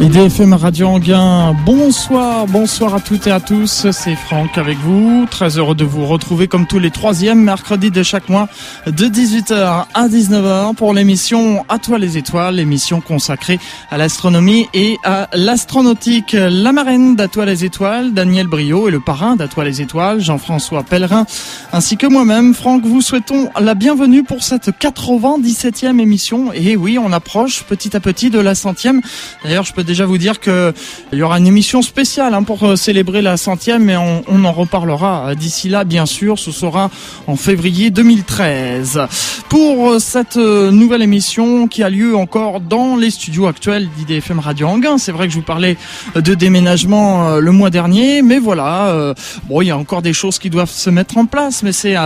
IDFM 0.00 0.54
Radio 0.54 0.88
Anguin, 0.88 1.54
bonsoir, 1.64 2.46
bonsoir 2.48 2.96
à 2.96 3.00
toutes 3.00 3.28
et 3.28 3.30
à 3.30 3.38
tous, 3.38 3.86
c'est 3.92 4.16
Franck 4.16 4.58
avec 4.58 4.76
vous, 4.78 5.26
très 5.30 5.56
heureux 5.56 5.76
de 5.76 5.84
vous 5.84 6.04
retrouver 6.04 6.48
comme 6.48 6.66
tous 6.66 6.80
les 6.80 6.90
troisièmes 6.90 7.40
mercredis 7.40 7.92
de 7.92 8.02
chaque 8.02 8.28
mois 8.28 8.48
de 8.86 9.06
18h 9.06 9.84
à 9.94 10.08
19h 10.08 10.74
pour 10.74 10.94
l'émission 10.94 11.64
À 11.68 11.78
toi 11.78 11.98
les 11.98 12.18
étoiles, 12.18 12.56
l'émission 12.56 13.00
consacrée 13.00 13.60
à 13.88 13.96
l'astronomie 13.96 14.68
et 14.74 14.98
à 15.04 15.28
l'astronautique. 15.32 16.32
La 16.32 16.72
marraine 16.72 17.14
d'À 17.14 17.28
toi 17.28 17.46
les 17.46 17.64
étoiles, 17.64 18.12
Daniel 18.12 18.48
Brio 18.48 18.88
et 18.88 18.90
le 18.90 19.00
parrain 19.00 19.36
d'À 19.36 19.46
toi 19.46 19.64
les 19.64 19.80
étoiles, 19.80 20.20
Jean-François 20.20 20.82
Pellerin, 20.82 21.24
ainsi 21.72 21.96
que 21.96 22.08
moi-même, 22.08 22.52
Franck, 22.52 22.84
vous 22.84 23.00
souhaitons 23.00 23.48
la 23.60 23.74
bienvenue 23.74 24.24
pour 24.24 24.42
cette 24.42 24.70
97e 24.70 26.00
émission. 26.00 26.52
Et 26.52 26.76
oui, 26.76 26.98
on 26.98 27.12
approche 27.12 27.62
petit 27.62 27.96
à 27.96 28.00
petit 28.00 28.28
de 28.28 28.40
la 28.40 28.56
centième. 28.56 29.00
D'ailleurs, 29.44 29.64
je 29.64 29.72
peux 29.72 29.83
déjà 29.84 30.06
vous 30.06 30.18
dire 30.18 30.40
que 30.40 30.72
il 31.12 31.18
y 31.18 31.22
aura 31.22 31.38
une 31.38 31.46
émission 31.46 31.82
spéciale 31.82 32.34
hein, 32.34 32.42
pour 32.42 32.62
euh, 32.64 32.76
célébrer 32.76 33.22
la 33.22 33.36
centième, 33.36 33.84
mais 33.84 33.96
on, 33.96 34.22
on 34.28 34.44
en 34.44 34.52
reparlera 34.52 35.34
d'ici 35.34 35.68
là, 35.68 35.84
bien 35.84 36.06
sûr. 36.06 36.38
Ce 36.38 36.50
sera 36.50 36.90
en 37.26 37.36
février 37.36 37.90
2013. 37.90 39.00
Pour 39.48 39.90
euh, 39.90 39.98
cette 39.98 40.36
euh, 40.36 40.70
nouvelle 40.70 41.02
émission 41.02 41.68
qui 41.68 41.82
a 41.82 41.90
lieu 41.90 42.16
encore 42.16 42.60
dans 42.60 42.96
les 42.96 43.10
studios 43.10 43.46
actuels 43.46 43.88
d'IDFM 43.96 44.40
Radio 44.40 44.66
Anguin. 44.68 44.98
C'est 44.98 45.12
vrai 45.12 45.26
que 45.26 45.32
je 45.32 45.38
vous 45.38 45.44
parlais 45.44 45.76
de 46.14 46.34
déménagement 46.34 47.36
le 47.36 47.52
mois 47.52 47.70
dernier, 47.70 48.22
mais 48.22 48.38
voilà, 48.38 49.14
bon, 49.48 49.62
il 49.62 49.68
y 49.68 49.70
a 49.70 49.76
encore 49.76 50.02
des 50.02 50.12
choses 50.12 50.38
qui 50.38 50.50
doivent 50.50 50.70
se 50.70 50.90
mettre 50.90 51.18
en 51.18 51.26
place, 51.26 51.62
mais 51.62 51.72
c'est 51.72 51.96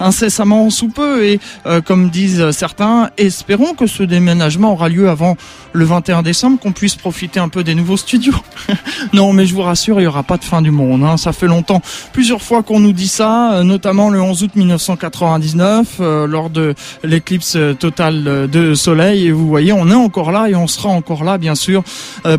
incessamment 0.00 0.70
sous 0.70 0.88
peu. 0.88 1.24
Et 1.24 1.40
comme 1.84 2.10
disent 2.10 2.50
certains, 2.50 3.10
espérons 3.16 3.74
que 3.74 3.86
ce 3.86 4.02
déménagement 4.02 4.72
aura 4.72 4.88
lieu 4.88 5.08
avant 5.08 5.36
le 5.72 5.84
21 5.84 6.22
décembre, 6.22 6.58
qu'on 6.58 6.72
puisse 6.72 6.96
profiter 6.96 7.27
un 7.36 7.48
peu 7.48 7.64
des 7.64 7.74
nouveaux 7.74 7.96
studios. 7.96 8.34
non, 9.12 9.32
mais 9.32 9.46
je 9.46 9.54
vous 9.54 9.62
rassure, 9.62 9.98
il 9.98 10.02
n'y 10.02 10.06
aura 10.06 10.22
pas 10.22 10.36
de 10.36 10.44
fin 10.44 10.62
du 10.62 10.70
monde. 10.70 11.04
Hein. 11.04 11.16
Ça 11.16 11.32
fait 11.32 11.46
longtemps, 11.46 11.82
plusieurs 12.12 12.42
fois 12.42 12.62
qu'on 12.62 12.80
nous 12.80 12.92
dit 12.92 13.08
ça, 13.08 13.52
euh, 13.52 13.62
notamment 13.62 14.10
le 14.10 14.20
11 14.20 14.42
août 14.44 14.50
1999, 14.54 15.96
euh, 16.00 16.26
lors 16.26 16.50
de 16.50 16.74
l'éclipse 17.04 17.56
euh, 17.56 17.74
totale 17.74 18.48
de 18.50 18.74
Soleil. 18.74 19.26
Et 19.26 19.32
vous 19.32 19.46
voyez, 19.46 19.72
on 19.72 19.90
est 19.90 19.94
encore 19.94 20.32
là 20.32 20.48
et 20.48 20.54
on 20.54 20.66
sera 20.66 20.88
encore 20.88 21.24
là, 21.24 21.38
bien 21.38 21.54
sûr, 21.54 21.82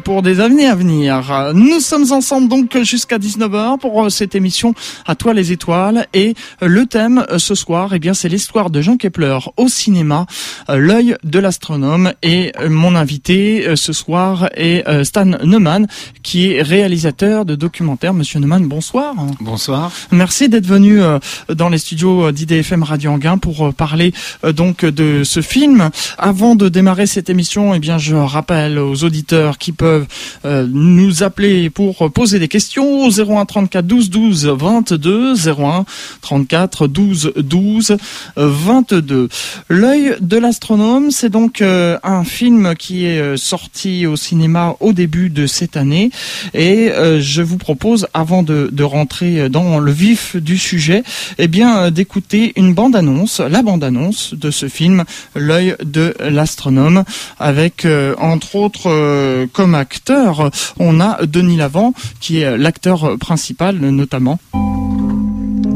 pour 0.03 0.21
des 0.21 0.39
années 0.39 0.67
à 0.67 0.75
venir. 0.75 1.51
Nous 1.53 1.79
sommes 1.79 2.11
ensemble 2.11 2.47
donc 2.47 2.77
jusqu'à 2.83 3.17
19h 3.17 3.79
pour 3.79 4.09
cette 4.11 4.35
émission 4.35 4.73
À 5.05 5.15
toi 5.15 5.33
les 5.33 5.51
étoiles. 5.51 6.07
Et 6.13 6.35
le 6.61 6.85
thème 6.85 7.25
ce 7.37 7.55
soir, 7.55 7.91
eh 7.93 7.99
bien, 7.99 8.13
c'est 8.13 8.29
l'histoire 8.29 8.69
de 8.69 8.81
Jean 8.81 8.97
Kepler 8.97 9.37
au 9.57 9.67
cinéma, 9.67 10.25
l'œil 10.67 11.15
de 11.23 11.39
l'astronome. 11.39 12.13
Et 12.23 12.51
mon 12.69 12.95
invité 12.95 13.75
ce 13.75 13.93
soir 13.93 14.49
est 14.55 14.78
euh, 14.87 15.03
Stan 15.03 15.25
Neumann, 15.25 15.87
qui 16.23 16.51
est 16.51 16.61
réalisateur 16.61 17.45
de 17.45 17.55
documentaires. 17.55 18.13
Monsieur 18.13 18.39
Neumann, 18.39 18.67
bonsoir. 18.67 19.15
Bonsoir. 19.39 19.91
Merci 20.11 20.49
d'être 20.49 20.65
venu 20.65 21.01
euh, 21.01 21.19
dans 21.53 21.69
les 21.69 21.77
studios 21.77 22.31
d'IDFM 22.31 22.83
Radio 22.83 23.11
Anguin 23.11 23.37
pour 23.37 23.67
euh, 23.67 23.71
parler 23.71 24.13
donc 24.55 24.85
de 24.85 25.23
ce 25.23 25.41
film. 25.41 25.89
Avant 26.17 26.55
de 26.55 26.69
démarrer 26.69 27.07
cette 27.07 27.29
émission, 27.29 27.73
eh 27.73 27.79
bien, 27.79 27.97
je 27.97 28.15
rappelle 28.15 28.79
aux 28.79 29.03
auditeurs 29.03 29.57
qui 29.57 29.71
peuvent 29.71 30.07
nous 30.43 31.23
appeler 31.23 31.69
pour 31.69 32.11
poser 32.11 32.39
des 32.39 32.47
questions 32.47 33.05
au 33.05 33.09
01 33.09 33.45
34 33.45 33.85
12 33.85 34.09
12 34.09 34.45
22 34.47 35.49
01 35.49 35.85
34 36.21 36.87
12 36.87 37.33
12 37.37 37.97
22. 38.35 39.29
L'œil 39.69 40.15
de 40.21 40.37
l'astronome, 40.37 41.11
c'est 41.11 41.29
donc 41.29 41.61
un 41.61 42.23
film 42.23 42.75
qui 42.75 43.05
est 43.05 43.37
sorti 43.37 44.05
au 44.05 44.15
cinéma 44.15 44.68
au 44.79 44.93
début 44.93 45.29
de 45.29 45.47
cette 45.47 45.77
année. 45.77 46.11
Et 46.53 46.89
euh, 46.89 47.19
je 47.21 47.41
vous 47.41 47.57
propose, 47.57 48.07
avant 48.13 48.43
de, 48.43 48.83
rentrer 48.83 49.49
dans 49.49 49.79
le 49.79 49.91
vif 49.91 50.35
du 50.35 50.57
sujet, 50.57 51.03
eh 51.37 51.49
euh, 51.59 51.89
d'écouter 51.89 52.53
une 52.55 52.73
bande-annonce, 52.73 53.39
la 53.39 53.61
bande-annonce 53.61 54.33
de 54.33 54.51
ce 54.51 54.67
film, 54.67 55.03
L'œil 55.35 55.75
de 55.83 56.15
l'astronome, 56.19 57.03
avec 57.39 57.85
euh, 57.85 58.15
entre 58.17 58.55
autres 58.55 59.47
comme 59.53 59.75
acteur, 59.75 60.49
on 60.79 60.99
a 60.99 61.25
Denis 61.25 61.57
Lavant, 61.57 61.93
qui 62.19 62.39
est 62.39 62.57
l'acteur 62.57 63.17
principal 63.17 63.77
notamment. 63.77 64.39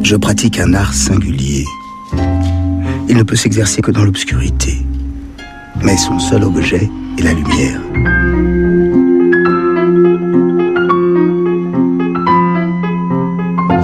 Je 0.03 0.15
pratique 0.15 0.59
un 0.59 0.73
art 0.73 0.93
singulier. 0.93 1.65
Il 3.09 3.17
ne 3.17 3.23
peut 3.23 3.35
s'exercer 3.35 3.81
que 3.81 3.91
dans 3.91 4.03
l'obscurité. 4.03 4.77
Mais 5.81 5.97
son 5.97 6.19
seul 6.19 6.43
objet 6.43 6.89
est 7.17 7.23
la 7.23 7.33
lumière. 7.33 7.79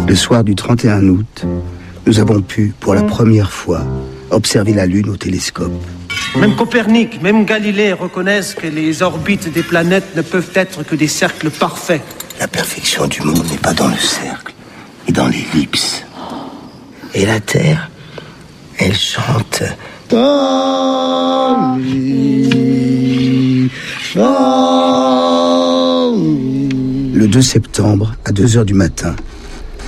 Le 0.09 0.15
soir 0.15 0.43
du 0.43 0.55
31 0.55 1.07
août, 1.07 1.45
nous 2.07 2.19
avons 2.19 2.41
pu, 2.41 2.73
pour 2.79 2.95
la 2.95 3.03
première 3.03 3.51
fois, 3.51 3.85
observer 4.31 4.73
la 4.73 4.87
Lune 4.87 5.07
au 5.07 5.17
télescope. 5.17 5.71
Même 6.35 6.55
Copernic, 6.55 7.21
même 7.21 7.45
Galilée 7.45 7.93
reconnaissent 7.93 8.55
que 8.55 8.65
les 8.65 9.03
orbites 9.03 9.53
des 9.53 9.61
planètes 9.61 10.15
ne 10.15 10.23
peuvent 10.23 10.49
être 10.55 10.81
que 10.81 10.95
des 10.95 11.07
cercles 11.07 11.51
parfaits. 11.51 12.01
La 12.39 12.47
perfection 12.47 13.05
du 13.05 13.21
monde 13.21 13.45
n'est 13.51 13.59
pas 13.59 13.75
dans 13.75 13.87
le 13.87 13.97
cercle, 13.97 14.55
mais 15.05 15.13
dans 15.13 15.27
l'ellipse. 15.27 16.03
Et 17.13 17.27
la 17.27 17.39
Terre, 17.39 17.91
elle 18.79 18.95
chante. 18.95 19.61
Le 27.13 27.27
2 27.27 27.41
septembre, 27.43 28.15
à 28.25 28.31
2 28.31 28.57
heures 28.57 28.65
du 28.65 28.73
matin, 28.73 29.15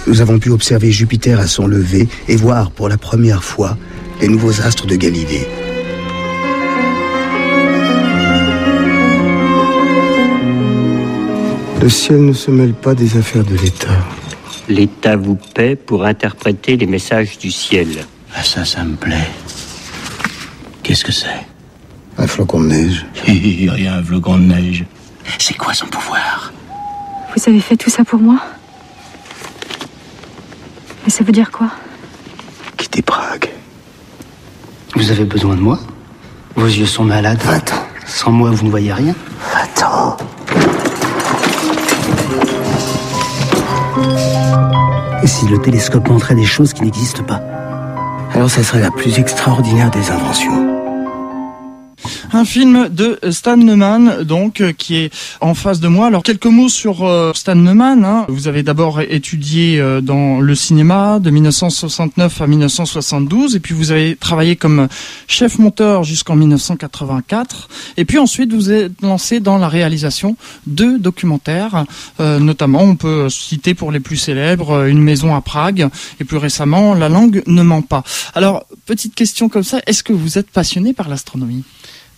nous 0.07 0.21
avons 0.21 0.39
pu 0.39 0.49
observer 0.49 0.91
Jupiter 0.91 1.39
à 1.39 1.47
son 1.47 1.67
lever 1.67 2.07
et 2.27 2.35
voir 2.35 2.71
pour 2.71 2.89
la 2.89 2.97
première 2.97 3.43
fois 3.43 3.77
les 4.21 4.27
nouveaux 4.27 4.61
astres 4.61 4.87
de 4.87 4.95
Galilée. 4.95 5.47
Le 11.81 11.89
ciel 11.89 12.23
ne 12.25 12.33
se 12.33 12.51
mêle 12.51 12.73
pas 12.73 12.93
des 12.93 13.17
affaires 13.17 13.43
de 13.43 13.55
l'État. 13.55 13.87
L'État 14.69 15.15
vous 15.15 15.35
paie 15.35 15.75
pour 15.75 16.05
interpréter 16.05 16.77
les 16.77 16.85
messages 16.85 17.39
du 17.39 17.49
ciel. 17.49 18.05
Ah 18.35 18.43
ça, 18.43 18.63
ça 18.65 18.83
me 18.83 18.95
plaît. 18.95 19.27
Qu'est-ce 20.83 21.03
que 21.03 21.11
c'est? 21.11 21.27
Un 22.17 22.27
flocon 22.27 22.61
de 22.61 22.67
neige. 22.67 23.05
Rien, 23.25 23.95
un 23.95 24.03
flocon 24.03 24.37
de 24.37 24.43
neige. 24.43 24.85
C'est 25.39 25.57
quoi 25.57 25.73
son 25.73 25.87
pouvoir? 25.87 26.53
Vous 27.35 27.49
avez 27.49 27.59
fait 27.59 27.77
tout 27.77 27.89
ça 27.89 28.03
pour 28.03 28.19
moi? 28.19 28.39
Ça 31.11 31.25
veut 31.25 31.33
dire 31.33 31.51
quoi 31.51 31.67
Quitter 32.77 33.01
Prague. 33.01 33.49
Vous 34.95 35.11
avez 35.11 35.25
besoin 35.25 35.55
de 35.55 35.59
moi 35.59 35.77
Vos 36.55 36.65
yeux 36.65 36.85
sont 36.85 37.03
malades. 37.03 37.41
Attends. 37.49 37.83
Sans 38.05 38.31
moi, 38.31 38.49
vous 38.51 38.65
ne 38.65 38.69
voyez 38.69 38.93
rien 38.93 39.13
Attends. 39.53 40.17
Et 45.21 45.27
si 45.27 45.47
le 45.47 45.59
télescope 45.59 46.07
montrait 46.07 46.35
des 46.35 46.45
choses 46.45 46.73
qui 46.73 46.83
n'existent 46.83 47.23
pas? 47.23 47.41
Alors 48.33 48.49
ça 48.49 48.63
serait 48.63 48.79
la 48.79 48.91
plus 48.91 49.19
extraordinaire 49.19 49.91
des 49.91 50.09
inventions. 50.11 50.70
Un 52.33 52.45
film 52.45 52.87
de 52.89 53.19
Stan 53.31 53.57
Neumann, 53.57 54.23
donc, 54.23 54.61
euh, 54.61 54.71
qui 54.71 54.95
est 54.95 55.13
en 55.41 55.53
face 55.53 55.79
de 55.79 55.87
moi. 55.87 56.07
Alors, 56.07 56.23
quelques 56.23 56.45
mots 56.45 56.69
sur 56.69 57.03
euh, 57.03 57.33
Stan 57.33 57.55
Neumann. 57.55 58.05
Hein. 58.05 58.25
Vous 58.29 58.47
avez 58.47 58.63
d'abord 58.63 59.01
étudié 59.01 59.79
euh, 59.79 60.01
dans 60.01 60.39
le 60.39 60.55
cinéma 60.55 61.19
de 61.19 61.29
1969 61.29 62.41
à 62.41 62.47
1972, 62.47 63.55
et 63.55 63.59
puis 63.59 63.73
vous 63.73 63.91
avez 63.91 64.15
travaillé 64.15 64.55
comme 64.55 64.87
chef 65.27 65.59
monteur 65.59 66.03
jusqu'en 66.03 66.35
1984. 66.35 67.69
Et 67.97 68.05
puis 68.05 68.17
ensuite, 68.17 68.53
vous 68.53 68.71
êtes 68.71 69.01
lancé 69.01 69.39
dans 69.39 69.57
la 69.57 69.67
réalisation 69.67 70.37
de 70.67 70.97
documentaires, 70.97 71.85
notamment, 72.19 72.81
on 72.81 72.95
peut 72.95 73.29
citer 73.29 73.73
pour 73.73 73.91
les 73.91 73.99
plus 73.99 74.17
célèbres, 74.17 74.87
Une 74.87 75.01
maison 75.01 75.35
à 75.35 75.41
Prague, 75.41 75.89
et 76.19 76.23
plus 76.23 76.37
récemment, 76.37 76.93
La 76.93 77.09
langue 77.09 77.43
ne 77.47 77.63
ment 77.63 77.81
pas. 77.81 78.03
Alors, 78.33 78.65
petite 78.85 79.15
question 79.15 79.49
comme 79.49 79.63
ça, 79.63 79.79
est-ce 79.87 80.03
que 80.03 80.13
vous 80.13 80.37
êtes 80.37 80.49
passionné 80.49 80.93
par 80.93 81.09
l'astronomie? 81.09 81.63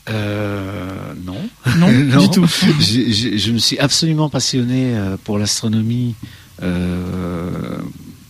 Euh, 0.10 1.14
non. 1.26 1.38
Non, 1.78 1.88
du 2.22 2.30
tout. 2.30 2.46
je, 2.80 3.52
me 3.52 3.58
suis 3.58 3.80
absolument 3.80 4.30
passionné 4.30 4.96
euh, 4.96 5.18
pour 5.24 5.38
l'astronomie 5.38 6.16
euh, 6.62 7.50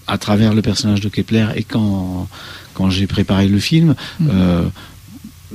à 0.08 0.18
travers 0.18 0.54
le 0.54 0.62
personnage 0.62 1.02
de 1.02 1.10
Kepler 1.10 1.48
et 1.56 1.64
quand, 1.64 2.28
quand 2.74 2.90
j'ai 2.90 3.08
préparé 3.08 3.48
le 3.48 3.60
film. 3.60 3.96
Mm. 4.20 4.28
Euh, 4.32 4.64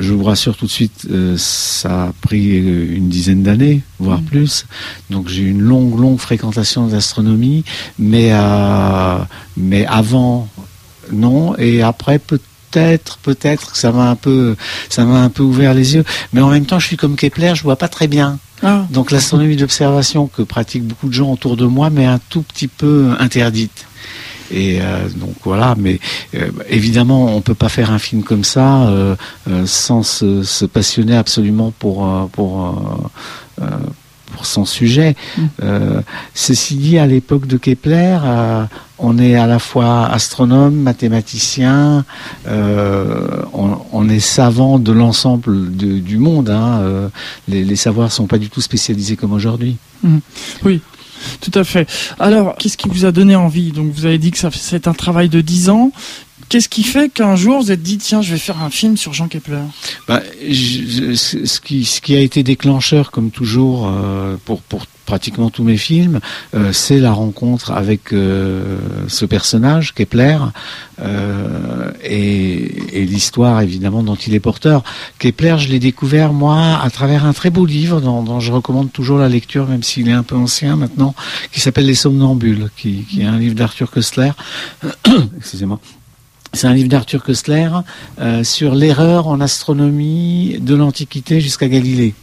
je 0.01 0.13
vous 0.13 0.23
rassure 0.23 0.57
tout 0.57 0.67
de 0.67 0.71
suite, 0.71 1.09
ça 1.37 2.05
a 2.05 2.13
pris 2.21 2.57
une 2.57 3.09
dizaine 3.09 3.43
d'années, 3.43 3.83
voire 3.99 4.21
mm. 4.21 4.27
plus. 4.27 4.67
Donc 5.11 5.29
j'ai 5.29 5.43
eu 5.43 5.51
une 5.51 5.61
longue, 5.61 5.99
longue 5.99 6.19
fréquentation 6.19 6.87
de 6.87 6.93
l'astronomie, 6.93 7.65
mais, 7.99 8.33
mais 9.57 9.87
avant, 9.87 10.49
non, 11.11 11.57
et 11.59 11.83
après, 11.83 12.21
peut 12.21 12.39
peut-être, 12.71 13.19
peut-être 13.19 13.73
que 13.73 13.79
ça 13.79 13.93
m'a 13.93 14.11
un 14.11 14.17
peu, 14.17 14.57
ça 14.89 15.05
m'a 15.05 15.21
un 15.21 15.31
peu 15.31 15.43
ouvert 15.43 15.75
les 15.75 15.95
yeux. 15.95 16.05
Mais 16.33 16.41
en 16.41 16.49
même 16.49 16.67
temps, 16.67 16.79
je 16.79 16.87
suis 16.87 16.97
comme 16.97 17.17
Kepler, 17.17 17.53
je 17.55 17.63
vois 17.63 17.77
pas 17.77 17.89
très 17.89 18.09
bien. 18.09 18.39
Ah. 18.63 18.87
Donc 18.91 19.11
l'astronomie 19.11 19.57
d'observation 19.57 20.27
que 20.27 20.43
pratiquent 20.43 20.87
beaucoup 20.87 21.09
de 21.09 21.15
gens 21.15 21.33
autour 21.33 21.57
de 21.57 21.67
moi, 21.67 21.91
mais 21.91 22.07
un 22.07 22.19
tout 22.29 22.43
petit 22.43 22.69
peu 22.69 23.15
interdite. 23.19 23.87
Et 24.51 24.79
euh, 24.81 25.09
donc 25.17 25.35
voilà, 25.45 25.75
mais 25.79 26.01
euh, 26.35 26.51
évidemment, 26.69 27.37
on 27.37 27.41
peut 27.41 27.55
pas 27.55 27.69
faire 27.69 27.93
un 27.93 27.99
film 27.99 28.23
comme 28.23 28.45
ça 28.45 28.89
euh, 28.89 29.15
sans 29.67 30.03
se, 30.03 30.43
se, 30.43 30.65
passionner 30.65 31.17
absolument 31.17 31.73
pour 31.79 32.29
pour 32.33 32.75
pour 34.31 34.47
son 34.47 34.65
sujet. 34.65 35.17
Mm. 35.37 35.47
ceci 36.35 36.77
dit, 36.77 36.99
à 36.99 37.07
l'époque 37.07 37.47
de 37.47 37.57
Kepler, 37.57 38.19
on 38.99 39.19
est 39.19 39.37
à 39.37 39.47
la 39.47 39.59
fois 39.59 40.07
astronome, 40.07 40.75
mathématicien, 40.75 42.05
on, 42.47 44.09
est 44.09 44.21
savant 44.21 44.79
de 44.79 44.93
l'ensemble 44.93 45.71
du 45.71 46.19
monde. 46.19 46.51
Hein, 46.51 47.11
les, 47.49 47.65
les, 47.65 47.77
savoirs 47.77 48.13
sont 48.13 48.27
pas 48.27 48.39
du 48.39 48.49
tout 48.49 48.61
spécialisés 48.61 49.17
comme 49.17 49.33
aujourd'hui. 49.33 49.77
Mm. 50.03 50.19
Oui, 50.65 50.81
tout 51.41 51.51
à 51.55 51.65
fait. 51.65 51.89
Alors, 52.19 52.57
qu'est-ce 52.57 52.77
qui 52.77 52.89
vous 52.89 53.05
a 53.05 53.13
donné 53.13 53.37
envie? 53.37 53.73
Donc, 53.73 53.93
vous 53.93 54.07
avez 54.07 54.19
dit 54.19 54.31
que 54.31 54.39
c'est 54.53 54.89
un 54.89 54.95
travail 54.95 55.29
de 55.29 55.41
10 55.41 55.71
ans. 55.71 55.93
Qu'est-ce 56.49 56.69
qui 56.71 56.83
fait 56.83 57.11
qu'un 57.11 57.37
jour 57.37 57.61
vous 57.61 57.73
êtes 57.73 57.83
dit 57.83 57.99
tiens 57.99 58.23
je 58.23 58.33
vais 58.33 58.39
faire 58.39 58.63
un 58.63 58.71
film 58.71 58.97
sur 58.97 59.13
Jean 59.13 59.29
Kepler? 59.29 59.61
Bah, 60.07 60.23
ce, 60.41 61.61
qui, 61.61 62.17
a 62.17 62.21
été 62.21 62.43
déclencheur 62.43 63.11
comme 63.11 63.31
toujours 63.31 63.87
euh, 63.87 64.37
pour, 64.47 64.63
pratiquement 65.05 65.51
tous 65.51 65.63
mes 65.63 65.77
films, 65.77 66.21
euh, 66.55 66.73
c'est 66.73 67.01
la 67.01 67.13
rencontre 67.13 67.73
avec 67.73 68.13
euh, 68.13 68.79
ce 69.09 69.27
personnage, 69.27 69.95
Kepler, 69.95 70.39
et, 72.03 73.05
l'histoire 73.07 73.61
évidemment 73.61 74.03
dont 74.03 74.15
il 74.15 74.35
est 74.35 74.41
porteur. 74.41 74.83
Kepler, 75.19 75.57
je 75.59 75.69
l'ai 75.69 75.79
découvert 75.79 76.33
moi 76.33 76.81
à 76.83 76.91
travers 76.91 77.27
un 77.27 77.33
très 77.33 77.51
beau 77.51 77.67
livre 77.67 78.01
dont, 78.01 78.41
je 78.41 78.53
recommande 78.53 78.91
toujours 78.91 79.19
la 79.19 79.29
lecture, 79.29 79.67
même 79.67 79.83
s'il 79.83 80.09
est 80.09 80.13
un 80.13 80.23
peu 80.23 80.35
ancien 80.35 80.77
maintenant, 80.77 81.15
qui 81.53 81.61
s'appelle 81.61 81.87
Les 81.87 81.95
Somnambules, 81.95 82.71
qui, 82.77 83.05
qui 83.09 83.23
est 83.23 83.27
un 83.27 83.39
livre 83.39 83.55
d'Arthur 83.55 83.91
Koestler. 83.91 84.33
Excusez-moi. 85.37 85.79
C'est 86.53 86.67
un 86.67 86.75
livre 86.75 86.89
d'Arthur 86.89 87.23
Koestler 87.23 87.71
sur 88.43 88.75
l'erreur 88.75 89.29
en 89.29 89.41
astronomie 89.41 90.59
de 90.61 90.75
l'Antiquité 90.75 91.41
jusqu'à 91.41 91.69
Galilée. 91.69 92.15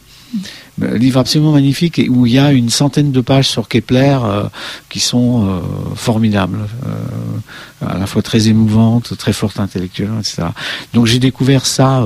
Un 0.82 0.98
livre 0.98 1.20
absolument 1.20 1.52
magnifique 1.52 1.98
et 1.98 2.08
où 2.08 2.26
il 2.26 2.32
y 2.34 2.38
a 2.38 2.52
une 2.52 2.68
centaine 2.68 3.10
de 3.10 3.20
pages 3.20 3.48
sur 3.48 3.68
Kepler 3.68 4.18
euh, 4.22 4.44
qui 4.90 5.00
sont 5.00 5.46
euh, 5.46 5.60
formidables, 5.94 6.68
euh, 6.86 7.86
à 7.86 7.96
la 7.96 8.06
fois 8.06 8.20
très 8.22 8.48
émouvantes, 8.48 9.16
très 9.16 9.32
fortes 9.32 9.58
intellectuellement, 9.58 10.20
etc. 10.20 10.48
Donc 10.92 11.06
j'ai 11.06 11.18
découvert 11.18 11.64
ça 11.64 12.04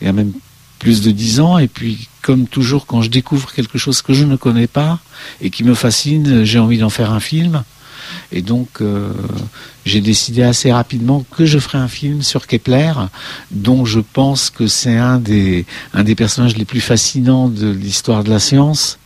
il 0.00 0.06
y 0.06 0.10
a 0.10 0.12
même 0.12 0.32
plus 0.80 1.02
de 1.02 1.10
dix 1.10 1.40
ans 1.40 1.58
et 1.58 1.68
puis 1.68 2.08
comme 2.22 2.48
toujours 2.48 2.86
quand 2.86 3.02
je 3.02 3.10
découvre 3.10 3.52
quelque 3.52 3.78
chose 3.78 4.02
que 4.02 4.12
je 4.12 4.24
ne 4.24 4.36
connais 4.36 4.66
pas 4.66 4.98
et 5.40 5.50
qui 5.50 5.62
me 5.62 5.74
fascine, 5.74 6.44
j'ai 6.44 6.58
envie 6.58 6.78
d'en 6.78 6.90
faire 6.90 7.12
un 7.12 7.20
film. 7.20 7.62
Et 8.30 8.42
donc, 8.42 8.68
euh, 8.80 9.10
j'ai 9.86 10.00
décidé 10.00 10.42
assez 10.42 10.70
rapidement 10.70 11.24
que 11.30 11.46
je 11.46 11.58
ferais 11.58 11.78
un 11.78 11.88
film 11.88 12.22
sur 12.22 12.46
Kepler, 12.46 12.92
dont 13.50 13.84
je 13.84 14.00
pense 14.00 14.50
que 14.50 14.66
c'est 14.66 14.96
un 14.96 15.18
des, 15.18 15.64
un 15.94 16.04
des 16.04 16.14
personnages 16.14 16.56
les 16.56 16.66
plus 16.66 16.80
fascinants 16.80 17.48
de 17.48 17.70
l'histoire 17.70 18.24
de 18.24 18.30
la 18.30 18.38
science. 18.38 18.98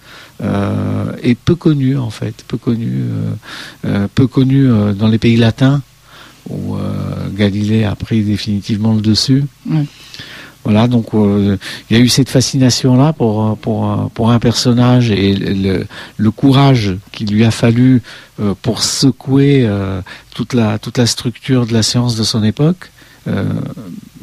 Euh, 0.42 1.12
et 1.22 1.36
peu 1.36 1.54
connu 1.54 1.96
en 1.96 2.10
fait, 2.10 2.44
peu 2.48 2.56
connu, 2.56 2.90
euh, 3.84 4.08
peu 4.12 4.26
connu 4.26 4.68
dans 4.94 5.06
les 5.06 5.18
pays 5.18 5.36
latins 5.36 5.82
où 6.50 6.76
Galilée 7.36 7.84
a 7.84 7.94
pris 7.94 8.22
définitivement 8.22 8.94
le 8.94 9.00
dessus. 9.00 9.44
Voilà, 10.64 10.86
donc 10.86 11.08
euh, 11.14 11.56
il 11.90 11.96
y 11.96 12.00
a 12.00 12.02
eu 12.02 12.08
cette 12.08 12.28
fascination-là 12.28 13.12
pour, 13.12 13.58
pour, 13.58 14.10
pour 14.14 14.30
un 14.30 14.38
personnage 14.38 15.10
et 15.10 15.34
le, 15.34 15.86
le 16.16 16.30
courage 16.30 16.96
qu'il 17.10 17.32
lui 17.32 17.44
a 17.44 17.50
fallu 17.50 18.00
euh, 18.40 18.54
pour 18.62 18.82
secouer 18.82 19.64
euh, 19.66 20.00
toute, 20.34 20.54
la, 20.54 20.78
toute 20.78 20.98
la 20.98 21.06
structure 21.06 21.66
de 21.66 21.72
la 21.72 21.82
science 21.82 22.16
de 22.16 22.22
son 22.22 22.44
époque. 22.44 22.90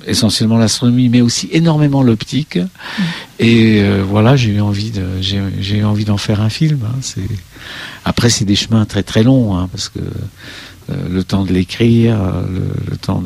essentiellement 0.07 0.57
l'astronomie, 0.57 1.09
mais 1.09 1.21
aussi 1.21 1.50
énormément 1.51 2.03
l'optique. 2.03 2.57
Mm. 2.57 3.03
Et 3.39 3.83
voilà, 4.01 4.36
j'ai 4.36 4.51
eu 4.51 4.62
envie 4.62 4.91
de, 4.91 5.06
j'ai, 5.21 5.77
eu 5.77 5.83
envie 5.83 6.06
d'en 6.06 6.18
faire 6.18 6.41
un 6.41 6.50
film. 6.50 6.80
Hein. 6.86 6.97
C'est, 7.01 7.30
après, 8.06 8.30
c'est 8.30 8.45
des 8.45 8.56
chemins 8.56 8.86
très 8.86 9.03
très 9.03 9.24
longs, 9.24 9.56
hein, 9.56 9.69
parce 9.71 9.89
que 9.89 10.00
euh, 10.00 10.09
le 11.09 11.24
temps 11.24 11.44
de 11.44 11.53
l'écrire, 11.53 12.18
euh, 12.21 12.41
le, 12.89 12.97
temps 12.97 13.24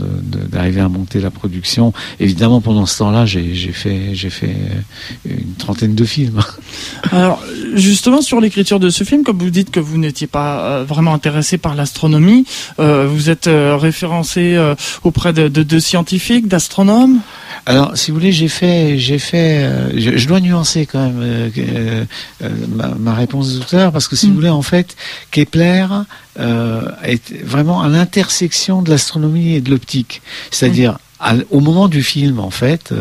d'arriver 0.51 0.81
à 0.81 0.89
monter 0.89 1.19
la 1.19 1.31
production. 1.31 1.93
Évidemment, 2.19 2.61
pendant 2.61 2.85
ce 2.85 2.99
temps-là, 2.99 3.25
j'ai 3.25 3.53
fait, 3.71 4.13
fait 4.15 4.55
une 5.25 5.53
trentaine 5.57 5.95
de 5.95 6.05
films. 6.05 6.39
Alors, 7.11 7.41
justement, 7.73 8.21
sur 8.21 8.39
l'écriture 8.39 8.79
de 8.79 8.89
ce 8.89 9.03
film, 9.03 9.23
comme 9.23 9.37
vous 9.37 9.49
dites 9.49 9.71
que 9.71 9.79
vous 9.79 9.97
n'étiez 9.97 10.27
pas 10.27 10.59
euh, 10.59 10.83
vraiment 10.83 11.13
intéressé 11.13 11.57
par 11.57 11.75
l'astronomie, 11.75 12.45
vous 12.77 13.29
êtes 13.29 13.49
référencé 13.49 14.57
auprès 15.03 15.33
de, 15.33 15.47
de 15.47 15.79
scientifiques, 15.79 16.47
d'astronomes? 16.47 17.19
Alors, 17.65 17.97
si 17.97 18.11
vous 18.11 18.17
voulez, 18.17 18.33
j'ai 18.33 18.49
fait, 18.49 18.97
j'ai 18.97 19.19
fait, 19.19 19.63
euh, 19.63 20.17
je, 20.17 20.27
dois 20.27 20.41
nuancer 20.41 20.85
quand 20.85 20.99
même 20.99 21.21
euh, 21.21 22.03
euh, 22.41 22.49
ma, 22.99 23.13
réponse 23.13 23.53
de 23.53 23.63
tout 23.63 23.75
à 23.75 23.79
l'heure, 23.79 23.91
parce 23.93 24.09
que 24.09 24.17
si 24.17 24.25
vous 24.25 24.33
mm. 24.33 24.35
voulez, 24.35 24.49
en 24.49 24.61
fait, 24.61 24.97
Kepler 25.31 25.87
est 26.37 27.45
vraiment 27.45 27.81
à 27.81 27.87
l'intersection 27.87 28.81
de 28.81 28.89
l'astronomie 28.89 29.53
et 29.53 29.61
de 29.61 29.69
l'optique, 29.69 30.21
c'est-à-dire 30.51 30.97
au 31.51 31.61
moment 31.61 31.87
du 31.87 32.03
film, 32.03 32.39
en 32.39 32.49
fait, 32.49 32.93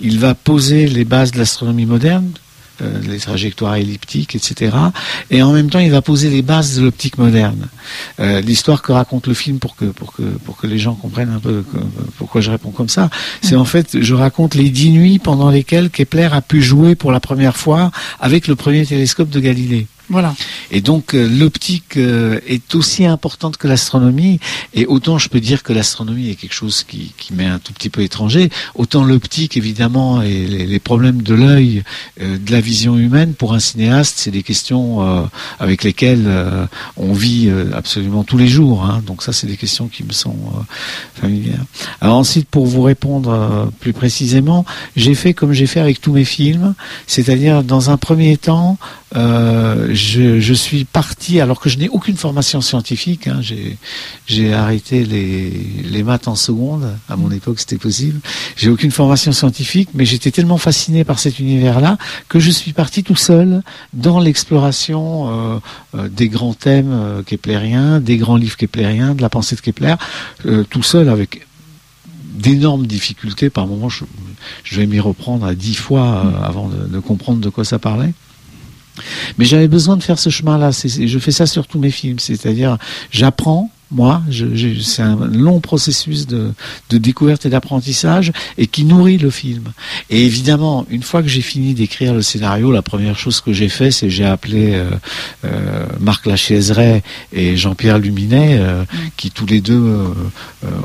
il 0.00 0.18
va 0.18 0.34
poser 0.34 0.88
les 0.88 1.06
bases 1.06 1.30
de 1.30 1.38
l'astronomie 1.38 1.86
moderne, 1.86 2.32
les 3.06 3.18
trajectoires 3.18 3.76
elliptiques, 3.76 4.34
etc. 4.34 4.76
Et 5.30 5.42
en 5.42 5.52
même 5.52 5.70
temps, 5.70 5.78
il 5.78 5.90
va 5.90 6.02
poser 6.02 6.30
les 6.30 6.42
bases 6.42 6.76
de 6.76 6.82
l'optique 6.82 7.18
moderne. 7.18 7.68
Euh, 8.20 8.40
l'histoire 8.40 8.82
que 8.82 8.92
raconte 8.92 9.26
le 9.26 9.34
film, 9.34 9.58
pour 9.58 9.76
que, 9.76 9.86
pour, 9.86 10.12
que, 10.12 10.22
pour 10.22 10.56
que 10.56 10.66
les 10.66 10.78
gens 10.78 10.94
comprennent 10.94 11.32
un 11.32 11.40
peu 11.40 11.64
pourquoi 12.18 12.40
je 12.40 12.50
réponds 12.50 12.70
comme 12.70 12.88
ça, 12.88 13.10
c'est 13.42 13.56
en 13.56 13.64
fait, 13.64 14.00
je 14.00 14.14
raconte 14.14 14.54
les 14.54 14.70
dix 14.70 14.90
nuits 14.90 15.18
pendant 15.18 15.50
lesquelles 15.50 15.90
Kepler 15.90 16.28
a 16.32 16.40
pu 16.40 16.62
jouer 16.62 16.94
pour 16.94 17.12
la 17.12 17.20
première 17.20 17.56
fois 17.56 17.90
avec 18.20 18.48
le 18.48 18.56
premier 18.56 18.84
télescope 18.86 19.30
de 19.30 19.40
Galilée. 19.40 19.86
Voilà. 20.08 20.34
Et 20.70 20.80
donc 20.80 21.14
euh, 21.14 21.28
l'optique 21.28 21.96
euh, 21.96 22.40
est 22.46 22.74
aussi 22.74 23.06
importante 23.06 23.56
que 23.56 23.68
l'astronomie. 23.68 24.40
Et 24.74 24.86
autant 24.86 25.18
je 25.18 25.28
peux 25.28 25.40
dire 25.40 25.62
que 25.62 25.72
l'astronomie 25.72 26.30
est 26.30 26.34
quelque 26.34 26.54
chose 26.54 26.84
qui, 26.84 27.12
qui 27.16 27.32
m'est 27.32 27.46
un 27.46 27.58
tout 27.58 27.72
petit 27.72 27.88
peu 27.88 28.02
étranger, 28.02 28.50
autant 28.74 29.04
l'optique 29.04 29.56
évidemment 29.56 30.20
et 30.22 30.46
les, 30.46 30.78
problèmes 30.80 31.22
de 31.22 31.34
l'œil, 31.34 31.82
euh, 32.20 32.36
de 32.36 32.52
la 32.52 32.60
vision 32.60 32.96
humaine 32.98 33.34
pour 33.34 33.54
un 33.54 33.60
cinéaste, 33.60 34.14
c'est 34.18 34.30
des 34.30 34.42
questions 34.42 34.72
avec 35.60 35.84
lesquelles 35.84 36.28
on 36.96 37.12
vit 37.12 37.50
absolument 37.72 38.24
tous 38.24 38.36
les 38.36 38.48
jours. 38.48 38.84
Hein. 38.84 39.02
Donc 39.06 39.22
ça, 39.22 39.32
c'est 39.32 39.46
des 39.46 39.56
questions 39.56 39.88
qui 39.88 40.02
me 40.04 40.12
sont 40.12 40.36
familières. 41.14 41.64
Alors 42.00 42.16
ensuite, 42.16 42.48
pour 42.48 42.66
vous 42.66 42.82
répondre 42.82 43.70
plus 43.80 43.92
précisément, 43.92 44.64
j'ai 44.96 45.14
fait 45.14 45.34
comme 45.34 45.52
j'ai 45.52 45.66
fait 45.66 45.80
avec 45.80 46.00
tous 46.00 46.12
mes 46.12 46.24
films, 46.24 46.74
c'est-à-dire 47.06 47.62
dans 47.62 47.90
un 47.90 47.96
premier 47.96 48.36
temps 48.36 48.78
je, 49.94 50.40
je, 50.40 50.54
suis 50.54 50.84
parti 50.84 51.40
alors 51.40 51.60
que 51.60 51.68
je 51.68 51.78
n'ai 51.78 51.88
aucune 51.88 52.16
formation 52.16 52.60
scientifique. 52.60 53.28
Hein, 53.28 53.40
j'ai 54.26 54.52
arrêté 54.52 55.04
les, 55.04 55.50
les, 55.84 56.02
maths 56.02 56.28
en 56.28 56.34
seconde. 56.34 56.96
À 57.08 57.16
mon 57.16 57.30
époque, 57.30 57.60
c'était 57.60 57.78
possible. 57.78 58.20
J'ai 58.56 58.70
aucune 58.70 58.90
formation 58.90 59.32
scientifique, 59.32 59.90
mais 59.94 60.04
j'étais 60.04 60.30
tellement 60.30 60.58
fasciné 60.58 61.04
par 61.04 61.18
cet 61.18 61.38
univers-là 61.38 61.98
que 62.28 62.38
je 62.38 62.50
suis 62.50 62.72
parti 62.72 63.02
tout 63.02 63.16
seul 63.16 63.62
dans 63.92 64.18
l'exploration 64.20 65.28
euh, 65.28 65.58
euh 65.94 66.08
des 66.08 66.28
grands 66.28 66.54
thèmes 66.54 66.92
euh, 66.92 67.22
keplériens, 67.22 68.00
des 68.00 68.16
grands 68.16 68.36
livres 68.36 68.56
keplériens, 68.56 69.14
de 69.14 69.22
la 69.22 69.28
pensée 69.28 69.56
de 69.56 69.60
Kepler, 69.60 69.94
euh, 70.46 70.64
tout 70.64 70.82
seul 70.82 71.08
avec 71.08 71.46
d'énormes 72.34 72.86
difficultés. 72.86 73.50
Par 73.50 73.66
moments, 73.66 73.88
je, 73.88 74.04
je 74.64 74.76
vais 74.76 74.86
m'y 74.86 75.00
reprendre 75.00 75.46
à 75.46 75.54
dix 75.54 75.74
fois 75.74 76.24
avant 76.42 76.68
de, 76.68 76.86
de 76.86 76.98
comprendre 76.98 77.40
de 77.40 77.48
quoi 77.48 77.64
ça 77.64 77.78
parlait. 77.78 78.12
Mais 79.38 79.44
j'avais 79.44 79.68
besoin 79.68 79.96
de 79.96 80.02
faire 80.02 80.18
ce 80.18 80.30
chemin-là. 80.30 80.70
Je 80.70 81.18
fais 81.18 81.32
ça 81.32 81.46
sur 81.46 81.66
tous 81.66 81.78
mes 81.78 81.90
films, 81.90 82.18
c'est-à-dire 82.18 82.78
j'apprends 83.10 83.70
moi. 83.92 84.22
c'est 84.82 85.02
un 85.02 85.16
long 85.26 85.60
processus 85.60 86.26
de, 86.26 86.52
découverte 86.90 87.46
et 87.46 87.48
d'apprentissage 87.48 88.32
et 88.58 88.66
qui 88.66 88.84
nourrit 88.84 89.18
le 89.18 89.30
film. 89.30 89.72
Et 90.10 90.24
évidemment, 90.24 90.86
une 90.90 91.02
fois 91.02 91.22
que 91.22 91.28
j'ai 91.28 91.40
fini 91.40 91.74
d'écrire 91.74 92.14
le 92.14 92.22
scénario, 92.22 92.72
la 92.72 92.82
première 92.82 93.18
chose 93.18 93.40
que 93.40 93.52
j'ai 93.52 93.68
fait, 93.68 93.90
c'est 93.90 94.10
j'ai 94.10 94.24
appelé 94.24 94.74
euh, 94.74 94.90
euh, 95.44 95.86
Marc 96.00 96.26
Lachaiseret 96.26 97.02
et 97.32 97.56
Jean-Pierre 97.56 97.98
Luminet, 97.98 98.58
euh, 98.58 98.84
qui 99.16 99.30
tous 99.30 99.46
les 99.46 99.60
deux 99.60 99.82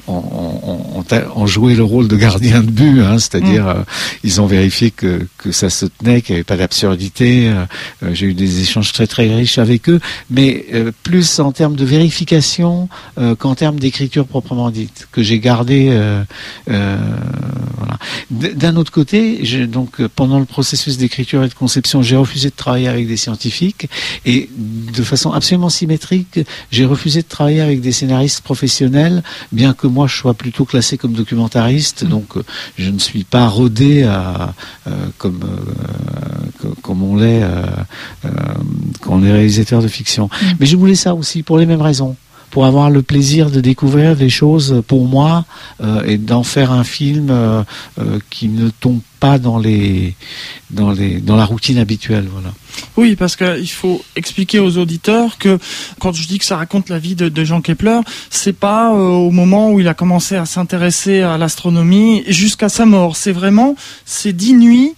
ont, 0.07 1.45
joué 1.45 1.75
le 1.75 1.83
rôle 1.83 2.07
de 2.07 2.15
gardien 2.15 2.61
de 2.61 2.69
but, 2.69 3.01
hein, 3.01 3.19
c'est-à-dire 3.19 3.65
mm. 3.65 3.85
ils 4.23 4.41
ont 4.41 4.47
vérifié 4.47 4.91
que, 4.91 5.27
que 5.37 5.51
ça 5.51 5.69
se 5.69 5.85
tenait, 5.85 6.21
qu'il 6.21 6.33
n'y 6.33 6.37
avait 6.37 6.43
pas 6.43 6.57
d'absurdité. 6.57 7.51
j'ai 8.11 8.27
eu 8.27 8.33
des 8.33 8.61
échanges 8.61 8.91
très 8.91 9.07
très 9.07 9.33
riches 9.33 9.57
avec 9.57 9.89
eux, 9.89 9.99
mais 10.29 10.65
plus 11.03 11.39
en 11.39 11.51
termes 11.51 11.75
de 11.75 11.85
vérification 11.85 12.89
euh, 13.17 13.35
qu'en 13.35 13.55
termes 13.55 13.79
d'écriture 13.79 14.27
proprement 14.27 14.69
dite, 14.71 15.07
que 15.11 15.21
j'ai 15.21 15.39
gardé. 15.39 15.87
Euh, 15.89 16.23
voilà. 16.67 17.97
D'un 18.29 18.75
autre 18.75 18.91
côté, 18.91 19.41
donc 19.67 20.05
pendant 20.07 20.39
le 20.39 20.45
processus 20.45 20.97
d'écriture 20.97 21.43
et 21.43 21.47
de 21.47 21.53
conception, 21.53 22.01
j'ai 22.01 22.15
refusé 22.15 22.49
de 22.49 22.55
travailler 22.55 22.87
avec 22.87 23.07
des 23.07 23.17
scientifiques 23.17 23.89
et 24.25 24.49
de 24.57 25.03
façon 25.03 25.31
absolument 25.31 25.69
symétrique, 25.69 26.39
j'ai 26.71 26.85
refusé 26.85 27.21
de 27.21 27.27
travailler 27.27 27.61
avec 27.61 27.81
des 27.81 27.91
scénaristes 27.91 28.41
professionnels, 28.41 29.23
bien 29.51 29.73
que 29.73 29.87
moi 29.87 30.07
je 30.07 30.15
sois 30.15 30.33
plutôt 30.33 30.65
classé 30.65 30.97
comme 30.97 31.13
documentariste, 31.13 32.03
mmh. 32.03 32.09
donc 32.09 32.33
je 32.77 32.89
ne 32.89 32.99
suis 32.99 33.23
pas 33.23 33.47
rodé 33.47 34.03
à, 34.03 34.53
comme 35.17 35.39
comme 36.81 37.03
on 37.03 37.15
l'est 37.15 37.43
quand 39.01 39.15
on 39.15 39.23
est 39.23 39.31
réalisateur 39.31 39.81
de 39.81 39.87
fiction. 39.87 40.27
Mm. 40.27 40.45
Mais 40.59 40.65
je 40.65 40.77
voulais 40.77 40.95
ça 40.95 41.15
aussi 41.15 41.43
pour 41.43 41.57
les 41.57 41.65
mêmes 41.65 41.81
raisons 41.81 42.15
pour 42.49 42.65
avoir 42.65 42.89
le 42.89 43.01
plaisir 43.01 43.51
de 43.51 43.61
découvrir 43.61 44.15
des 44.15 44.29
choses 44.29 44.81
pour 44.87 45.05
moi 45.05 45.45
euh, 45.81 46.03
et 46.05 46.17
d'en 46.17 46.43
faire 46.43 46.71
un 46.71 46.83
film 46.83 47.27
euh, 47.29 47.63
euh, 47.99 48.19
qui 48.29 48.47
ne 48.47 48.69
tombe 48.69 49.01
pas 49.19 49.39
dans 49.39 49.57
les 49.57 50.15
dans 50.69 50.91
les 50.91 51.19
dans 51.19 51.35
la 51.35 51.45
routine 51.45 51.77
habituelle 51.77 52.27
voilà. 52.31 52.53
Oui, 52.95 53.15
parce 53.15 53.35
qu'il 53.35 53.69
faut 53.69 54.03
expliquer 54.15 54.59
aux 54.59 54.77
auditeurs 54.77 55.37
que 55.39 55.57
quand 55.99 56.13
je 56.13 56.27
dis 56.27 56.37
que 56.37 56.45
ça 56.45 56.57
raconte 56.57 56.89
la 56.89 56.99
vie 56.99 57.15
de, 57.15 57.43
Jean 57.43 57.61
Kepler, 57.61 58.01
c'est 58.29 58.53
pas 58.55 58.91
au 58.91 59.31
moment 59.31 59.71
où 59.71 59.79
il 59.79 59.87
a 59.87 59.95
commencé 59.95 60.35
à 60.35 60.45
s'intéresser 60.45 61.21
à 61.21 61.39
l'astronomie 61.39 62.23
jusqu'à 62.27 62.69
sa 62.69 62.85
mort. 62.85 63.15
C'est 63.15 63.31
vraiment 63.31 63.75
ces 64.05 64.31
dix 64.31 64.53
nuits 64.53 64.93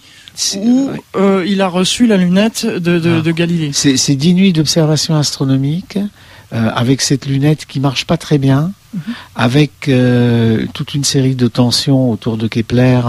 où 0.57 0.89
euh, 1.15 1.45
il 1.47 1.61
a 1.61 1.67
reçu 1.67 2.07
la 2.07 2.17
lunette 2.17 2.65
de, 2.65 2.99
de, 2.99 3.23
ah. 3.25 3.31
Galilée. 3.31 3.71
C'est 3.73 4.15
dix 4.15 4.33
nuits 4.33 4.53
d'observation 4.53 5.15
astronomique 5.15 5.97
euh, 6.53 6.69
avec 6.73 7.01
cette 7.01 7.25
lunette 7.25 7.65
qui 7.65 7.79
marche 7.79 8.05
pas 8.05 8.17
très 8.17 8.37
bien. 8.37 8.71
Mhm. 8.91 9.13
avec 9.35 9.71
euh, 9.87 10.65
toute 10.73 10.95
une 10.95 11.03
série 11.03 11.35
de 11.35 11.47
tensions 11.47 12.09
autour 12.09 12.37
de 12.37 12.47
Kepler, 12.47 13.01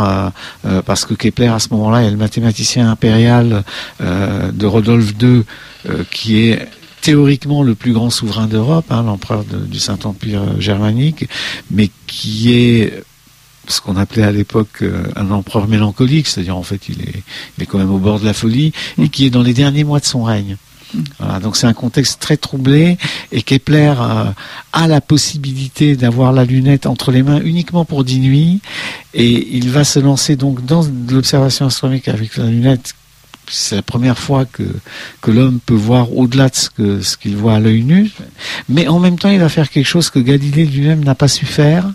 parce 0.85 1.07
que 1.07 1.15
Kepler 1.15 1.47
à 1.47 1.59
ce 1.59 1.69
moment-là 1.71 2.03
est 2.03 2.11
le 2.11 2.19
mathématicien 2.19 2.91
impérial 2.91 3.65
de 3.99 4.67
Rodolphe 4.67 5.15
II, 5.23 5.45
qui 6.11 6.51
est 6.51 6.69
théoriquement 7.01 7.63
le 7.63 7.75
plus 7.75 7.95
grand 7.95 8.11
souverain 8.11 8.47
d'Europe, 8.47 8.85
hein, 8.91 9.05
l'empereur 9.05 9.43
du 9.45 9.79
Saint-Empire 9.79 10.61
germanique, 10.61 11.31
mais 11.71 11.89
qui 12.07 12.53
est 12.53 13.03
ce 13.71 13.81
qu'on 13.81 13.97
appelait 13.97 14.23
à 14.23 14.33
l'époque 14.33 14.83
euh, 14.83 15.05
un 15.17 15.31
empereur 15.31 15.69
mélancolique, 15.69 16.27
c'est-à-dire 16.27 16.57
en 16.57 16.63
fait 16.63 16.89
il 16.89 17.01
est, 17.03 17.23
il 17.57 17.63
est 17.63 17.67
quand 17.67 17.79
même 17.79 17.93
au 17.93 17.99
bord 17.99 18.21
de 18.21 18.25
la 18.25 18.35
folie, 18.35 18.73
et 18.99 19.09
qui 19.09 19.27
est 19.27 19.31
dans 19.31 19.43
les 19.43 19.55
derniers 19.55 19.85
mois 19.85 20.01
de 20.01 20.05
son 20.05 20.23
règne. 20.23 20.57
Donc 21.43 21.57
c'est 21.57 21.67
un 21.67 21.73
contexte 21.73 22.21
très 22.21 22.37
troublé 22.37 22.99
et 23.33 23.43
Kepler 23.43 23.95
euh, 23.99 24.25
a 24.73 24.87
la 24.87 25.01
possibilité 25.01 25.97
d'avoir 25.97 26.33
la 26.33 26.45
lunette 26.45 26.87
entre 26.87 27.13
les 27.13 27.23
mains 27.23 27.41
uniquement 27.43 27.85
pour 27.85 28.05
dix 28.05 28.19
nuits 28.19 28.61
et 29.15 29.57
il 29.57 29.71
va 29.71 29.85
se 29.85 29.99
lancer 29.99 30.37
donc 30.37 30.65
dans 30.65 30.85
l'observation 31.11 31.67
astronomique 31.67 32.09
avec 32.09 32.37
la 32.37 32.47
lunette. 32.47 32.95
C'est 33.49 33.77
la 33.77 33.83
première 33.83 34.19
fois 34.19 34.45
que, 34.45 34.63
que 35.21 35.31
l'homme 35.31 35.59
peut 35.65 35.75
voir 35.75 36.17
au-delà 36.17 36.49
de 36.49 36.55
ce 36.55 36.71
qu'il 36.71 37.05
ce 37.05 37.17
qu'il 37.17 37.37
voit 37.37 37.55
à 37.55 37.61
l'œil 37.61 37.83
nu, 37.83 38.11
mais 38.69 38.87
en 38.87 39.01
même 39.01 39.19
temps 39.19 39.31
il 39.31 39.41
va 39.41 39.49
faire 39.49 39.71
quelque 39.71 39.89
chose 39.89 40.09
que 40.11 40.21
Galilée 40.21 40.67
lui-même 40.67 41.03
n'a 41.03 41.17
pas 41.17 41.29
su 41.29 41.47
faire, 41.47 41.91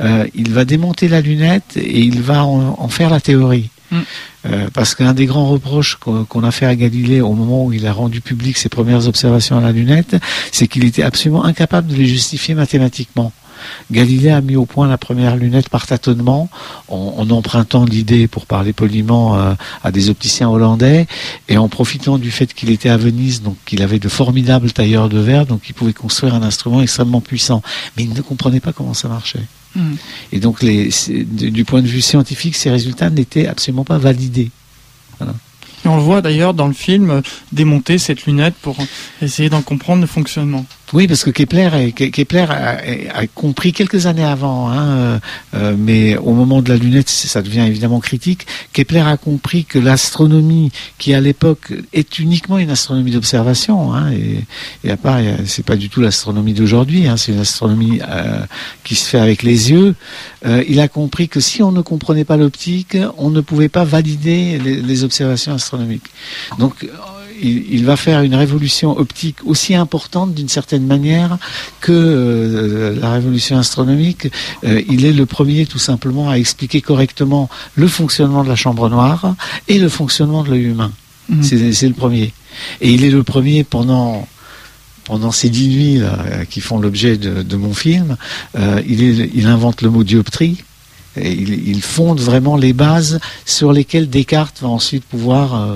euh, 0.00 0.26
il 0.34 0.52
va 0.52 0.64
démonter 0.64 1.08
la 1.08 1.20
lunette 1.20 1.76
et 1.76 2.00
il 2.00 2.22
va 2.22 2.44
en, 2.44 2.88
faire 2.88 3.10
la 3.10 3.20
théorie. 3.20 3.70
Mm. 3.90 4.00
Euh, 4.46 4.68
parce 4.72 4.94
qu'un 4.94 5.14
des 5.14 5.26
grands 5.26 5.46
reproches 5.46 5.96
qu'on 5.96 6.44
a 6.44 6.50
fait 6.50 6.66
à 6.66 6.76
Galilée 6.76 7.20
au 7.20 7.32
moment 7.32 7.64
où 7.64 7.72
il 7.72 7.86
a 7.86 7.92
rendu 7.92 8.20
public 8.20 8.58
ses 8.58 8.68
premières 8.68 9.08
observations 9.08 9.58
à 9.58 9.60
la 9.60 9.72
lunette, 9.72 10.16
c'est 10.52 10.68
qu'il 10.68 10.84
était 10.84 11.02
absolument 11.02 11.44
incapable 11.44 11.88
de 11.88 11.96
les 11.96 12.06
justifier 12.06 12.54
mathématiquement. 12.54 13.32
Galilée 13.90 14.30
a 14.30 14.40
mis 14.40 14.56
au 14.56 14.66
point 14.66 14.88
la 14.88 14.98
première 14.98 15.36
lunette 15.36 15.68
par 15.68 15.86
tâtonnement, 15.86 16.48
en, 16.88 17.28
empruntant 17.30 17.84
l'idée, 17.84 18.28
pour 18.28 18.46
parler 18.46 18.72
poliment, 18.72 19.38
euh, 19.38 19.54
à 19.82 19.90
des 19.90 20.10
opticiens 20.10 20.50
hollandais, 20.50 21.06
et 21.48 21.56
en 21.56 21.68
profitant 21.68 22.18
du 22.18 22.30
fait 22.30 22.52
qu'il 22.52 22.70
était 22.70 22.90
à 22.90 22.96
Venise, 22.96 23.42
donc 23.42 23.56
qu'il 23.64 23.82
avait 23.82 23.98
de 23.98 24.08
formidables 24.08 24.72
tailleurs 24.72 25.08
de 25.08 25.18
verre, 25.18 25.46
donc 25.46 25.62
il 25.68 25.72
pouvait 25.72 25.92
construire 25.92 26.34
un 26.34 26.42
instrument 26.42 26.82
extrêmement 26.82 27.20
puissant. 27.20 27.62
Mais 27.96 28.04
il 28.04 28.12
ne 28.12 28.20
comprenait 28.20 28.60
pas 28.60 28.72
comment 28.72 28.94
ça 28.94 29.08
marchait. 29.08 29.46
Et 30.32 30.40
donc, 30.40 30.64
du 30.64 31.64
point 31.64 31.82
de 31.82 31.86
vue 31.86 32.00
scientifique, 32.00 32.56
ces 32.56 32.70
résultats 32.70 33.10
n'étaient 33.10 33.46
absolument 33.46 33.84
pas 33.84 33.98
validés. 33.98 34.50
Et 35.20 35.88
on 35.88 35.96
le 35.96 36.02
voit 36.02 36.22
d'ailleurs 36.22 36.54
dans 36.54 36.66
le 36.66 36.72
film 36.72 37.22
démonter 37.52 37.98
cette 37.98 38.24
lunette 38.24 38.54
pour 38.62 38.76
essayer 39.20 39.50
d'en 39.50 39.62
comprendre 39.62 40.00
le 40.00 40.06
fonctionnement. 40.06 40.64
Oui, 40.92 41.08
parce 41.08 41.24
que 41.24 41.30
Kepler, 41.30 41.92
Kepler 41.92 42.46
a, 42.48 43.26
compris 43.34 43.72
quelques 43.72 44.06
années 44.06 44.24
avant, 44.24 44.70
hein, 44.70 44.86
euh, 44.86 45.18
euh, 45.54 45.74
mais 45.76 46.16
au 46.16 46.32
moment 46.32 46.62
de 46.62 46.68
la 46.68 46.76
lunette, 46.76 47.08
ça 47.08 47.42
devient 47.42 47.62
évidemment 47.66 48.00
critique. 48.00 48.46
Kepler 48.72 49.00
a 49.00 49.16
compris 49.16 49.64
que 49.64 49.78
l'astronomie, 49.78 50.70
qui 50.98 51.14
à 51.14 51.20
l'époque 51.20 51.72
est 51.92 52.18
uniquement 52.18 52.58
une 52.58 52.70
astronomie 52.70 53.10
d'observation, 53.10 53.94
hein, 53.94 54.12
et, 54.12 54.44
et, 54.84 54.90
à 54.90 54.96
part, 54.96 55.20
c'est 55.46 55.64
pas 55.64 55.76
du 55.76 55.88
tout 55.88 56.00
l'astronomie 56.00 56.52
d'aujourd'hui, 56.52 57.08
hein, 57.08 57.16
c'est 57.16 57.32
une 57.32 57.40
astronomie 57.40 58.00
euh, 58.08 58.40
qui 58.84 58.94
se 58.94 59.08
fait 59.08 59.18
avec 59.20 59.42
les 59.42 59.70
yeux. 59.70 59.94
il 60.68 60.80
a 60.80 60.88
compris 60.88 61.28
que 61.28 61.40
si 61.40 61.62
on 61.62 61.72
ne 61.72 61.80
comprenait 61.80 62.24
pas 62.24 62.36
l'optique, 62.36 62.96
on 63.16 63.30
ne 63.30 63.40
pouvait 63.40 63.70
pas 63.70 63.84
valider 63.84 64.58
les, 64.58 64.82
les 64.82 65.04
observations 65.04 65.54
astronomiques. 65.54 66.06
Donc 66.58 66.86
il, 67.42 67.84
va 67.84 67.96
faire 67.96 68.22
une 68.22 68.34
révolution 68.34 68.96
optique 68.96 69.36
aussi 69.44 69.74
importante 69.74 70.34
d'une 70.34 70.48
certaine 70.48 70.86
manière 70.86 71.38
que 71.80 71.92
euh, 71.92 73.00
la 73.00 73.12
révolution 73.12 73.58
astronomique. 73.58 74.28
Euh, 74.64 74.82
il 74.88 75.04
est 75.04 75.12
le 75.12 75.26
premier 75.26 75.66
tout 75.66 75.78
simplement 75.78 76.30
à 76.30 76.38
expliquer 76.38 76.80
correctement 76.80 77.48
le 77.74 77.88
fonctionnement 77.88 78.44
de 78.44 78.48
la 78.48 78.56
chambre 78.56 78.88
noire 78.88 79.34
et 79.68 79.78
le 79.78 79.88
fonctionnement 79.88 80.42
de 80.42 80.50
l'œil 80.50 80.64
humain. 80.64 80.92
Mhm. 81.28 81.72
C'est 81.72 81.88
le 81.88 81.94
premier. 81.94 82.32
Et 82.80 82.92
il 82.92 83.04
est 83.04 83.10
le 83.10 83.22
premier 83.22 83.64
pendant 83.64 84.28
pendant 85.04 85.32
ces 85.32 85.50
dix 85.50 85.68
nuits 85.68 86.00
qui 86.48 86.62
font 86.62 86.78
l'objet 86.78 87.18
de, 87.18 87.56
mon 87.56 87.74
film, 87.74 88.16
euh, 88.56 88.80
il 88.86 89.46
invente 89.46 89.82
le 89.82 89.90
mot 89.90 90.02
dioptrie 90.02 90.64
il, 91.16 91.82
fonde 91.82 92.20
vraiment 92.20 92.56
les 92.56 92.72
bases 92.72 93.20
sur 93.44 93.72
lesquelles 93.72 94.08
Descartes 94.08 94.60
va 94.60 94.68
ensuite 94.68 95.04
pouvoir, 95.04 95.68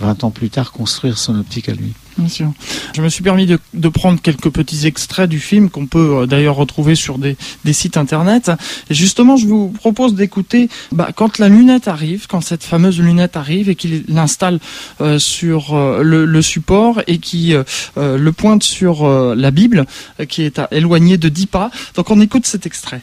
20 0.00 0.22
euh, 0.22 0.26
ans 0.26 0.30
plus 0.30 0.50
tard, 0.50 0.72
construire 0.72 1.18
son 1.18 1.38
optique 1.38 1.68
à 1.68 1.72
lui. 1.72 1.92
Bien 2.18 2.28
sûr. 2.28 2.52
Je 2.94 3.00
me 3.00 3.08
suis 3.08 3.22
permis 3.22 3.46
de, 3.46 3.88
prendre 3.88 4.20
quelques 4.20 4.50
petits 4.50 4.86
extraits 4.86 5.28
du 5.28 5.40
film 5.40 5.70
qu'on 5.70 5.86
peut 5.86 6.22
euh, 6.22 6.26
d'ailleurs 6.26 6.56
retrouver 6.56 6.94
sur 6.94 7.18
des, 7.18 7.36
sites 7.72 7.96
internet. 7.96 8.50
Et 8.90 8.94
justement, 8.94 9.36
je 9.36 9.46
vous 9.46 9.68
propose 9.68 10.14
d'écouter 10.14 10.68
bah, 10.92 11.10
quand 11.14 11.38
la 11.38 11.48
lunette 11.48 11.88
arrive, 11.88 12.26
quand 12.26 12.40
cette 12.40 12.64
fameuse 12.64 13.00
lunette 13.00 13.36
arrive 13.36 13.68
et 13.70 13.74
qu'il 13.74 14.04
l'installe 14.08 14.60
euh, 15.00 15.18
sur 15.18 15.74
le, 16.02 16.42
support 16.42 17.02
et 17.06 17.18
qui 17.18 17.54
le 17.96 18.30
pointe 18.30 18.62
sur 18.62 19.06
la 19.06 19.50
Bible, 19.50 19.84
qui 20.28 20.42
est 20.42 20.58
à, 20.58 20.68
éloignée 20.70 21.18
de 21.18 21.28
10 21.28 21.46
pas. 21.46 21.70
Donc 21.94 22.10
on 22.10 22.20
écoute 22.20 22.46
cet 22.46 22.66
extrait. 22.66 23.02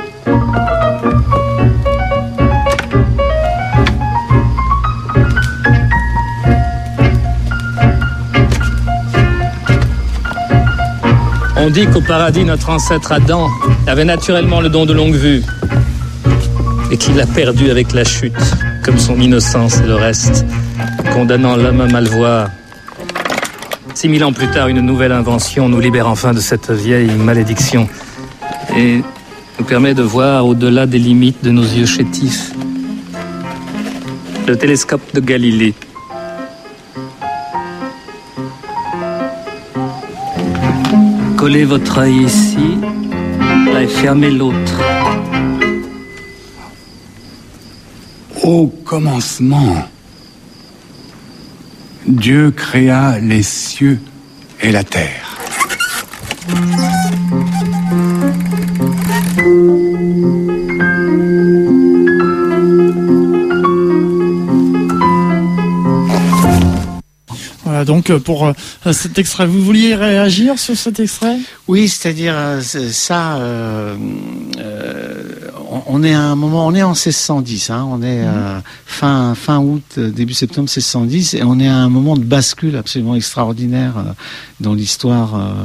On 11.63 11.69
dit 11.69 11.85
qu'au 11.85 12.01
paradis, 12.01 12.43
notre 12.43 12.69
ancêtre 12.69 13.11
Adam 13.11 13.47
avait 13.85 14.03
naturellement 14.03 14.61
le 14.61 14.69
don 14.69 14.87
de 14.87 14.93
longue 14.93 15.13
vue 15.13 15.43
et 16.91 16.97
qu'il 16.97 17.15
l'a 17.15 17.27
perdu 17.27 17.69
avec 17.69 17.93
la 17.93 18.03
chute, 18.03 18.33
comme 18.83 18.97
son 18.97 19.21
innocence 19.21 19.77
et 19.77 19.85
le 19.85 19.93
reste, 19.93 20.43
condamnant 21.13 21.55
l'homme 21.55 21.81
à 21.81 21.85
mal 21.85 22.07
voir. 22.07 22.49
Six 23.93 24.09
mille 24.09 24.23
ans 24.23 24.33
plus 24.33 24.49
tard, 24.49 24.69
une 24.69 24.81
nouvelle 24.81 25.11
invention 25.11 25.69
nous 25.69 25.79
libère 25.79 26.07
enfin 26.07 26.33
de 26.33 26.39
cette 26.39 26.71
vieille 26.71 27.11
malédiction 27.11 27.87
et 28.75 29.03
nous 29.59 29.65
permet 29.65 29.93
de 29.93 30.01
voir 30.01 30.47
au-delà 30.47 30.87
des 30.87 30.97
limites 30.97 31.43
de 31.43 31.51
nos 31.51 31.61
yeux 31.61 31.85
chétifs. 31.85 32.53
Le 34.47 34.57
télescope 34.57 35.13
de 35.13 35.19
Galilée. 35.19 35.75
Collez 41.41 41.65
votre 41.65 41.97
œil 41.97 42.25
ici 42.25 42.77
et 43.75 43.87
fermez 43.87 44.29
l'autre. 44.29 44.79
Au 48.43 48.67
commencement, 48.67 49.89
Dieu 52.05 52.51
créa 52.51 53.17
les 53.17 53.41
cieux 53.41 53.99
et 54.61 54.71
la 54.71 54.83
terre. 54.83 55.30
Voilà 67.81 67.85
donc 67.85 68.15
pour 68.19 68.53
cet 68.91 69.17
extrait. 69.17 69.47
Vous 69.47 69.63
vouliez 69.63 69.95
réagir 69.95 70.59
sur 70.59 70.77
cet 70.77 70.99
extrait? 70.99 71.37
Oui, 71.67 71.87
c'est-à-dire 71.87 72.35
ça. 72.61 73.39
on 75.87 76.03
est 76.03 76.13
à 76.13 76.21
un 76.21 76.35
moment, 76.35 76.67
on 76.67 76.75
est 76.75 76.83
en 76.83 76.91
1610, 76.91 77.71
hein, 77.71 77.87
on 77.89 78.03
est 78.03 78.23
mhm. 78.23 78.61
fin 78.85 79.33
fin 79.33 79.57
août, 79.59 79.97
début 79.97 80.33
septembre 80.33 80.69
1610, 80.69 81.33
et 81.33 81.43
on 81.43 81.59
est 81.59 81.67
à 81.67 81.75
un 81.75 81.89
moment 81.89 82.15
de 82.15 82.23
bascule 82.23 82.75
absolument 82.75 83.15
extraordinaire 83.15 83.93
dans 84.59 84.75
l'histoire 84.75 85.55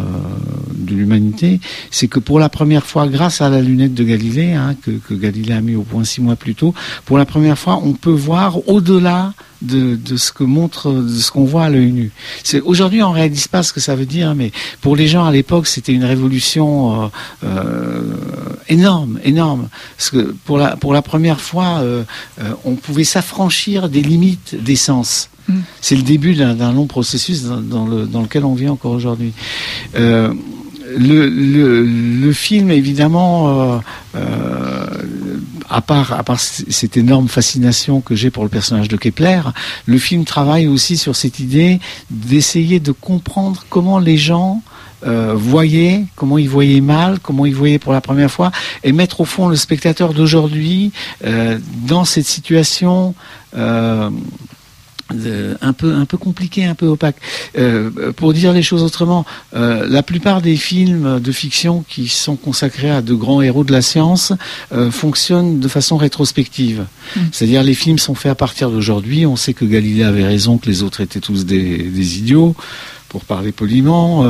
de 0.74 0.94
l'humanité. 0.94 1.60
C'est 1.90 2.08
que 2.08 2.18
pour 2.18 2.38
la 2.38 2.48
première 2.48 2.86
fois, 2.86 3.08
grâce 3.08 3.42
à 3.42 3.50
la 3.50 3.60
lunette 3.60 3.92
de 3.92 4.04
Galilée, 4.04 4.54
hein, 4.54 4.74
que, 4.82 4.92
que 4.92 5.12
Galilée 5.12 5.52
a 5.52 5.60
mis 5.60 5.74
au 5.74 5.82
point 5.82 6.04
six 6.04 6.22
mois 6.22 6.36
plus 6.36 6.54
tôt, 6.54 6.72
pour 7.04 7.18
la 7.18 7.26
première 7.26 7.58
fois, 7.58 7.78
on 7.84 7.92
peut 7.92 8.10
voir 8.10 8.66
au-delà 8.68 9.34
de, 9.62 10.16
ce 10.16 10.32
que 10.32 10.44
montre, 10.44 10.92
de 10.92 11.08
ce 11.08 11.30
qu'on 11.30 11.44
voit 11.44 11.64
à 11.64 11.70
l'œil 11.70 11.92
nu. 11.92 12.12
Aujourd'hui, 12.64 13.02
on 13.02 13.12
réalise 13.12 13.48
pas 13.48 13.62
ce 13.62 13.72
que 13.72 13.80
ça 13.80 13.94
veut 13.94 14.06
dire, 14.06 14.34
mais 14.34 14.52
pour 14.80 14.96
les 14.96 15.08
gens 15.08 15.24
à 15.24 15.32
l'époque, 15.32 15.66
c'était 15.66 15.92
une 15.92 16.04
révolution 16.04 17.04
euh, 17.04 17.06
euh, 17.44 18.02
énorme, 18.68 19.18
énorme. 19.24 19.68
Parce 19.96 20.10
que 20.10 20.34
pour 20.44 20.58
la 20.58 20.76
pour 20.76 20.92
la 20.92 21.02
première 21.02 21.40
fois, 21.40 21.78
euh, 21.80 22.04
on 22.64 22.74
pouvait 22.74 23.04
s'affranchir 23.04 23.88
des 23.88 24.02
limites 24.02 24.56
des 24.62 24.76
sens. 24.76 25.30
Mm. 25.48 25.60
C'est 25.80 25.96
le 25.96 26.02
début 26.02 26.34
d'un 26.34 26.72
long 26.72 26.86
processus 26.86 27.44
dans, 27.44 27.86
le, 27.86 28.06
dans, 28.06 28.22
lequel 28.22 28.44
on 28.44 28.54
vit 28.54 28.68
encore 28.68 28.92
aujourd'hui. 28.92 29.32
le, 29.94 30.34
le, 30.98 31.82
le, 31.84 32.32
film, 32.32 32.70
évidemment, 32.70 33.80
à 35.76 35.82
part, 35.82 36.14
à 36.14 36.22
part 36.22 36.40
cette 36.40 36.96
énorme 36.96 37.28
fascination 37.28 38.00
que 38.00 38.14
j'ai 38.14 38.30
pour 38.30 38.44
le 38.44 38.48
personnage 38.48 38.88
de 38.88 38.96
Kepler, 38.96 39.42
le 39.84 39.98
film 39.98 40.24
travaille 40.24 40.66
aussi 40.68 40.96
sur 40.96 41.14
cette 41.14 41.38
idée 41.38 41.80
d'essayer 42.08 42.80
de 42.80 42.92
comprendre 42.92 43.66
comment 43.68 43.98
les 43.98 44.16
gens 44.16 44.62
euh, 45.06 45.34
voyaient, 45.36 46.06
comment 46.14 46.38
ils 46.38 46.48
voyaient 46.48 46.80
mal, 46.80 47.18
comment 47.20 47.44
ils 47.44 47.54
voyaient 47.54 47.78
pour 47.78 47.92
la 47.92 48.00
première 48.00 48.30
fois, 48.30 48.52
et 48.84 48.92
mettre 48.92 49.20
au 49.20 49.26
fond 49.26 49.48
le 49.48 49.56
spectateur 49.56 50.14
d'aujourd'hui 50.14 50.92
euh, 51.26 51.58
dans 51.86 52.06
cette 52.06 52.24
situation 52.24 53.14
euh, 53.54 54.08
un 55.10 55.72
peu 55.72 55.94
un 55.94 56.04
peu 56.04 56.16
compliqué, 56.16 56.64
un 56.64 56.74
peu 56.74 56.86
opaque. 56.86 57.16
Euh, 57.58 58.12
pour 58.12 58.32
dire 58.32 58.52
les 58.52 58.62
choses 58.62 58.82
autrement, 58.82 59.24
euh, 59.54 59.86
la 59.88 60.02
plupart 60.02 60.42
des 60.42 60.56
films 60.56 61.20
de 61.20 61.32
fiction 61.32 61.84
qui 61.88 62.08
sont 62.08 62.36
consacrés 62.36 62.90
à 62.90 63.02
de 63.02 63.14
grands 63.14 63.42
héros 63.42 63.64
de 63.64 63.72
la 63.72 63.82
science 63.82 64.32
euh, 64.72 64.90
fonctionnent 64.90 65.60
de 65.60 65.68
façon 65.68 65.96
rétrospective. 65.96 66.86
Hmm. 67.14 67.20
C'est-à-dire 67.32 67.62
les 67.62 67.74
films 67.74 67.98
sont 67.98 68.14
faits 68.14 68.32
à 68.32 68.34
partir 68.34 68.70
d'aujourd'hui. 68.70 69.26
On 69.26 69.36
sait 69.36 69.54
que 69.54 69.64
Galilée 69.64 70.04
avait 70.04 70.24
raison, 70.24 70.58
que 70.58 70.66
les 70.66 70.82
autres 70.82 71.00
étaient 71.00 71.20
tous 71.20 71.46
des, 71.46 71.78
des 71.78 72.18
idiots. 72.18 72.54
Pour 73.08 73.24
parler 73.24 73.52
poliment, 73.52 74.26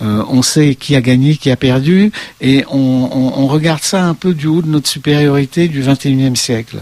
on 0.00 0.42
sait 0.42 0.74
qui 0.74 0.96
a 0.96 1.00
gagné, 1.00 1.36
qui 1.36 1.50
a 1.50 1.56
perdu, 1.56 2.10
et 2.40 2.64
on, 2.68 2.76
on, 2.76 3.40
on, 3.40 3.46
regarde 3.46 3.82
ça 3.82 4.04
un 4.04 4.14
peu 4.14 4.34
du 4.34 4.46
haut 4.48 4.60
de 4.60 4.66
notre 4.66 4.88
supériorité 4.88 5.68
du 5.68 5.80
21e 5.80 6.34
siècle. 6.34 6.78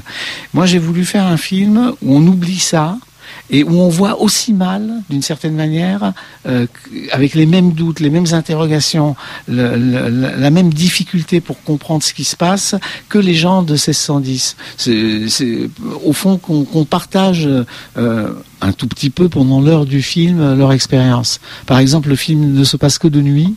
Moi, 0.54 0.64
j'ai 0.64 0.78
voulu 0.78 1.04
faire 1.04 1.26
un 1.26 1.36
film 1.36 1.92
où 2.02 2.16
on 2.16 2.26
oublie 2.26 2.58
ça, 2.58 2.98
et 3.50 3.62
où 3.64 3.78
on 3.78 3.88
voit 3.88 4.20
aussi 4.20 4.52
mal, 4.52 5.02
d'une 5.10 5.22
certaine 5.22 5.54
manière, 5.54 6.12
euh, 6.46 6.66
avec 7.12 7.34
les 7.34 7.46
mêmes 7.46 7.72
doutes, 7.72 8.00
les 8.00 8.10
mêmes 8.10 8.32
interrogations, 8.32 9.16
la 9.48 10.50
même 10.50 10.72
difficulté 10.72 11.40
pour 11.40 11.62
comprendre 11.62 12.02
ce 12.02 12.14
qui 12.14 12.24
se 12.24 12.36
passe 12.36 12.74
que 13.08 13.18
les 13.18 13.34
gens 13.34 13.62
de 13.62 13.72
1610. 13.72 14.56
C'est 14.76 15.70
au 16.04 16.12
fond 16.12 16.38
qu'on 16.38 16.84
partage 16.84 17.48
euh, 17.96 18.32
un 18.64 18.72
tout 18.72 18.86
petit 18.86 19.10
peu 19.10 19.28
pendant 19.28 19.60
l'heure 19.60 19.86
du 19.86 20.02
film 20.02 20.54
leur 20.54 20.72
expérience. 20.72 21.40
Par 21.66 21.78
exemple, 21.78 22.08
le 22.08 22.16
film 22.16 22.52
ne 22.54 22.64
se 22.64 22.76
passe 22.76 22.98
que 22.98 23.08
de 23.08 23.20
nuit, 23.20 23.54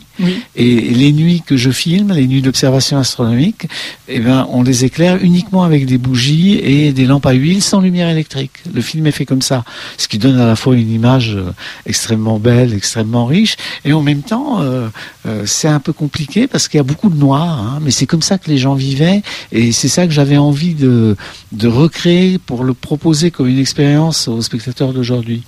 et 0.56 0.80
les 0.80 1.12
nuits 1.12 1.42
que 1.46 1.56
je 1.56 1.70
filme, 1.70 2.12
les 2.12 2.26
nuits 2.26 2.42
d'observation 2.42 2.98
astronomique, 2.98 3.68
eh 4.08 4.20
ben, 4.20 4.46
on 4.50 4.62
les 4.62 4.84
éclaire 4.84 5.18
uniquement 5.22 5.62
avec 5.62 5.86
des 5.86 5.98
bougies 5.98 6.58
et 6.62 6.92
des 6.92 7.06
lampes 7.06 7.26
à 7.26 7.32
huile 7.32 7.62
sans 7.62 7.80
lumière 7.80 8.08
électrique. 8.08 8.52
Le 8.72 8.80
film 8.80 9.06
est 9.06 9.12
fait 9.12 9.26
comme 9.26 9.42
ça, 9.42 9.64
ce 9.96 10.08
qui 10.08 10.18
donne 10.18 10.38
à 10.38 10.46
la 10.46 10.56
fois 10.56 10.74
une 10.76 10.92
image 10.92 11.36
euh, 11.36 11.52
extrêmement 11.86 12.38
belle, 12.38 12.74
extrêmement 12.74 13.26
riche, 13.26 13.56
et 13.84 13.92
en 13.92 14.02
même 14.02 14.22
temps, 14.22 14.60
euh, 14.60 14.88
euh, 15.26 15.42
c'est 15.46 15.68
un 15.68 15.80
peu 15.80 15.92
compliqué 15.92 16.46
parce 16.46 16.68
qu'il 16.68 16.78
y 16.78 16.80
a 16.80 16.84
beaucoup 16.84 17.10
de 17.10 17.18
noir, 17.18 17.60
hein, 17.60 17.78
mais 17.82 17.90
c'est 17.90 18.06
comme 18.06 18.22
ça 18.22 18.38
que 18.38 18.50
les 18.50 18.58
gens 18.58 18.74
vivaient, 18.74 19.22
et 19.52 19.72
c'est 19.72 19.88
ça 19.88 20.06
que 20.06 20.12
j'avais 20.12 20.36
envie 20.36 20.74
de, 20.74 21.16
de 21.52 21.68
recréer 21.68 22.38
pour 22.38 22.64
le 22.64 22.74
proposer 22.74 23.30
comme 23.30 23.48
une 23.48 23.58
expérience 23.58 24.28
aux 24.28 24.42
spectateurs 24.42 24.92
d'aujourd'hui. 24.98 25.44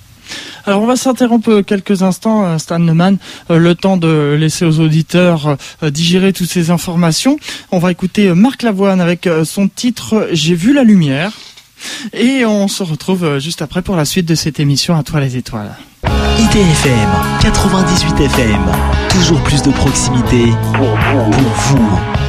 Alors 0.65 0.83
on 0.83 0.87
va 0.87 0.97
s'interrompre 0.97 1.63
quelques 1.63 2.03
instants, 2.03 2.45
euh, 2.45 2.59
Stan 2.59 2.79
Neumann, 2.79 3.19
euh, 3.51 3.59
le 3.59 3.75
temps 3.75 3.97
de 3.97 4.37
laisser 4.39 4.65
aux 4.65 4.79
auditeurs 4.79 5.57
euh, 5.83 5.91
digérer 5.91 6.33
toutes 6.33 6.51
ces 6.51 6.71
informations. 6.71 7.37
On 7.73 7.79
va 7.79 7.91
écouter 7.91 8.33
Marc 8.35 8.63
Lavoine 8.63 9.01
avec 9.01 9.29
son 9.45 9.69
titre 9.69 10.29
J'ai 10.33 10.55
vu 10.55 10.73
la 10.73 10.85
lumière. 10.85 11.33
Et 12.13 12.45
on 12.45 12.69
se 12.69 12.83
retrouve 12.83 13.39
juste 13.39 13.63
après 13.63 13.81
pour 13.81 13.97
la 13.97 14.05
suite 14.05 14.27
de 14.27 14.35
cette 14.35 14.61
émission 14.61 14.97
À 14.97 15.03
toi 15.03 15.19
les 15.19 15.37
étoiles. 15.39 15.75
IDFM 16.39 17.09
98 17.41 18.21
FM, 18.21 18.61
toujours 19.09 19.43
plus 19.43 19.63
de 19.63 19.71
proximité. 19.71 20.53
Pour 20.75 20.89
vous. 20.89 22.20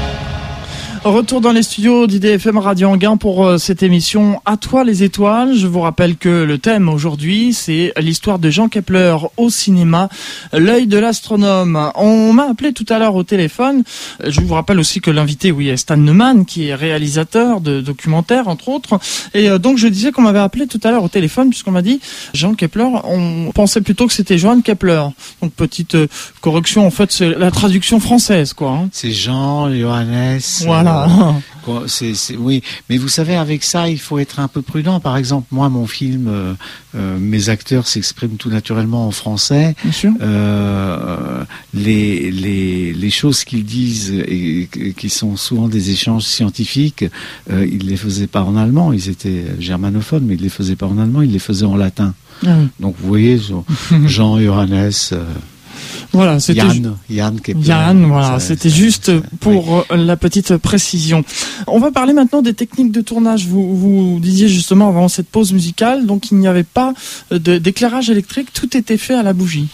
Retour 1.03 1.41
dans 1.41 1.51
les 1.51 1.63
studios 1.63 2.05
d'IDFM 2.05 2.59
Radio 2.59 2.89
Anguin 2.89 3.17
pour 3.17 3.43
euh, 3.43 3.57
cette 3.57 3.81
émission 3.81 4.39
À 4.45 4.55
toi 4.55 4.83
les 4.83 5.01
étoiles. 5.01 5.55
Je 5.55 5.65
vous 5.65 5.81
rappelle 5.81 6.15
que 6.15 6.43
le 6.43 6.59
thème 6.59 6.87
aujourd'hui, 6.87 7.53
c'est 7.53 7.91
l'histoire 7.97 8.37
de 8.37 8.51
Jean 8.51 8.69
Kepler 8.69 9.15
au 9.35 9.49
cinéma, 9.49 10.09
l'œil 10.53 10.85
de 10.85 10.99
l'astronome. 10.99 11.91
On 11.95 12.33
m'a 12.33 12.43
appelé 12.51 12.71
tout 12.71 12.85
à 12.89 12.99
l'heure 12.99 13.15
au 13.15 13.23
téléphone. 13.23 13.81
Je 14.23 14.41
vous 14.41 14.53
rappelle 14.53 14.79
aussi 14.79 15.01
que 15.01 15.09
l'invité, 15.09 15.51
oui, 15.51 15.69
est 15.69 15.77
Stan 15.77 15.97
Neumann, 15.97 16.45
qui 16.45 16.67
est 16.67 16.75
réalisateur 16.75 17.61
de 17.61 17.81
documentaires, 17.81 18.47
entre 18.47 18.69
autres. 18.69 18.99
Et 19.33 19.49
euh, 19.49 19.57
donc, 19.57 19.79
je 19.79 19.87
disais 19.87 20.11
qu'on 20.11 20.21
m'avait 20.21 20.37
appelé 20.37 20.67
tout 20.67 20.79
à 20.83 20.91
l'heure 20.91 21.03
au 21.03 21.09
téléphone, 21.09 21.49
puisqu'on 21.49 21.71
m'a 21.71 21.81
dit 21.81 21.99
Jean 22.35 22.53
Kepler, 22.53 22.85
on 23.05 23.49
pensait 23.55 23.81
plutôt 23.81 24.05
que 24.05 24.13
c'était 24.13 24.37
Johann 24.37 24.61
Kepler. 24.61 25.01
Donc, 25.41 25.51
petite 25.53 25.95
euh, 25.95 26.07
correction, 26.41 26.85
en 26.85 26.91
fait, 26.91 27.11
c'est 27.11 27.29
la 27.29 27.49
traduction 27.49 27.99
française, 27.99 28.53
quoi. 28.53 28.69
Hein. 28.69 28.89
C'est 28.91 29.11
Jean, 29.11 29.73
Johannes. 29.73 30.39
Voilà. 30.63 30.90
C'est, 31.87 32.13
oui, 32.37 32.63
mais 32.89 32.97
vous 32.97 33.07
savez, 33.07 33.35
avec 33.35 33.63
ça, 33.63 33.87
il 33.89 33.99
faut 33.99 34.19
être 34.19 34.39
un 34.39 34.47
peu 34.47 34.61
prudent. 34.61 34.99
Par 34.99 35.17
exemple, 35.17 35.47
moi, 35.51 35.69
mon 35.69 35.85
film, 35.85 36.27
euh, 36.27 36.53
euh, 36.95 37.17
mes 37.19 37.49
acteurs 37.49 37.87
s'expriment 37.87 38.35
tout 38.37 38.49
naturellement 38.49 39.07
en 39.07 39.11
français. 39.11 39.75
Euh, 40.21 41.43
les, 41.73 42.31
les, 42.31 42.93
les 42.93 43.09
choses 43.09 43.43
qu'ils 43.43 43.65
disent 43.65 44.11
et, 44.11 44.67
qui 44.97 45.09
sont 45.09 45.37
souvent 45.37 45.67
des 45.67 45.91
échanges 45.91 46.23
scientifiques, 46.23 47.05
ils 47.49 47.85
les 47.87 47.97
faisaient 47.97 48.27
pas 48.27 48.43
en 48.43 48.55
allemand. 48.55 48.91
Ils 48.93 49.09
étaient 49.09 49.45
germanophones, 49.59 50.25
mais 50.25 50.35
ils 50.35 50.41
les 50.41 50.49
faisaient 50.49 50.75
pas 50.75 50.87
en 50.87 50.97
allemand. 50.97 51.21
Ils 51.21 51.31
les 51.31 51.39
faisaient 51.39 51.65
en 51.65 51.77
latin. 51.77 52.13
Ah 52.45 52.55
Donc, 52.79 52.95
vous 52.99 53.07
voyez, 53.07 53.39
Jean 54.05 54.39
Johannes. 54.39 54.91
Voilà, 56.13 56.39
c'était 56.39 56.59
Yann, 56.59 56.97
Yann, 57.09 57.39
Yann, 57.63 58.05
voilà, 58.05 58.39
c'était 58.39 58.69
juste 58.69 59.11
pour 59.39 59.85
euh, 59.91 59.95
la 59.95 60.17
petite 60.17 60.57
précision. 60.57 61.23
On 61.67 61.79
va 61.79 61.91
parler 61.91 62.13
maintenant 62.13 62.41
des 62.41 62.53
techniques 62.53 62.91
de 62.91 63.01
tournage. 63.01 63.47
Vous, 63.47 63.75
vous 63.77 64.19
disiez 64.19 64.49
justement 64.49 64.89
avant 64.89 65.07
cette 65.07 65.27
pause 65.27 65.53
musicale, 65.53 66.05
donc 66.05 66.31
il 66.31 66.37
n'y 66.37 66.47
avait 66.47 66.63
pas 66.63 66.93
euh, 67.31 67.39
d'éclairage 67.39 68.09
électrique, 68.09 68.51
tout 68.53 68.75
était 68.75 68.97
fait 68.97 69.13
à 69.15 69.23
la 69.23 69.33
bougie. 69.33 69.69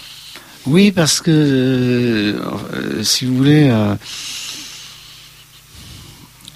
Oui, 0.67 0.91
parce 0.91 1.21
que 1.21 1.31
euh, 1.31 3.03
si 3.03 3.25
vous 3.25 3.35
voulez. 3.35 3.71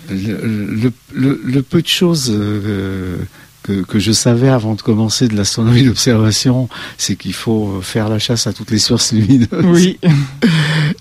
le, 0.09 0.91
le, 1.13 1.61
peu 1.61 1.81
de 1.81 1.87
choses 1.87 2.31
que, 3.63 3.81
que, 3.83 3.99
je 3.99 4.11
savais 4.11 4.49
avant 4.49 4.75
de 4.75 4.81
commencer 4.81 5.27
de 5.27 5.35
l'astronomie 5.35 5.83
d'observation, 5.83 6.69
c'est 6.97 7.15
qu'il 7.15 7.33
faut 7.33 7.79
faire 7.81 8.09
la 8.09 8.19
chasse 8.19 8.47
à 8.47 8.53
toutes 8.53 8.71
les 8.71 8.79
sources 8.79 9.11
lumineuses. 9.13 9.47
Oui. 9.65 9.99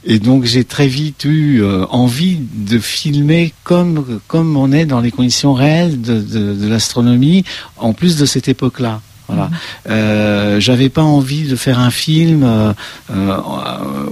Et 0.05 0.19
donc 0.19 0.45
j'ai 0.45 0.65
très 0.65 0.87
vite 0.87 1.25
eu 1.25 1.63
euh, 1.63 1.87
envie 1.87 2.39
de 2.41 2.79
filmer 2.79 3.53
comme 3.65 4.21
comme 4.27 4.57
on 4.57 4.73
est 4.73 4.87
dans 4.87 5.01
les 5.01 5.11
conditions 5.11 5.55
réelles 5.55 6.01
de, 6.01 6.21
de, 6.21 6.55
de 6.55 6.69
l'astronomie, 6.69 7.45
en 7.77 7.93
plus 7.93 8.17
de 8.17 8.27
cette 8.27 8.49
époque-là. 8.49 9.01
Voilà. 9.31 9.51
Euh, 9.89 10.61
J'avais 10.61 10.89
pas 10.89 11.03
envie 11.03 11.45
de 11.45 11.57
faire 11.57 11.79
un 11.79 11.91
film 11.91 12.43
euh, 12.43 12.73
euh 13.11 13.37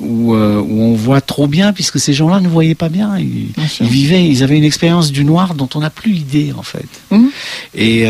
où, 0.01 0.35
où, 0.35 0.83
on 0.83 0.95
voit 0.95 1.21
trop 1.21 1.47
bien, 1.47 1.73
puisque 1.73 1.99
ces 1.99 2.13
gens-là 2.13 2.41
ne 2.41 2.49
voyaient 2.49 2.75
pas 2.75 2.89
bien. 2.89 3.19
Ils, 3.19 3.49
ils, 3.81 3.87
vivaient, 3.87 4.27
ils 4.27 4.43
avaient 4.43 4.57
une 4.57 4.65
expérience 4.65 5.11
du 5.13 5.25
noir 5.25 5.55
dont 5.55 5.69
on 5.75 5.81
n'a 5.81 5.91
plus 5.91 6.13
idée 6.13 6.53
en 6.57 6.63
fait. 6.63 6.89
Mhm. 7.11 7.31
Et, 7.75 8.07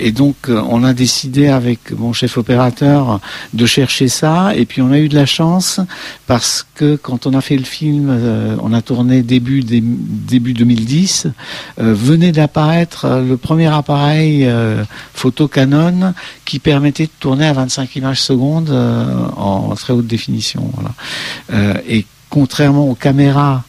et 0.00 0.12
donc 0.12 0.36
on 0.48 0.84
a 0.84 0.92
décidé 0.92 1.48
avec 1.48 1.92
mon 1.92 2.12
chef 2.12 2.36
opérateur 2.38 3.20
de 3.52 3.66
chercher 3.66 4.08
ça, 4.08 4.54
et 4.56 4.64
puis 4.64 4.82
on 4.82 4.90
a 4.90 4.98
eu 4.98 5.08
de 5.08 5.14
la 5.14 5.26
chance 5.26 5.80
parce 6.26 6.66
que 6.74 6.96
quand 6.96 7.26
on 7.26 7.34
a 7.34 7.40
fait 7.40 7.56
le 7.56 7.64
film, 7.64 8.16
on 8.62 8.72
a 8.72 8.82
tourné 8.82 9.22
début 9.22 9.62
début 9.62 10.54
2010, 10.54 11.28
venait 11.78 12.32
d'apparaître 12.32 13.06
le 13.26 13.36
premier 13.36 13.72
appareil 13.72 14.48
photo 15.14 15.48
Canon 15.48 15.73
Qui 16.44 16.58
permettait 16.58 17.06
de 17.06 17.12
tourner 17.18 17.46
à 17.46 17.52
25 17.52 17.96
images 17.96 18.20
secondes 18.20 18.70
en 18.70 19.74
très 19.74 19.92
haute 19.92 20.06
définition. 20.06 20.70
et 21.88 22.06
contrairement 22.30 22.88
aux 22.88 22.94
caméras 22.94 23.64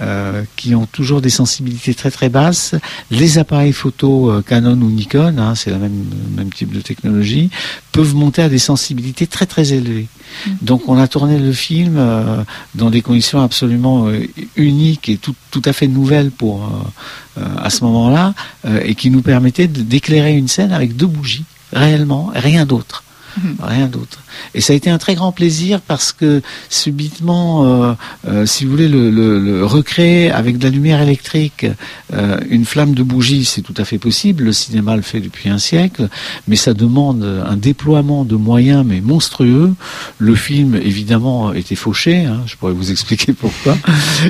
euh, 0.00 0.42
qui 0.56 0.74
ont 0.74 0.86
toujours 0.86 1.20
des 1.20 1.30
sensibilités 1.30 1.94
très 1.94 2.10
très 2.10 2.28
basses. 2.28 2.74
Les 3.10 3.38
appareils 3.38 3.72
photo 3.72 4.30
euh, 4.30 4.42
Canon 4.42 4.72
ou 4.72 4.90
Nikon, 4.90 5.38
hein, 5.38 5.54
c'est 5.54 5.70
le 5.70 5.78
même, 5.78 6.04
même 6.36 6.52
type 6.52 6.72
de 6.72 6.80
technologie, 6.80 7.50
peuvent 7.92 8.14
monter 8.14 8.42
à 8.42 8.48
des 8.48 8.58
sensibilités 8.58 9.26
très 9.26 9.46
très 9.46 9.72
élevées. 9.72 10.08
Mm. 10.46 10.50
Donc 10.62 10.88
on 10.88 10.98
a 10.98 11.08
tourné 11.08 11.38
le 11.38 11.52
film 11.52 11.96
euh, 11.96 12.42
dans 12.74 12.90
des 12.90 13.00
conditions 13.00 13.40
absolument 13.40 14.08
uniques 14.56 15.08
et 15.08 15.16
tout, 15.16 15.34
tout, 15.50 15.62
à 15.64 15.72
fait 15.72 15.88
nouvelles 15.88 16.30
pour 16.30 16.68
à 17.36 17.70
ce 17.70 17.84
moment-là, 17.84 18.34
et 18.82 18.94
qui 18.94 19.10
nous 19.10 19.22
permettaient 19.22 19.68
d'éclairer 19.68 20.34
une 20.36 20.48
scène 20.48 20.72
avec 20.72 20.96
deux 20.96 21.06
bougies, 21.06 21.44
réellement, 21.72 22.32
rien 22.34 22.64
d'autre. 22.66 23.04
Mhm. 23.36 23.56
Rien 23.60 23.86
d'autre. 23.86 24.20
Et 24.54 24.60
ça 24.60 24.72
a 24.72 24.76
été 24.76 24.90
un 24.90 24.98
très 24.98 25.14
grand 25.14 25.32
plaisir 25.32 25.80
parce 25.80 26.12
que 26.12 26.42
subitement, 26.68 27.64
euh, 27.64 27.92
euh, 28.28 28.46
si 28.46 28.64
vous 28.64 28.70
voulez, 28.70 28.88
le, 28.88 29.64
recréer 29.64 30.30
avec 30.30 30.58
de 30.58 30.64
la 30.64 30.70
lumière 30.70 31.00
électrique 31.00 31.66
euh, 32.12 32.38
une 32.48 32.64
flamme 32.64 32.94
de 32.94 33.02
bougie, 33.02 33.44
c'est 33.44 33.62
tout 33.62 33.74
à 33.76 33.84
fait 33.84 33.98
possible. 33.98 34.44
Le 34.44 34.52
cinéma 34.52 34.96
le 34.96 35.02
fait 35.02 35.20
depuis 35.20 35.48
un 35.48 35.58
siècle, 35.58 36.08
mais 36.46 36.56
ça 36.56 36.74
demande 36.74 37.22
un 37.24 37.56
déploiement 37.56 38.24
de 38.24 38.36
moyens 38.36 38.84
mais 38.86 39.00
monstrueux. 39.00 39.74
Le 40.18 40.34
film, 40.34 40.74
évidemment, 40.76 41.52
était 41.52 41.74
fauché. 41.74 42.24
Hein, 42.24 42.42
je 42.46 42.56
pourrais 42.56 42.72
vous 42.72 42.90
expliquer 42.90 43.32
pourquoi. 43.40 43.76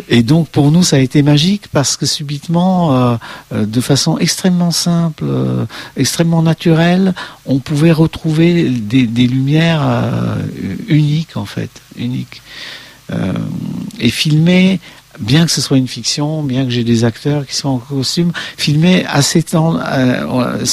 Et 0.09 0.23
donc 0.23 0.49
pour 0.49 0.71
nous, 0.71 0.83
ça 0.83 0.97
a 0.97 1.01
été 1.01 1.23
magique 1.23 1.65
parce 1.73 1.97
que 1.97 2.07
subitement, 2.07 3.19
de 3.53 3.81
façon 3.81 4.19
extrêmement 4.19 4.71
simple, 4.71 5.25
extrêmement 5.97 6.43
naturelle, 6.43 7.15
on 7.45 7.59
pouvait 7.59 7.93
retrouver 7.93 8.71
des 8.71 9.07
des, 9.07 9.27
lumières 9.27 9.83
euh, 10.05 10.75
uniques 10.89 11.37
en 11.37 11.47
fait, 11.47 11.71
uniques. 11.97 12.43
Euh, 13.13 13.33
et 14.01 14.11
filmer 14.11 14.81
bien 15.21 15.47
que 15.47 15.51
ce 15.51 15.61
soit 15.61 15.79
une 15.79 15.89
fiction, 15.89 16.43
bien 16.43 16.65
que 16.65 16.71
j'ai 16.71 16.85
des 16.85 17.05
acteurs 17.05 17.47
qui 17.47 17.55
sont 17.55 17.69
en 17.69 17.79
costume, 17.79 18.33
filmer 18.59 19.07
assez 19.07 19.43
temps 19.43 19.79
euh, 19.81 20.65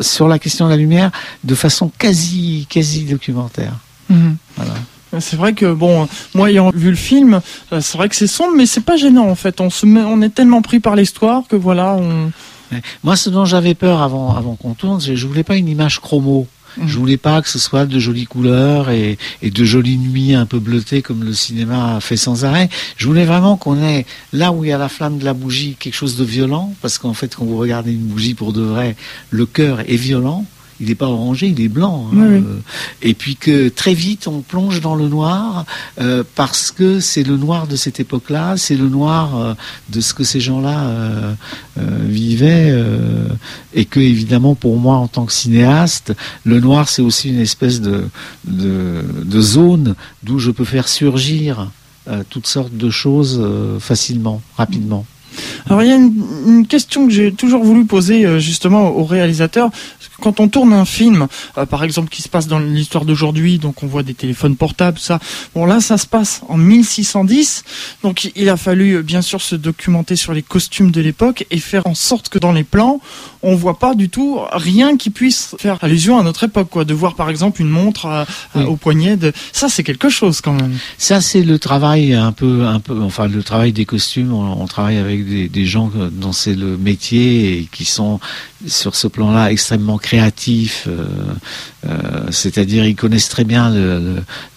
sur 0.00 0.26
la 0.26 0.38
question 0.38 0.64
de 0.64 0.70
la 0.70 0.76
lumière 0.76 1.12
de 1.44 1.54
façon 1.54 1.92
quasi 1.96 2.66
quasi 2.68 3.04
documentaire. 3.04 3.74
Mhm. 4.08 4.36
C'est 5.20 5.36
vrai 5.36 5.52
que 5.52 5.72
bon, 5.72 6.08
moi 6.34 6.50
ayant 6.50 6.70
vu 6.74 6.90
le 6.90 6.96
film, 6.96 7.40
c'est 7.70 7.96
vrai 7.96 8.08
que 8.08 8.16
c'est 8.16 8.26
sombre, 8.26 8.54
mais 8.56 8.66
c'est 8.66 8.80
pas 8.80 8.96
gênant 8.96 9.28
en 9.28 9.36
fait. 9.36 9.60
On 9.60 9.70
se 9.70 9.86
met, 9.86 10.00
on 10.00 10.20
est 10.22 10.34
tellement 10.34 10.60
pris 10.60 10.80
par 10.80 10.96
l'histoire 10.96 11.42
que 11.48 11.54
voilà. 11.54 11.94
On... 11.94 12.32
Moi, 13.04 13.16
ce 13.16 13.30
dont 13.30 13.44
j'avais 13.44 13.74
peur 13.74 14.02
avant, 14.02 14.34
avant 14.34 14.56
qu'on 14.56 14.74
tourne, 14.74 15.00
je, 15.00 15.14
je 15.14 15.26
voulais 15.26 15.44
pas 15.44 15.56
une 15.56 15.68
image 15.68 16.00
chromo. 16.00 16.48
Mm. 16.76 16.86
Je 16.86 16.98
voulais 16.98 17.16
pas 17.16 17.42
que 17.42 17.48
ce 17.48 17.58
soit 17.58 17.86
de 17.86 17.98
jolies 17.98 18.26
couleurs 18.26 18.90
et, 18.90 19.18
de 19.42 19.64
jolies 19.64 19.98
nuits 19.98 20.34
un 20.34 20.46
peu 20.46 20.58
bleutées 20.58 21.02
comme 21.02 21.24
le 21.24 21.32
cinéma 21.32 21.98
fait 22.00 22.16
sans 22.16 22.44
arrêt. 22.44 22.68
Je 22.96 23.06
voulais 23.06 23.24
vraiment 23.24 23.56
qu'on 23.56 23.82
ait 23.82 24.06
là 24.32 24.52
où 24.52 24.64
il 24.64 24.68
y 24.68 24.72
a 24.72 24.78
la 24.78 24.88
flamme 24.88 25.18
de 25.18 25.24
la 25.24 25.34
bougie 25.34 25.76
quelque 25.78 25.94
chose 25.94 26.16
de 26.16 26.24
violent 26.24 26.74
parce 26.80 26.98
qu'en 26.98 27.14
fait 27.14 27.34
quand 27.34 27.44
vous 27.44 27.56
regardez 27.56 27.92
une 27.92 28.06
bougie 28.06 28.34
pour 28.34 28.52
de 28.52 28.62
vrai, 28.62 28.96
le 29.30 29.46
cœur 29.46 29.80
est 29.80 29.96
violent 29.96 30.44
il 30.80 30.88
n'est 30.88 30.94
pas 30.94 31.06
orangé, 31.06 31.48
il 31.48 31.60
est 31.60 31.68
blanc. 31.68 32.10
Hein. 32.12 32.20
Euh, 32.20 32.40
et 33.02 33.14
puis 33.14 33.36
que 33.36 33.68
très 33.68 33.94
vite 33.94 34.26
on 34.26 34.40
plonge 34.40 34.80
dans 34.80 34.94
le 34.94 35.08
noir 35.08 35.64
euh, 36.00 36.24
parce 36.34 36.70
que 36.70 37.00
c'est 37.00 37.22
le 37.22 37.36
noir 37.36 37.66
de 37.66 37.76
cette 37.76 38.00
époque-là, 38.00 38.56
c'est 38.56 38.76
le 38.76 38.88
noir 38.88 39.36
euh, 39.36 39.54
de 39.90 40.00
ce 40.00 40.14
que 40.14 40.24
ces 40.24 40.40
gens-là 40.40 41.34
vivaient, 41.76 42.74
et 43.74 43.84
que 43.84 44.00
évidemment 44.00 44.54
pour 44.54 44.76
moi 44.78 44.96
en 44.96 45.08
tant 45.08 45.24
que 45.24 45.32
cinéaste, 45.32 46.12
le 46.44 46.60
noir 46.60 46.88
c'est 46.88 47.02
aussi 47.02 47.30
une 47.30 47.40
espèce 47.40 47.80
de, 47.80 48.04
de 48.44 49.40
zone 49.40 49.94
d'où 50.22 50.38
je 50.38 50.50
peux 50.50 50.64
faire 50.64 50.88
surgir 50.88 51.70
toutes 52.30 52.46
sortes 52.46 52.76
de 52.76 52.90
choses 52.90 53.42
facilement, 53.80 54.42
rapidement. 54.56 55.04
Alors 55.66 55.82
il 55.82 55.88
y 55.88 55.92
a 55.92 55.96
une, 55.96 56.66
question 56.66 57.06
que 57.06 57.12
j'ai 57.12 57.32
toujours 57.32 57.64
voulu 57.64 57.84
poser 57.84 58.40
justement 58.40 58.88
aux 58.90 59.04
réalisateurs. 59.04 59.70
Quand 60.20 60.40
on 60.40 60.48
tourne 60.48 60.72
un 60.72 60.84
film, 60.84 61.26
euh, 61.58 61.66
par 61.66 61.84
exemple 61.84 62.08
qui 62.08 62.22
se 62.22 62.28
passe 62.28 62.46
dans 62.46 62.58
l'histoire 62.58 63.04
d'aujourd'hui, 63.04 63.58
donc 63.58 63.82
on 63.82 63.86
voit 63.86 64.02
des 64.02 64.14
téléphones 64.14 64.56
portables, 64.56 64.98
ça. 64.98 65.18
Bon 65.54 65.66
là, 65.66 65.80
ça 65.80 65.98
se 65.98 66.06
passe 66.06 66.42
en 66.48 66.56
1610, 66.56 67.64
donc 68.02 68.30
il 68.34 68.48
a 68.48 68.56
fallu 68.56 68.96
euh, 68.96 69.02
bien 69.02 69.22
sûr 69.22 69.40
se 69.40 69.56
documenter 69.56 70.16
sur 70.16 70.32
les 70.32 70.42
costumes 70.42 70.90
de 70.90 71.00
l'époque 71.00 71.46
et 71.50 71.58
faire 71.58 71.86
en 71.86 71.94
sorte 71.94 72.28
que 72.28 72.38
dans 72.38 72.52
les 72.52 72.64
plans, 72.64 73.00
on 73.42 73.54
voit 73.54 73.78
pas 73.78 73.94
du 73.94 74.08
tout 74.08 74.40
rien 74.52 74.96
qui 74.96 75.10
puisse 75.10 75.54
faire 75.58 75.78
allusion 75.82 76.18
à 76.18 76.22
notre 76.22 76.44
époque, 76.44 76.68
quoi. 76.70 76.84
De 76.84 76.94
voir 76.94 77.14
par 77.14 77.30
exemple 77.30 77.60
une 77.60 77.70
montre 77.70 78.26
au 78.54 78.76
poignet, 78.76 79.16
de... 79.16 79.32
ça 79.52 79.68
c'est 79.68 79.82
quelque 79.82 80.08
chose 80.08 80.40
quand 80.40 80.52
même. 80.52 80.78
Ça 80.98 81.20
c'est 81.20 81.42
le 81.42 81.58
travail 81.58 82.14
un 82.14 82.32
peu, 82.32 82.64
un 82.66 82.80
peu, 82.80 83.00
enfin 83.02 83.28
le 83.28 83.42
travail 83.42 83.72
des 83.72 83.84
costumes. 83.84 84.32
on 84.32 84.66
travaille 84.66 84.96
avec 84.96 85.50
des, 85.50 85.66
gens 85.66 85.90
dont 86.12 86.32
c'est 86.32 86.54
le 86.54 86.76
métier 86.76 87.58
et 87.58 87.68
qui 87.70 87.84
sont 87.84 88.20
sur 88.66 88.94
ce 88.94 89.06
plan-là 89.06 89.50
extrêmement 89.50 89.98
créatifs. 90.04 90.86
Euh, 90.86 91.06
euh, 91.86 92.26
c'est-à-dire 92.30 92.84
ils 92.84 92.94
connaissent 92.94 93.30
très 93.30 93.44
bien 93.44 93.72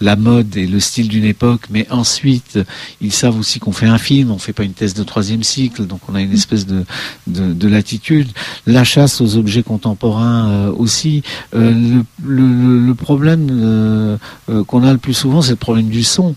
la 0.00 0.16
mode 0.16 0.56
et 0.56 0.66
le 0.66 0.78
style 0.78 1.08
d'une 1.08 1.24
époque, 1.24 1.62
mais 1.70 1.86
ensuite 1.90 2.58
ils 3.00 3.12
savent 3.12 3.38
aussi 3.38 3.58
qu'on 3.58 3.72
fait 3.72 3.86
un 3.86 3.98
film, 3.98 4.30
on 4.30 4.38
fait 4.38 4.52
pas 4.52 4.64
une 4.64 4.74
thèse 4.74 4.92
de 4.92 5.02
troisième 5.04 5.42
cycle, 5.42 5.86
donc 5.86 6.00
on 6.08 6.14
a 6.14 6.20
une 6.20 6.32
espèce 6.32 6.66
de, 6.66 6.84
de, 7.26 7.68
latitude. 7.68 8.28
La 8.66 8.84
chasse 8.84 9.22
aux 9.22 9.36
objets 9.36 9.62
contemporains 9.62 10.48
euh, 10.48 10.72
aussi. 10.72 11.22
le, 11.52 12.04
le, 12.24 12.94
problème 12.94 14.18
qu'on 14.66 14.82
a 14.82 14.92
le 14.92 14.98
plus 14.98 15.14
souvent, 15.14 15.40
c'est 15.40 15.52
le 15.52 15.56
problème 15.56 15.88
du 15.88 16.02
son. 16.02 16.34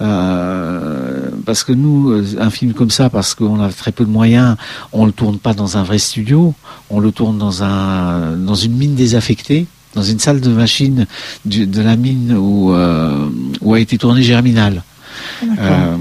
Euh, 0.00 1.28
parce 1.46 1.62
que 1.62 1.72
nous, 1.72 2.12
un 2.40 2.50
film 2.50 2.72
comme 2.72 2.90
ça, 2.90 3.10
parce 3.10 3.34
qu'on 3.34 3.60
a 3.60 3.68
très 3.70 3.92
peu 3.92 4.04
de 4.04 4.10
moyens, 4.10 4.56
on 4.92 5.06
le 5.06 5.12
tourne 5.12 5.38
pas 5.38 5.54
dans 5.54 5.76
un 5.76 5.82
vrai 5.82 5.98
studio, 5.98 6.54
on 6.90 7.00
le 7.00 7.12
tourne 7.12 7.38
dans 7.38 7.62
un 7.62 8.32
dans 8.32 8.54
une 8.54 8.76
mine 8.76 8.94
désaffectée, 8.94 9.66
dans 9.94 10.02
une 10.02 10.18
salle 10.18 10.40
de 10.40 10.50
machine 10.50 11.06
de 11.44 11.82
la 11.82 11.96
mine 11.96 12.36
où 12.36 12.72
euh, 12.72 13.28
où 13.60 13.74
a 13.74 13.80
été 13.80 13.98
tourné 13.98 14.22
Germinal. 14.22 14.82
Euh, 15.42 15.96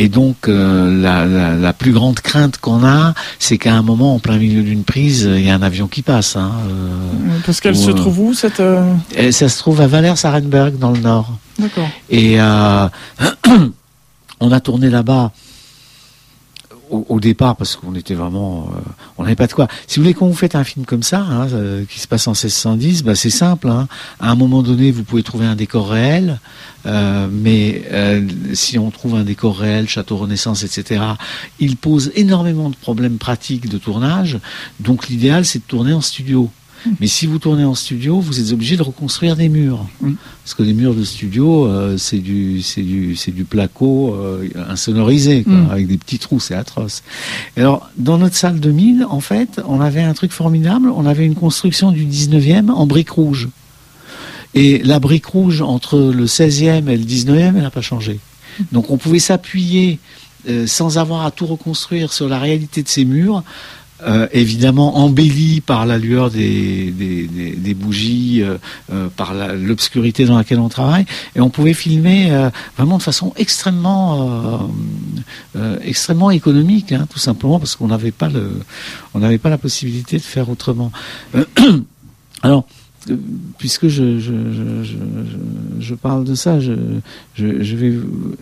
et 0.00 0.08
donc 0.08 0.48
euh, 0.48 1.02
la, 1.02 1.54
la, 1.54 1.72
plus 1.74 1.92
grande 1.92 2.20
crainte 2.20 2.56
qu'on 2.56 2.86
a, 2.86 3.12
c'est 3.38 3.58
qu'à 3.58 3.74
un 3.74 3.82
moment, 3.82 4.14
en 4.14 4.18
plein 4.18 4.38
milieu 4.38 4.62
d'une 4.62 4.82
prise, 4.82 5.28
il 5.30 5.44
y 5.44 5.50
a 5.50 5.54
un 5.54 5.60
avion 5.60 5.88
qui 5.88 6.00
passe. 6.00 6.36
Hein, 6.36 6.52
euh, 6.70 7.38
Parce 7.44 7.60
qu'elle 7.60 7.76
se 7.76 7.90
trouve 7.90 8.20
où 8.20 8.34
cette 8.34 8.62
Ça 9.30 9.48
se 9.48 9.58
trouve 9.58 9.82
à 9.82 9.86
Valère-Sarenberg 9.86 10.78
dans 10.78 10.90
le 10.90 11.00
nord. 11.00 11.36
D'accord. 11.58 11.88
Et 12.08 12.38
on 14.40 14.52
a 14.52 14.60
tourné 14.60 14.88
là-bas 14.88 15.32
au, 16.90 17.20
départ 17.20 17.56
parce 17.56 17.76
qu'on 17.76 17.94
était 17.94 18.14
vraiment, 18.14 18.70
euh, 18.74 18.80
on 19.18 19.22
n'avait 19.22 19.36
pas 19.36 19.46
de 19.46 19.52
quoi. 19.52 19.68
Si 19.86 19.98
vous 19.98 20.04
voulez, 20.04 20.14
quand 20.14 20.26
vous 20.26 20.34
faites 20.34 20.54
un 20.54 20.64
film 20.64 20.84
comme 20.84 21.02
ça, 21.02 21.20
hein, 21.20 21.48
euh, 21.52 21.84
qui 21.84 22.00
se 22.00 22.08
passe 22.08 22.26
en 22.26 22.32
1610, 22.32 23.04
bah, 23.04 23.14
c'est 23.14 23.30
simple. 23.30 23.68
Hein. 23.68 23.88
À 24.18 24.30
un 24.30 24.34
moment 24.34 24.62
donné, 24.62 24.90
vous 24.90 25.04
pouvez 25.04 25.22
trouver 25.22 25.46
un 25.46 25.56
décor 25.56 25.90
réel, 25.90 26.40
euh, 26.86 27.28
mais 27.30 27.82
si 28.54 28.78
on 28.78 28.90
trouve 28.90 29.14
un 29.14 29.24
décor 29.24 29.58
réel, 29.58 29.88
château 29.88 30.16
Renaissance, 30.16 30.62
etc., 30.62 31.02
il 31.58 31.76
pose 31.76 32.12
énormément 32.14 32.70
de 32.70 32.76
problèmes 32.76 33.18
pratiques 33.18 33.68
de 33.68 33.78
tournage. 33.78 34.38
Donc 34.80 35.08
l'idéal, 35.08 35.44
c'est 35.44 35.60
de 35.60 35.64
tourner 35.64 35.92
en 35.92 36.00
studio. 36.00 36.50
Mais 37.00 37.06
si 37.06 37.26
vous 37.26 37.38
tournez 37.38 37.64
en 37.64 37.74
studio, 37.74 38.20
vous 38.20 38.40
êtes 38.40 38.52
obligé 38.52 38.76
de 38.76 38.82
reconstruire 38.82 39.36
des 39.36 39.48
murs. 39.48 39.86
Parce 40.44 40.54
que 40.54 40.62
les 40.62 40.72
murs 40.72 40.94
de 40.94 41.04
studio, 41.04 41.66
euh, 41.66 41.96
c'est 41.96 42.18
du, 42.18 42.62
c'est 42.62 42.82
du, 42.82 43.16
c'est 43.16 43.32
du 43.32 43.44
placo 43.44 44.14
euh, 44.14 44.48
insonorisé, 44.68 45.44
mm. 45.46 45.70
avec 45.70 45.86
des 45.86 45.98
petits 45.98 46.18
trous, 46.18 46.40
c'est 46.40 46.54
atroce. 46.54 47.02
alors, 47.56 47.90
dans 47.96 48.18
notre 48.18 48.36
salle 48.36 48.60
de 48.60 48.70
mine, 48.70 49.06
en 49.08 49.20
fait, 49.20 49.60
on 49.66 49.80
avait 49.80 50.02
un 50.02 50.14
truc 50.14 50.32
formidable. 50.32 50.90
On 50.94 51.06
avait 51.06 51.26
une 51.26 51.34
construction 51.34 51.92
du 51.92 52.06
19e 52.06 52.70
en 52.70 52.86
briques 52.86 53.10
rouges. 53.10 53.48
Et 54.54 54.78
la 54.78 54.98
brique 54.98 55.26
rouge 55.26 55.62
entre 55.62 55.98
le 55.98 56.26
16e 56.26 56.88
et 56.88 56.96
le 56.96 57.04
19e, 57.04 57.54
elle 57.56 57.62
n'a 57.62 57.70
pas 57.70 57.82
changé. 57.82 58.18
Donc 58.72 58.90
on 58.90 58.96
pouvait 58.96 59.20
s'appuyer 59.20 59.98
euh, 60.48 60.66
sans 60.66 60.98
avoir 60.98 61.24
à 61.26 61.30
tout 61.30 61.46
reconstruire 61.46 62.12
sur 62.12 62.28
la 62.28 62.38
réalité 62.38 62.82
de 62.82 62.88
ces 62.88 63.04
murs 63.04 63.44
euh, 64.02 64.26
évidemment 64.32 64.98
embelli 64.98 65.60
par 65.60 65.84
la 65.84 65.98
lueur 65.98 66.30
des, 66.30 66.90
des, 66.90 67.74
bougies, 67.74 68.42
euh, 68.42 68.56
euh, 68.92 69.08
par 69.14 69.34
l'obscurité 69.34 70.24
dans 70.24 70.38
laquelle 70.38 70.58
on 70.58 70.68
travaille, 70.68 71.04
et 71.36 71.40
on 71.40 71.50
pouvait 71.50 71.74
filmer 71.74 72.30
vraiment 72.76 72.98
de 72.98 73.02
façon 73.02 73.32
extrêmement, 73.36 74.68
extrêmement 75.82 76.30
économique, 76.30 76.92
hein, 76.92 77.06
tout 77.10 77.18
simplement 77.18 77.58
parce 77.58 77.76
qu'on 77.76 77.88
n'avait 77.88 78.10
pas 78.10 78.28
le, 78.28 78.60
on 79.14 79.18
n'avait 79.18 79.38
pas 79.38 79.50
la 79.50 79.58
possibilité 79.58 80.16
de 80.16 80.22
faire 80.22 80.48
autrement. 80.48 80.92
alors 82.42 82.66
puisque 83.58 83.88
je, 83.88 84.18
je, 84.18 84.32
je, 84.52 84.96
je, 85.80 85.94
parle 85.94 86.24
de 86.24 86.34
ça, 86.34 86.60
je, 86.60 86.72
vais 87.38 87.90
vous, 87.90 88.36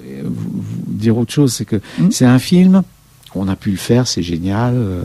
dire 0.88 1.16
autre 1.16 1.32
chose, 1.32 1.52
c'est 1.52 1.64
que 1.64 1.76
mmh. 1.76 2.10
c'est 2.10 2.24
un 2.24 2.40
film 2.40 2.82
on 3.34 3.48
a 3.48 3.56
pu 3.56 3.70
le 3.70 3.76
faire, 3.76 4.06
c'est 4.06 4.22
génial, 4.22 4.74
euh, 4.74 5.02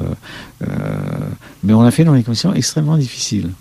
euh, 0.64 0.68
mais 1.64 1.74
on 1.74 1.82
l'a 1.82 1.92
fait 1.92 2.04
dans 2.04 2.14
des 2.14 2.24
conditions 2.24 2.54
extrêmement 2.54 2.98
difficiles. 2.98 3.52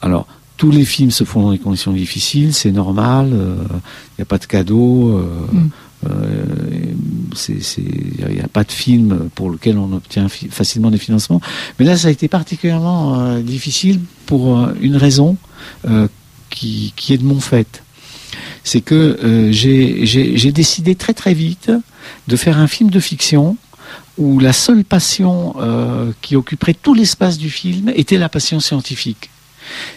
alors, 0.00 0.26
tous 0.56 0.70
les 0.70 0.84
films 0.84 1.10
se 1.10 1.24
font 1.24 1.42
dans 1.42 1.52
des 1.52 1.58
conditions 1.58 1.92
difficiles, 1.92 2.54
c'est 2.54 2.70
normal, 2.70 3.28
il 3.32 4.18
n'y 4.18 4.22
a 4.22 4.26
pas 4.26 4.38
de 4.38 4.46
cadeau. 4.46 5.18
Mm. 5.52 5.68
Il 7.48 8.34
n'y 8.34 8.40
a, 8.40 8.48
pas 8.48 8.64
de 8.64 8.72
film 8.72 9.28
pour 9.36 9.50
lequel 9.50 9.78
on 9.78 9.92
obtient 9.92 10.28
facilement 10.28 10.90
des 10.90 10.98
financements. 10.98 11.40
Mais 11.78 11.84
là, 11.84 11.96
ça 11.96 12.08
a 12.08 12.10
été 12.10 12.26
particulièrement 12.26 13.38
difficile 13.38 14.00
pour 14.26 14.68
une 14.80 14.96
raison 14.96 15.36
qui, 16.50 16.92
qui, 16.96 17.12
est 17.12 17.18
de 17.18 17.24
mon 17.24 17.38
fait 17.38 17.82
c'est 18.64 18.80
que 18.80 19.18
euh, 19.22 19.52
j'ai 19.52 20.52
décidé 20.52 20.94
très 20.94 21.14
très 21.14 21.34
vite 21.34 21.70
de 22.28 22.36
faire 22.36 22.58
un 22.58 22.66
film 22.66 22.90
de 22.90 23.00
fiction 23.00 23.56
où 24.18 24.38
la 24.38 24.52
seule 24.52 24.84
passion 24.84 25.54
euh, 25.58 26.12
qui 26.20 26.36
occuperait 26.36 26.74
tout 26.74 26.94
l'espace 26.94 27.38
du 27.38 27.50
film 27.50 27.90
était 27.94 28.18
la 28.18 28.28
passion 28.28 28.60
scientifique. 28.60 29.30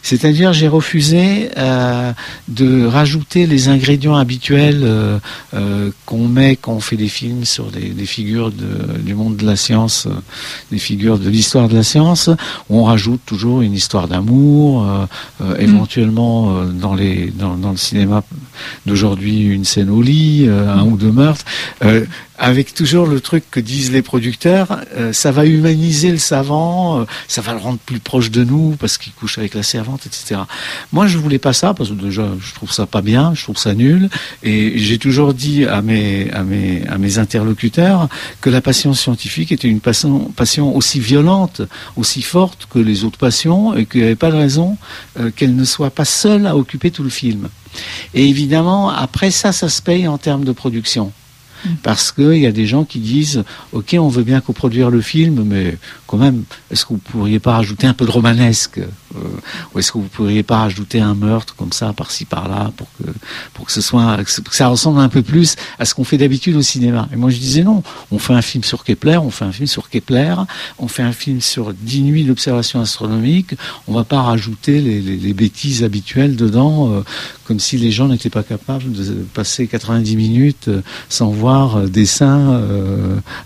C'est-à-dire, 0.02 0.54
j'ai 0.54 0.68
refusé 0.68 1.50
euh, 1.58 2.12
de 2.48 2.86
rajouter 2.86 3.48
les 3.48 3.70
ingrédients 3.70 4.16
habituels 4.16 4.82
euh, 4.84 5.18
euh, 5.54 5.92
qu'on 6.06 6.28
met 6.28 6.56
quand 6.56 6.74
on 6.74 6.80
fait 6.80 6.96
des 6.96 7.08
films 7.08 7.46
sur 7.46 7.66
des, 7.72 8.06
figures 8.06 8.52
du 8.52 9.16
monde 9.16 9.38
de 9.38 9.46
la 9.46 9.56
science, 9.56 10.08
des 10.72 10.78
figures 10.78 11.18
de 11.18 11.30
l'histoire 11.30 11.68
de 11.68 11.76
la 11.76 11.84
science. 11.84 12.30
on 12.70 12.84
rajoute 12.84 13.22
toujours 13.26 13.62
une 13.62 13.74
histoire 13.74 14.08
d'amour, 14.08 14.84
mm. 15.40 15.56
éventuellement 15.60 16.64
dans, 16.66 16.94
les, 16.94 17.32
dans, 17.32 17.56
dans 17.56 17.72
le 17.72 17.78
cinéma 17.78 18.24
d'aujourd'hui 18.86 19.42
une 19.42 19.66
scène 19.66 19.90
au 19.90 20.02
lit, 20.02 20.48
un 20.48 20.84
ou 20.84 20.98
deux 20.98 21.12
meurtres 21.12 21.46
avec 22.38 22.74
toujours 22.74 23.08
le 23.08 23.20
truc 23.22 23.44
que 23.50 23.60
disent 23.60 23.92
les 23.92 24.02
producteurs, 24.02 24.82
euh, 24.96 25.14
ça 25.14 25.32
va 25.32 25.46
humaniser 25.46 26.12
le 26.12 26.18
savant, 26.18 27.00
euh, 27.00 27.06
ça 27.28 27.42
va 27.42 27.54
le 27.54 27.60
rendre 27.60 27.80
plus 27.80 28.00
proche 28.00 28.32
de 28.32 28.44
nous 28.44 28.76
parce 28.80 28.98
qu'il 28.98 29.14
couche 29.14 29.38
avec 29.38 29.54
la 29.54 29.64
servante, 29.64 30.06
etc. 30.06 30.42
Moi, 30.92 31.08
je 31.08 31.18
voulais 31.18 31.40
pas 31.40 31.54
ça 31.54 31.74
parce 31.74 31.90
que 31.90 31.96
déjà, 31.96 32.28
je 32.40 32.54
trouve 32.54 32.72
ça 32.72 32.86
pas 32.86 33.02
bien, 33.02 33.34
je 33.34 33.44
trouve 33.44 33.58
ça 33.58 33.74
nul, 33.74 34.10
et 34.44 34.78
j'ai 34.78 34.98
toujours 34.98 35.34
dit 35.34 35.66
à 35.66 35.82
mes 35.82 36.30
à 36.32 36.44
mes 36.44 36.86
à 36.88 36.98
mes 36.98 37.18
interlocuteurs 37.20 38.10
que 38.42 38.50
la 38.50 38.62
passion 38.62 38.94
scientifique 38.94 39.52
était 39.52 39.68
une 39.68 39.80
passion, 39.80 40.32
passion 40.36 40.76
aussi 40.76 41.00
violente, 41.00 41.62
aussi 41.96 42.22
forte 42.22 42.68
que 42.70 42.80
les 42.80 43.04
autres 43.04 43.18
passions, 43.18 43.76
et 43.76 43.86
qu'il 43.86 44.02
n'y 44.02 44.08
avait 44.08 44.16
pas 44.16 44.32
de 44.32 44.38
raison 44.38 44.78
euh, 45.20 45.32
qu'elle 45.36 45.56
ne 45.56 45.66
soit 45.66 45.90
pas 45.90 46.06
seule 46.06 46.48
à 46.48 46.56
occuper 46.56 46.92
tout 46.92 47.04
le 47.04 47.10
film. 47.10 47.50
Et 48.14 48.28
évidemment, 48.28 48.90
après 48.90 49.32
ça, 49.32 49.52
ça 49.52 49.70
se 49.70 49.82
paye 49.82 50.08
en 50.08 50.18
termes 50.18 50.46
de 50.46 50.52
production. 50.52 51.12
Parce 51.84 52.12
qu'il 52.12 52.38
y 52.38 52.48
a 52.48 52.52
des 52.52 52.66
gens 52.66 52.84
qui 52.84 53.00
disent 53.00 53.44
Ok, 53.74 53.96
on 54.00 54.08
veut 54.08 54.24
bien 54.24 54.42
coproduire 54.42 54.90
le 54.90 55.02
film, 55.02 55.44
mais 55.46 55.78
quand 56.08 56.18
même, 56.18 56.44
est-ce 56.72 56.86
que 56.86 56.94
vous 56.94 57.00
pourriez 57.00 57.40
pas 57.40 57.54
rajouter 57.54 57.88
un 57.88 57.94
peu 57.94 58.06
de 58.06 58.12
romanesque 58.12 58.78
euh, 58.80 59.20
Ou 59.74 59.80
est-ce 59.80 59.92
que 59.92 59.98
vous 59.98 60.08
pourriez 60.08 60.44
pas 60.44 60.60
rajouter 60.60 61.02
un 61.02 61.16
meurtre 61.16 61.56
comme 61.56 61.72
ça, 61.72 61.94
par-ci, 61.94 62.26
par-là, 62.26 62.72
pour 62.78 62.88
que, 62.98 63.10
pour 63.54 63.66
que 63.66 63.72
ce 63.72 63.82
soit, 63.82 64.18
que 64.24 64.56
ça 64.56 64.68
ressemble 64.68 65.00
un 65.00 65.10
peu 65.10 65.24
plus 65.24 65.56
à 65.80 65.86
ce 65.86 65.96
qu'on 65.96 66.04
fait 66.04 66.18
d'habitude 66.18 66.56
au 66.56 66.62
cinéma? 66.62 67.10
Et 67.12 67.16
moi, 67.16 67.30
je 67.30 67.38
disais 67.38 67.64
non. 67.64 67.82
On 68.12 68.20
fait 68.20 68.34
un 68.34 68.42
film 68.42 68.64
sur 68.64 68.84
Kepler, 68.84 69.18
on 69.18 69.32
fait 69.32 69.46
un 69.46 69.52
film 69.52 69.68
sur 69.68 69.90
Kepler, 69.90 70.36
on 70.78 70.88
fait 70.88 71.04
un 71.04 71.12
film 71.12 71.42
sur 71.42 71.74
10 71.74 72.02
nuits 72.04 72.24
d'observation 72.24 72.82
astronomique. 72.82 73.56
On 73.88 73.94
va 73.94 74.04
pas 74.04 74.22
rajouter 74.22 74.82
les, 74.82 75.34
bêtises 75.34 75.84
habituelles 75.84 76.36
dedans, 76.36 76.92
euh, 76.92 77.02
comme 77.46 77.60
si 77.60 77.78
les 77.78 77.92
gens 77.92 78.08
n'étaient 78.08 78.30
pas 78.30 78.44
capables 78.44 78.92
de 78.92 79.26
passer 79.34 79.68
90 79.68 80.16
minutes 80.16 80.68
euh, 80.70 80.82
sans 81.10 81.30
voir 81.30 81.82
des 81.82 82.06
seins 82.06 82.62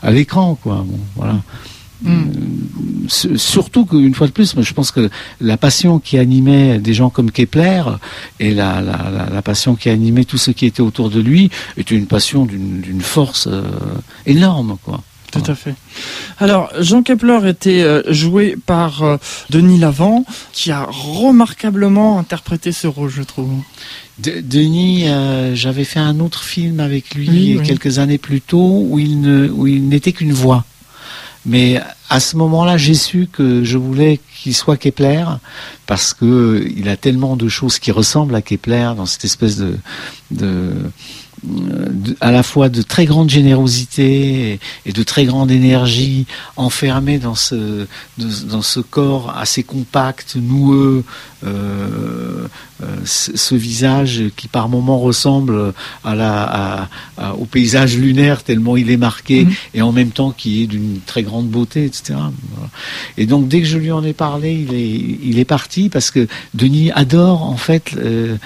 à 0.03 0.11
l'écran, 0.11 0.55
quoi. 0.55 0.83
Bon, 0.85 0.99
voilà. 1.15 1.35
Mm. 2.01 3.07
Surtout 3.09 3.85
qu'une 3.85 4.13
fois 4.13 4.27
de 4.27 4.31
plus, 4.31 4.55
je 4.59 4.73
pense 4.73 4.91
que 4.91 5.09
la 5.41 5.57
passion 5.57 5.99
qui 5.99 6.17
animait 6.17 6.77
des 6.79 6.93
gens 6.93 7.09
comme 7.09 7.31
Kepler 7.31 7.83
et 8.39 8.53
la, 8.53 9.41
passion 9.43 9.75
qui 9.75 9.89
animait 9.89 10.25
tout 10.25 10.37
ce 10.37 10.51
qui 10.51 10.65
était 10.65 10.81
autour 10.81 11.09
de 11.09 11.19
lui 11.19 11.49
était 11.77 11.95
une 11.95 12.05
passion 12.05 12.45
d'une 12.45 13.01
force 13.01 13.47
euh, 13.47 13.63
énorme, 14.25 14.77
quoi. 14.83 15.01
Tout 15.31 15.43
à 15.45 15.53
fait. 15.53 15.75
Alors, 16.39 16.71
Jean 16.79 17.03
Kepler 17.03 17.47
était 17.47 17.83
euh, 17.83 18.01
joué 18.11 18.55
par 18.65 19.03
euh, 19.03 19.17
Denis 19.51 19.77
Lavant, 19.77 20.25
qui 20.53 20.71
a 20.71 20.87
remarquablement 20.89 22.17
interprété 22.17 22.71
ce 22.71 22.87
rôle, 22.87 23.09
je 23.11 23.21
trouve. 23.21 23.51
Denis, 24.17 25.05
j'avais 25.53 25.85
fait 25.85 25.99
un 25.99 26.19
autre 26.19 26.43
film 26.43 26.79
avec 26.81 27.15
lui 27.15 27.57
quelques 27.63 27.99
années 27.99 28.17
plus 28.17 28.41
tôt 28.41 28.85
où 28.89 28.99
il 28.99 29.87
n'était 29.87 30.11
qu'une 30.11 30.33
voix. 30.33 30.65
Mais 31.49 31.81
à 32.09 32.19
ce 32.19 32.35
moment-là, 32.37 32.77
j'ai 32.77 32.93
su 32.93 33.27
que 33.31 33.63
je 33.63 33.79
voulais 33.79 34.19
qu'il 34.35 34.53
soit 34.53 34.77
Kepler 34.77 35.25
parce 35.87 36.13
que 36.13 36.63
il 36.77 36.87
a 36.89 36.95
tellement 36.95 37.35
de 37.35 37.49
choses 37.49 37.79
qui 37.79 37.91
ressemblent 37.91 38.35
à 38.35 38.43
Kepler 38.43 38.91
dans 38.95 39.07
cette 39.07 39.25
espèce 39.25 39.57
de, 39.57 39.75
à 42.21 42.31
la 42.31 42.43
fois 42.43 42.69
de 42.69 42.83
très 42.83 43.05
grande 43.05 43.31
générosité 43.31 44.59
et, 44.85 44.91
de 44.91 45.01
très 45.01 45.25
grande 45.25 45.49
énergie 45.49 46.27
enfermée 46.55 47.17
dans 47.17 47.33
ce, 47.33 47.87
corps 48.91 49.35
assez 49.35 49.63
compact, 49.63 50.35
noueux, 50.35 51.03
ce, 53.05 53.55
visage 53.55 54.23
qui 54.35 54.47
par 54.47 54.69
moments 54.69 54.99
ressemble 54.99 55.73
à 56.03 56.15
la, 56.15 56.89
au 57.37 57.45
paysage 57.45 57.97
lunaire 57.97 58.43
tellement 58.43 58.77
il 58.77 58.91
est 58.91 58.97
marqué 58.97 59.45
mhm. 59.45 59.53
et 59.73 59.81
en 59.81 59.91
même 59.91 60.11
temps 60.11 60.31
qui 60.31 60.63
est 60.63 60.67
d'une 60.67 60.99
très 61.05 61.23
grande 61.23 61.47
beauté, 61.47 61.85
etc. 61.85 62.19
Et 63.17 63.25
donc 63.25 63.47
dès 63.47 63.61
que 63.61 63.67
je 63.67 63.77
lui 63.77 63.91
en 63.91 64.03
ai 64.03 64.13
parlé, 64.13 64.53
il 64.53 64.73
est, 64.73 65.17
il 65.23 65.39
est 65.39 65.45
parti 65.45 65.89
parce 65.89 66.11
que 66.11 66.27
Denis 66.53 66.91
adore 66.91 67.43
en 67.43 67.57
fait 67.57 67.91
euh, 67.97 68.37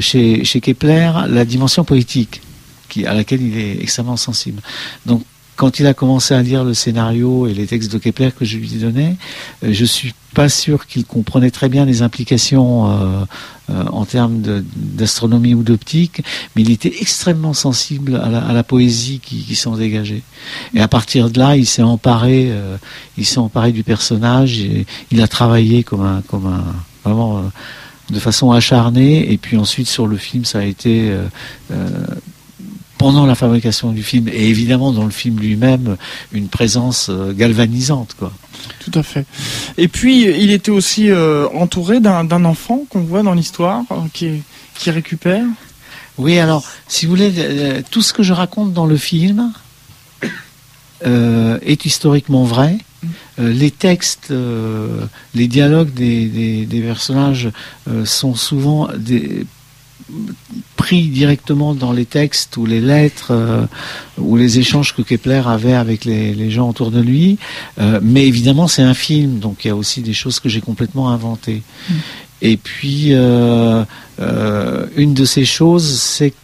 chez, 0.00 0.44
chez 0.44 0.60
Kepler 0.60 1.10
la 1.28 1.44
dimension 1.44 1.84
poétique 1.84 2.40
à 3.06 3.14
laquelle 3.14 3.42
il 3.42 3.58
est 3.58 3.82
extrêmement 3.82 4.16
sensible. 4.16 4.60
Donc, 5.06 5.24
quand 5.56 5.78
il 5.78 5.86
a 5.86 5.94
commencé 5.94 6.34
à 6.34 6.42
lire 6.42 6.64
le 6.64 6.74
scénario 6.74 7.46
et 7.46 7.54
les 7.54 7.66
textes 7.66 7.92
de 7.92 7.98
Kepler 7.98 8.30
que 8.36 8.44
je 8.44 8.56
lui 8.56 8.74
ai 8.74 8.78
donnés, 8.78 9.16
euh, 9.64 9.72
je 9.72 9.84
suis 9.84 10.14
pas 10.34 10.48
sûr 10.48 10.86
qu'il 10.86 11.04
comprenait 11.04 11.50
très 11.50 11.68
bien 11.68 11.84
les 11.84 12.00
implications 12.00 12.90
euh, 12.90 13.24
euh, 13.70 13.84
en 13.92 14.06
termes 14.06 14.40
d'astronomie 14.40 15.54
ou 15.54 15.62
d'optique, 15.62 16.22
mais 16.56 16.62
il 16.62 16.70
était 16.70 16.94
extrêmement 17.00 17.52
sensible 17.52 18.16
à 18.16 18.52
la, 18.52 18.62
poésie 18.62 19.20
qui, 19.22 19.54
s'en 19.54 19.76
dégageait. 19.76 20.22
Et 20.74 20.80
à 20.80 20.88
partir 20.88 21.28
de 21.28 21.38
là, 21.38 21.56
il 21.56 21.66
s'est 21.66 21.82
emparé, 21.82 22.50
il 23.18 23.26
s'est 23.26 23.38
emparé 23.38 23.72
du 23.72 23.82
personnage. 23.82 24.60
Et 24.60 24.86
il 25.10 25.20
a 25.20 25.28
travaillé 25.28 25.84
comme 25.84 26.02
un, 26.02 26.22
comme 26.22 26.46
un 26.46 26.64
vraiment 27.04 27.44
de 28.08 28.18
façon 28.18 28.52
acharnée. 28.52 29.30
Et 29.30 29.36
puis 29.36 29.58
ensuite 29.58 29.86
sur 29.86 30.06
le 30.06 30.16
film, 30.16 30.46
ça 30.46 30.60
a 30.60 30.64
été 30.64 31.14
pendant 33.02 33.26
la 33.26 33.34
fabrication 33.34 33.90
du 33.90 34.04
film 34.04 34.28
et 34.28 34.48
évidemment 34.48 34.92
dans 34.92 35.04
le 35.04 35.10
film 35.10 35.40
lui-même 35.40 35.96
une 36.32 36.46
présence 36.46 37.08
euh, 37.10 37.32
galvanisante 37.32 38.14
quoi. 38.16 38.32
Tout 38.78 38.96
à 38.96 39.02
fait. 39.02 39.26
Et 39.76 39.88
puis 39.88 40.22
il 40.22 40.52
était 40.52 40.70
aussi 40.70 41.10
euh, 41.10 41.48
entouré 41.52 41.98
d'un 41.98 42.44
enfant 42.44 42.84
qu'on 42.88 43.00
voit 43.00 43.24
dans 43.24 43.34
l'histoire 43.34 43.82
euh, 43.90 43.96
qui, 44.12 44.42
qui 44.76 44.92
récupère. 44.92 45.44
Oui, 46.16 46.38
alors 46.38 46.62
si 46.86 47.06
vous 47.06 47.10
voulez, 47.10 47.82
tout 47.90 48.02
ce 48.02 48.12
que 48.12 48.22
je 48.22 48.32
raconte 48.32 48.72
dans 48.72 48.86
le 48.86 48.96
film 48.96 49.52
est 51.04 51.84
historiquement 51.84 52.44
vrai. 52.44 52.78
les 53.38 53.72
textes, 53.72 54.32
les 55.34 55.48
dialogues 55.48 55.92
des, 55.92 56.66
des 56.66 56.80
personnages 56.82 57.50
sont 58.04 58.34
souvent 58.36 58.88
des 58.96 59.46
pris 60.76 61.08
directement 61.08 61.74
dans 61.74 61.92
les 61.92 62.04
textes 62.04 62.56
ou 62.56 62.66
les 62.66 62.80
lettres 62.80 63.30
euh, 63.30 63.66
ou 64.18 64.36
les 64.36 64.58
échanges 64.58 64.94
que 64.94 65.02
Kepler 65.02 65.42
avait 65.46 65.74
avec 65.74 66.04
les, 66.04 66.50
gens 66.50 66.68
autour 66.68 66.90
de 66.90 67.00
lui. 67.00 67.38
Euh, 67.80 68.00
mais 68.02 68.26
évidemment, 68.26 68.68
c'est 68.68 68.82
un 68.82 68.94
film, 68.94 69.38
donc 69.38 69.64
il 69.64 69.68
y 69.68 69.70
a 69.70 69.76
aussi 69.76 70.02
des 70.02 70.12
choses 70.12 70.40
que 70.40 70.48
j'ai 70.48 70.60
complètement 70.60 71.10
inventées. 71.10 71.62
Mm. 71.88 71.94
Et 72.42 72.56
puis, 72.56 73.08
euh, 73.10 73.84
une 74.96 75.14
de 75.14 75.24
ces 75.24 75.44
choses, 75.44 76.00
c'est 76.00 76.34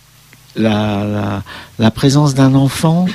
la, 0.54 1.42
la, 1.78 1.90
présence 1.90 2.34
d'un 2.34 2.54
enfant 2.54 3.06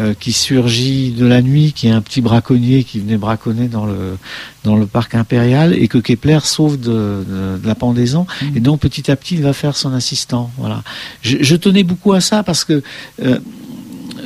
euh, 0.00 0.14
qui 0.18 0.32
surgit 0.32 1.10
de 1.10 1.26
la 1.26 1.42
nuit, 1.42 1.72
qui 1.72 1.88
est 1.88 1.90
un 1.90 2.00
petit 2.00 2.20
braconnier 2.20 2.84
qui 2.84 3.00
venait 3.00 3.16
braconner 3.16 3.68
dans 3.68 3.86
le, 3.86 4.16
dans 4.64 4.76
le 4.76 4.86
parc 4.86 5.14
impérial 5.14 5.74
et 5.74 5.88
que 5.88 5.98
Kepler 5.98 6.38
sauve 6.42 6.80
de, 6.80 7.24
la 7.64 7.74
pendaison. 7.74 8.26
Mmh. 8.42 8.56
Et 8.56 8.60
donc 8.60 8.80
petit 8.80 9.10
à 9.10 9.16
petit, 9.16 9.34
il 9.34 9.42
va 9.42 9.52
faire 9.52 9.76
son 9.76 9.92
assistant. 9.92 10.50
Voilà. 10.58 10.82
Je, 11.22 11.56
tenais 11.56 11.84
beaucoup 11.84 12.12
à 12.12 12.20
ça 12.20 12.42
parce 12.42 12.64
que 12.64 12.82
euh, 13.22 13.38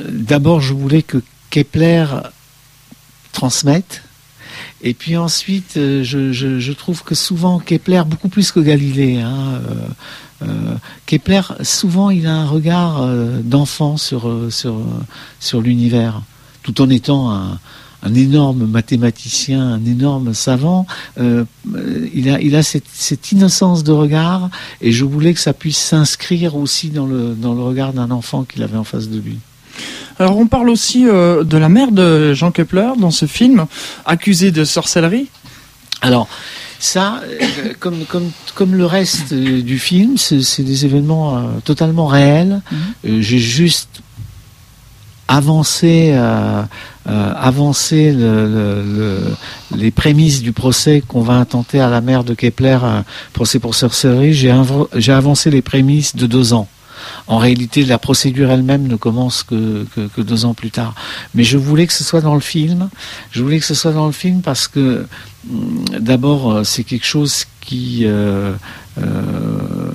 d'abord, 0.09 0.61
je 0.61 0.73
voulais 0.73 1.01
que 1.01 1.21
Kepler 1.49 2.05
transmette. 3.31 4.01
Et 4.81 4.93
puis 4.93 5.17
ensuite, 5.17 5.77
euh, 5.77 6.03
je, 6.03 6.31
je, 6.31 6.71
trouve 6.71 7.03
que 7.03 7.15
souvent 7.15 7.59
Kepler, 7.59 8.03
beaucoup 8.05 8.29
plus 8.29 8.51
que 8.51 8.59
Galilée, 8.59 9.19
hein, 9.19 9.61
euh, 9.69 9.87
Kepler, 11.05 11.41
souvent, 11.61 12.09
il 12.09 12.27
a 12.27 12.33
un 12.33 12.47
regard 12.47 13.01
euh, 13.01 13.41
d'enfant 13.43 13.97
sur, 13.97 14.27
euh, 14.27 14.49
sur, 14.49 14.75
sur 15.39 15.61
l'univers, 15.61 16.21
tout 16.63 16.81
en 16.81 16.89
étant 16.89 17.31
un, 17.31 17.59
un 18.05 18.13
énorme 18.13 18.67
mathématicien, 18.67 19.61
un 19.61 19.85
énorme 19.85 20.33
savant, 20.33 20.85
euh, 21.19 21.43
il 22.13 22.29
a, 22.29 22.39
il 22.39 22.55
a 22.55 22.63
cette, 22.63 22.85
cette, 22.93 23.31
innocence 23.31 23.83
de 23.83 23.91
regard 23.91 24.49
et 24.79 24.91
je 24.91 25.03
voulais 25.03 25.33
que 25.33 25.39
ça 25.39 25.53
puisse 25.53 25.79
s'inscrire 25.79 26.55
aussi 26.55 26.89
dans 26.89 27.07
le, 27.07 27.33
dans 27.33 27.53
le 27.53 27.63
regard 27.63 27.93
d'un 27.93 28.11
enfant 28.11 28.43
qu'il 28.43 28.61
avait 28.63 28.77
en 28.77 28.83
face 28.83 29.09
de 29.09 29.19
lui. 29.19 29.39
Alors 30.19 30.37
on 30.37 30.47
parle 30.47 30.69
aussi 30.69 31.07
euh, 31.07 31.43
de 31.43 31.57
la 31.57 31.67
mère 31.67 31.91
de 31.91 32.33
Jean 32.33 32.51
Kepler 32.51 32.91
dans 32.97 33.11
ce 33.11 33.25
film, 33.25 33.65
accusée 34.05 34.51
de 34.51 34.63
sorcellerie. 34.63 35.27
Alors 36.01 36.27
ça, 36.79 37.21
euh, 37.23 37.73
comme, 37.79 38.05
comme, 38.05 38.31
comme 38.53 38.75
le 38.75 38.85
reste 38.85 39.33
du 39.33 39.79
film, 39.79 40.17
c'est 40.17 40.63
des 40.63 40.85
événements 40.85 41.37
euh, 41.37 41.41
totalement 41.63 42.07
réels. 42.07 42.61
Mhm. 43.03 43.21
J'ai 43.21 43.39
juste 43.39 44.01
avancé, 45.27 46.11
euh, 46.13 46.63
avancé 47.07 48.11
le, 48.11 49.33
les 49.75 49.89
prémices 49.89 50.41
du 50.41 50.51
procès 50.51 51.01
qu'on 51.07 51.21
va 51.21 51.33
intenter 51.33 51.79
à 51.79 51.89
la 51.89 52.01
mère 52.01 52.23
de 52.23 52.35
Kepler, 52.35 52.77
procès 53.33 53.57
pour 53.57 53.73
sorcellerie. 53.73 54.33
J'ai 54.33 55.11
avancé 55.11 55.49
les 55.49 55.63
prémices 55.63 56.15
de 56.15 56.27
deux 56.27 56.53
ans. 56.53 56.67
En 57.27 57.37
réalité, 57.39 57.83
la 57.85 57.97
procédure 57.97 58.51
elle-même 58.51 58.87
ne 58.87 58.95
commence 58.95 59.41
que, 59.41 59.85
que, 59.95 60.21
deux 60.21 60.45
ans 60.45 60.53
plus 60.53 60.69
tard. 60.69 60.93
Mais 61.33 61.43
je 61.43 61.57
voulais 61.57 61.87
que 61.87 61.93
ce 61.93 62.03
soit 62.03 62.21
dans 62.21 62.35
le 62.35 62.39
film. 62.39 62.89
Je 63.31 63.41
voulais 63.41 63.59
que 63.59 63.65
ce 63.65 63.73
soit 63.73 63.93
dans 63.93 64.05
le 64.05 64.11
film 64.11 64.41
parce 64.41 64.67
que, 64.67 65.07
hum, 65.49 65.85
d'abord, 65.99 66.51
euh, 66.51 66.63
c'est 66.63 66.83
quelque 66.83 67.05
chose 67.05 67.45
qui, 67.61 68.01
euh, 68.03 68.53
euh, 68.99 69.91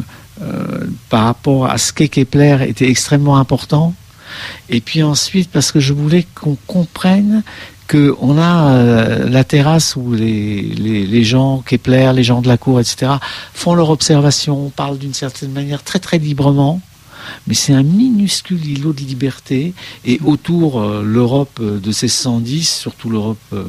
par 1.09 1.25
rapport 1.25 1.67
à 1.67 1.79
ce 1.79 1.93
qu'est 1.93 2.09
Kepler, 2.09 2.59
était 2.67 2.89
extrêmement 2.89 3.37
important. 3.37 3.95
Et 4.69 4.81
puis 4.81 5.03
ensuite, 5.05 5.51
parce 5.51 5.71
que 5.71 5.79
je 5.79 5.93
voulais 5.93 6.27
qu'on 6.35 6.57
comprenne 6.67 7.43
qu'on 7.89 8.39
a 8.39 9.25
la 9.25 9.43
terrasse 9.43 9.97
où 9.97 10.13
les, 10.13 10.63
les, 10.63 11.05
les, 11.07 11.25
gens, 11.25 11.59
Kepler, 11.67 12.13
les 12.15 12.23
gens 12.23 12.41
de 12.41 12.47
la 12.47 12.57
cour, 12.57 12.79
etc., 12.79 13.15
font 13.53 13.75
leur 13.75 13.91
observation, 13.91 14.71
parlent 14.71 14.99
d'une 14.99 15.15
certaine 15.15 15.51
manière 15.51 15.83
très 15.83 15.99
très 15.99 16.19
librement 16.19 16.81
mais 17.47 17.55
c'est 17.55 17.73
un 17.73 17.83
minuscule 17.83 18.65
îlot 18.65 18.93
de 18.93 19.01
liberté. 19.01 19.75
Et 20.05 20.21
autour, 20.25 20.81
euh, 20.81 21.03
l'Europe 21.05 21.59
euh, 21.61 21.79
de 21.79 21.89
1610, 21.89 22.69
surtout 22.69 23.11
l'Europe 23.11 23.39
euh, 23.53 23.65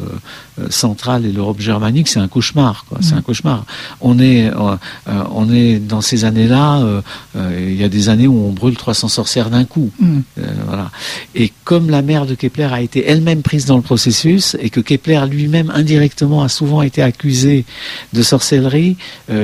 centrale 0.69 1.25
et 1.25 1.31
l'Europe 1.31 1.59
germanique, 1.59 2.07
c'est 2.07 2.19
un 2.19 2.27
cauchemar. 2.27 2.85
C'est 3.01 3.13
un 3.13 3.19
mm. 3.19 3.23
cauchemar. 3.23 3.65
On 3.99 4.19
est, 4.19 4.51
on 5.07 5.51
est 5.51 5.79
dans 5.79 6.01
ces 6.01 6.25
années-là, 6.25 7.01
il 7.35 7.75
y 7.75 7.83
a 7.83 7.89
des 7.89 8.09
années 8.09 8.27
où 8.27 8.45
on 8.45 8.51
brûle 8.51 8.75
300 8.75 9.07
sorcières 9.07 9.49
d'un 9.49 9.65
coup. 9.65 9.89
Mm. 9.99 10.19
voilà. 10.67 10.91
Et 11.33 11.51
comme 11.63 11.89
la 11.89 12.01
mère 12.01 12.25
de 12.25 12.35
Kepler 12.35 12.69
a 12.71 12.81
été 12.81 13.07
elle-même 13.07 13.41
prise 13.41 13.65
dans 13.65 13.77
le 13.77 13.81
processus 13.81 14.55
et 14.59 14.69
que 14.69 14.81
Kepler 14.81 15.21
lui-même 15.27 15.71
indirectement 15.73 16.43
a 16.43 16.49
souvent 16.49 16.81
été 16.83 17.01
accusé 17.01 17.65
de 18.13 18.21
sorcellerie, 18.21 18.97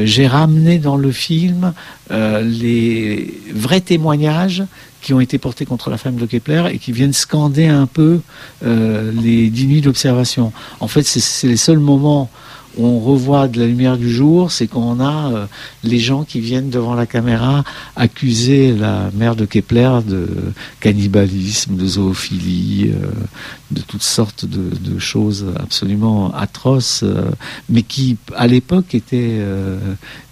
j'ai 0.04 0.28
ramené 0.28 0.78
dans 0.78 0.98
le 0.98 1.12
film 1.12 1.74
les 2.10 3.34
vrais 3.54 3.82
témoignages 3.82 4.64
qui 5.02 5.14
ont 5.14 5.22
été 5.22 5.38
portés 5.38 5.66
contre 5.66 5.90
la 5.90 5.98
femme 5.98 6.16
de 6.16 6.26
Kepler 6.26 6.66
et 6.72 6.80
qui 6.80 6.92
viennent 6.92 7.14
scander 7.14 7.68
un 7.68 7.86
peu 7.86 8.20
euh, 8.66 9.12
les 9.22 9.50
dix 9.50 9.68
nuits 9.68 9.82
d'observation. 9.82 10.52
En 10.80 10.88
fait, 10.88 11.04
c'est 11.04 11.48
les 11.48 11.56
seuls 11.56 11.80
moments 11.80 12.30
où 12.78 12.86
on 12.86 13.00
revoit 13.00 13.48
de 13.48 13.60
la 13.60 13.66
lumière 13.66 13.98
du 13.98 14.12
jour, 14.12 14.52
c'est 14.52 14.68
quand 14.68 14.82
on 14.82 15.00
a 15.00 15.32
euh, 15.32 15.46
les 15.84 16.00
gens 16.00 16.24
qui 16.24 16.42
viennent 16.42 16.70
devant 16.70 16.94
la 16.94 17.06
caméra 17.06 17.64
accuser 17.96 18.74
la 18.74 19.10
mère 19.14 19.36
de 19.36 19.46
Kepler 19.46 20.00
de 20.06 20.28
cannibalisme, 20.80 21.76
de 21.76 21.88
zoophilie, 21.88 22.92
euh, 22.92 23.08
de 23.72 23.82
toutes 23.82 24.04
sortes 24.04 24.46
de, 24.46 25.00
choses 25.00 25.46
absolument 25.60 26.34
atroces, 26.34 27.02
euh, 27.04 27.30
mais 27.70 27.84
qui 27.84 28.18
à 28.36 28.48
l'époque 28.48 28.96
étaient, 28.96 29.40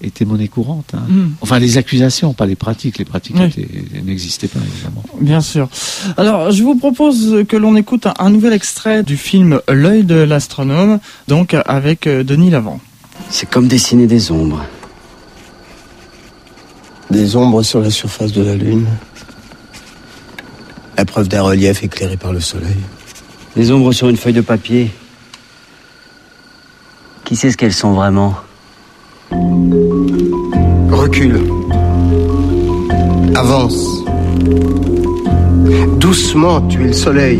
étaient 0.01 0.25
monnaie 0.25 0.47
courante. 0.47 0.91
Hein. 0.93 1.03
Hmm. 1.07 1.27
Enfin, 1.41 1.59
les 1.59 1.77
accusations, 1.77 2.33
pas 2.33 2.45
les 2.45 2.55
pratiques. 2.55 2.97
Les 2.97 3.05
pratiques 3.05 3.35
n'existaient 4.03 4.47
pas, 4.47 4.59
évidemment. 4.59 5.03
Bien 5.21 5.41
sûr. 5.41 5.69
Alors, 6.17 6.51
je 6.51 6.63
vous 6.63 6.75
propose 6.75 7.45
que 7.47 7.57
l'on 7.57 7.75
écoute 7.75 8.07
un, 8.17 8.29
nouvel 8.29 8.53
extrait 8.53 9.03
du 9.03 9.17
film 9.17 9.61
L'œil 9.67 10.03
de 10.03 10.15
l'astronome, 10.15 10.99
donc 11.27 11.55
avec 11.65 12.07
Denis 12.07 12.49
Lavant. 12.49 12.79
C'est 13.29 13.49
comme 13.49 13.67
dessiner 13.67 14.07
des 14.07 14.31
ombres. 14.31 14.65
Des 17.09 17.35
ombres 17.35 17.63
sur 17.63 17.81
la 17.81 17.91
surface 17.91 18.31
de 18.31 18.41
la 18.41 18.55
Lune. 18.55 18.87
La 20.97 21.05
preuve 21.05 21.27
d'un 21.27 21.41
relief 21.41 21.83
éclairé 21.83 22.17
par 22.17 22.33
le 22.33 22.39
soleil. 22.39 22.77
Des 23.55 23.71
ombres 23.71 23.93
sur 23.93 24.09
une 24.09 24.17
feuille 24.17 24.33
de 24.33 24.41
papier. 24.41 24.91
Qui 27.23 27.37
sait 27.37 27.51
ce 27.51 27.57
qu'elles 27.57 27.73
sont 27.73 27.93
vraiment? 27.93 28.35
Recule. 30.91 31.39
Avance. 33.33 34.03
Doucement, 35.99 36.67
tu 36.67 36.83
es 36.83 36.87
le 36.87 36.93
soleil. 36.93 37.39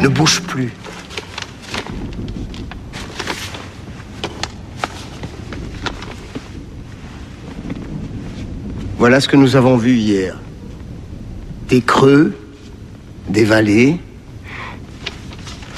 Ne 0.00 0.08
bouge 0.08 0.40
plus. 0.40 0.72
Voilà 8.96 9.20
ce 9.20 9.28
que 9.28 9.36
nous 9.36 9.56
avons 9.56 9.76
vu 9.76 9.96
hier. 9.96 10.38
Des 11.74 11.80
creux, 11.80 12.32
des 13.28 13.44
vallées, 13.44 13.98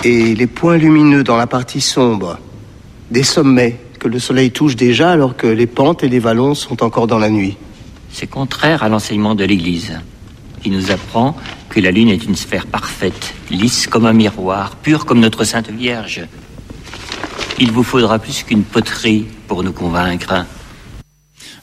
et 0.05 0.35
les 0.35 0.47
points 0.47 0.77
lumineux 0.77 1.25
dans 1.25 1.39
la 1.39 1.47
partie 1.47 1.81
sombre, 1.81 2.39
des 3.11 3.23
sommets 3.23 3.81
que 3.99 4.07
le 4.07 4.19
soleil 4.19 4.51
touche 4.51 4.77
déjà 4.77 5.11
alors 5.11 5.39
que 5.39 5.47
les 5.47 5.67
pentes 5.67 6.05
et 6.05 6.11
les 6.11 6.19
vallons 6.19 6.55
sont 6.55 6.83
encore 6.83 7.07
dans 7.07 7.19
la 7.19 7.31
nuit. 7.31 7.57
C'est 8.13 8.27
contraire 8.27 8.83
à 8.83 8.91
l'enseignement 8.91 9.35
de 9.35 9.45
l'Église, 9.45 9.99
qui 10.63 10.69
nous 10.69 10.91
apprend 10.91 11.35
que 11.71 11.81
la 11.81 11.93
Lune 11.93 12.11
est 12.11 12.27
une 12.27 12.37
sphère 12.37 12.67
parfaite, 12.67 13.33
lisse 13.51 13.87
comme 13.87 14.05
un 14.05 14.13
miroir, 14.13 14.77
pure 14.77 15.07
comme 15.07 15.21
notre 15.21 15.45
Sainte 15.45 15.71
Vierge. 15.71 16.27
Il 17.59 17.73
vous 17.73 17.85
faudra 17.85 18.19
plus 18.19 18.43
qu'une 18.43 18.65
poterie 18.65 19.25
pour 19.49 19.63
nous 19.63 19.73
convaincre. 19.73 20.45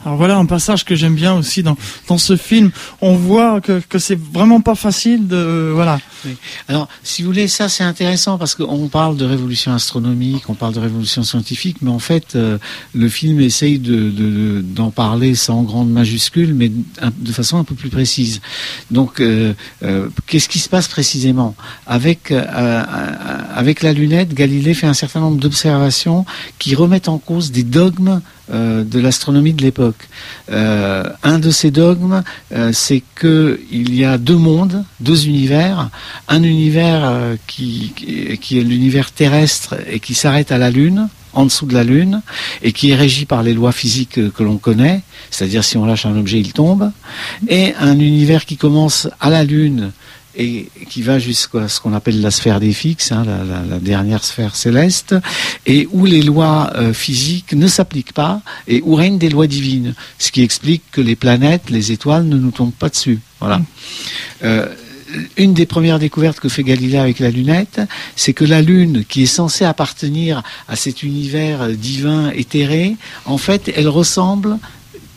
Alors 0.05 0.17
voilà 0.17 0.37
un 0.37 0.45
passage 0.45 0.83
que 0.83 0.95
j'aime 0.95 1.15
bien 1.15 1.33
aussi 1.33 1.63
dans, 1.63 1.77
dans 2.07 2.17
ce 2.17 2.35
film. 2.35 2.71
On 3.01 3.13
voit 3.15 3.61
que, 3.61 3.81
que 3.87 3.99
c'est 3.99 4.19
vraiment 4.19 4.59
pas 4.59 4.75
facile 4.75 5.27
de 5.27 5.71
voilà. 5.73 5.99
Alors 6.67 6.87
si 7.03 7.21
vous 7.21 7.29
voulez 7.29 7.47
ça 7.47 7.69
c'est 7.69 7.83
intéressant 7.83 8.37
parce 8.37 8.55
qu'on 8.55 8.87
parle 8.89 9.15
de 9.17 9.25
révolution 9.25 9.73
astronomique, 9.73 10.49
on 10.49 10.55
parle 10.55 10.73
de 10.73 10.79
révolution 10.79 11.23
scientifique, 11.23 11.77
mais 11.81 11.91
en 11.91 11.99
fait 11.99 12.35
euh, 12.35 12.57
le 12.93 13.07
film 13.07 13.39
essaye 13.39 13.79
de, 13.79 14.61
d'en 14.61 14.91
parler 14.91 15.35
sans 15.35 15.63
grande 15.63 15.89
majuscule, 15.89 16.53
mais 16.53 16.69
de 16.69 17.31
façon 17.31 17.57
un 17.57 17.63
peu 17.63 17.75
plus 17.75 17.89
précise. 17.89 18.41
Donc 18.91 19.19
euh, 19.19 19.53
euh, 19.83 20.09
qu'est-ce 20.27 20.49
qui 20.49 20.59
se 20.59 20.69
passe 20.69 20.87
précisément? 20.87 21.55
Avec 21.87 22.31
avec 22.31 23.83
la 23.83 23.93
lunette 23.93 24.33
Galilée 24.33 24.73
fait 24.73 24.87
un 24.87 24.93
certain 24.93 25.21
nombre 25.21 25.37
d'observations 25.37 26.25
qui 26.59 26.75
remettent 26.75 27.07
en 27.09 27.17
cause 27.19 27.51
des 27.51 27.63
dogmes 27.63 28.21
euh, 28.51 28.83
de 28.83 28.99
l'astronomie 28.99 29.53
de 29.53 29.61
l'époque. 29.61 30.09
Euh, 30.51 31.05
un 31.23 31.39
de 31.39 31.49
ces 31.49 31.71
dogmes, 31.71 32.23
euh, 32.53 32.71
c'est 32.73 33.01
qu'il 33.17 33.95
y 33.95 34.03
a 34.03 34.17
deux 34.17 34.35
mondes, 34.35 34.83
deux 34.99 35.27
univers. 35.27 35.89
Un 36.27 36.43
univers 36.43 37.37
qui, 37.47 37.93
qui, 38.41 38.59
est 38.59 38.63
l'univers 38.63 39.11
terrestre 39.11 39.75
et 39.89 40.01
qui 40.01 40.13
s'arrête 40.13 40.51
à 40.51 40.57
la 40.57 40.71
Lune, 40.71 41.07
en 41.31 41.45
dessous 41.45 41.65
de 41.65 41.73
la 41.73 41.85
Lune, 41.85 42.21
et 42.61 42.73
qui 42.73 42.91
est 42.91 42.95
régi 42.95 43.25
par 43.25 43.43
les 43.43 43.53
lois 43.53 43.71
physiques 43.71 44.19
que 44.33 44.43
l'on 44.43 44.57
connaît, 44.57 45.03
c'est-à-dire 45.31 45.63
si 45.63 45.77
on 45.77 45.85
lâche 45.85 46.05
un 46.05 46.17
objet, 46.17 46.39
il 46.39 46.51
tombe, 46.51 46.91
et 47.47 47.73
un 47.79 47.97
univers 47.97 48.45
qui 48.45 48.57
commence 48.57 49.07
à 49.21 49.29
la 49.29 49.45
Lune 49.45 49.93
et 50.35 50.67
qui 50.89 51.01
va 51.01 51.19
jusqu'à 51.19 51.67
ce 51.67 51.79
qu'on 51.79 51.93
appelle 51.93 52.21
la 52.21 52.31
sphère 52.31 52.59
des 52.59 52.73
fixes, 52.73 53.11
hein, 53.11 53.25
la, 53.25 53.79
dernière 53.79 54.23
sphère 54.23 54.55
céleste, 54.55 55.15
et 55.65 55.87
où 55.91 56.05
les 56.05 56.21
lois 56.21 56.71
euh, 56.75 56.93
physiques 56.93 57.53
ne 57.53 57.67
s'appliquent 57.67 58.13
pas 58.13 58.41
et 58.67 58.81
où 58.85 58.95
règnent 58.95 59.17
des 59.17 59.29
lois 59.29 59.47
divines, 59.47 59.93
ce 60.17 60.31
qui 60.31 60.41
explique 60.41 60.83
que 60.91 61.01
les 61.01 61.15
planètes, 61.15 61.69
les 61.69 61.91
étoiles 61.91 62.25
ne 62.25 62.37
nous 62.37 62.51
tombent 62.51 62.71
pas 62.71 62.89
dessus. 62.89 63.19
Voilà. 63.39 63.57
Mm. 63.57 63.65
Euh, 64.43 64.67
une 65.37 65.53
des 65.53 65.65
premières 65.65 65.99
découvertes 65.99 66.39
que 66.39 66.49
fait 66.49 66.63
Galilée 66.63 66.97
avec 66.97 67.19
la 67.19 67.29
lunette, 67.29 67.81
c'est 68.15 68.33
que 68.33 68.45
la 68.45 68.61
Lune, 68.61 69.05
qui 69.07 69.23
est 69.23 69.27
censée 69.27 69.65
appartenir 69.65 70.41
à 70.67 70.75
cet 70.75 71.03
univers 71.03 71.69
divin 71.69 72.31
éthéré, 72.31 72.95
en 73.25 73.37
fait, 73.37 73.71
elle 73.75 73.89
ressemble 73.89 74.57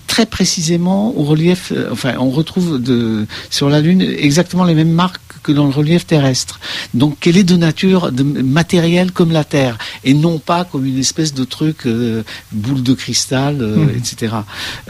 très 0.07 0.26
précisément 0.26 1.12
au 1.16 1.24
relief. 1.24 1.72
euh, 1.72 1.88
enfin, 1.92 2.14
on 2.18 2.30
retrouve 2.30 2.82
de, 2.82 3.26
sur 3.50 3.68
la 3.68 3.80
Lune 3.80 4.02
exactement 4.02 4.64
les 4.64 4.74
mêmes 4.74 4.92
marques 4.92 5.20
que 5.42 5.52
dans 5.52 5.64
le 5.66 5.70
relief 5.70 6.07
terrestre. 6.07 6.59
Donc, 6.92 7.20
qu'elle 7.20 7.36
est 7.36 7.44
de 7.44 7.57
nature 7.57 8.11
de 8.11 8.24
matériel 8.24 9.12
comme 9.12 9.30
la 9.30 9.44
Terre, 9.44 9.78
et 10.02 10.12
non 10.12 10.38
pas 10.40 10.64
comme 10.64 10.84
une 10.84 10.98
espèce 10.98 11.34
de 11.34 11.44
truc 11.44 11.86
euh, 11.86 12.22
boule 12.50 12.82
de 12.82 12.94
cristal, 12.94 13.59
euh, 13.61 13.76
Mhm. 13.76 13.90
etc. 13.96 14.34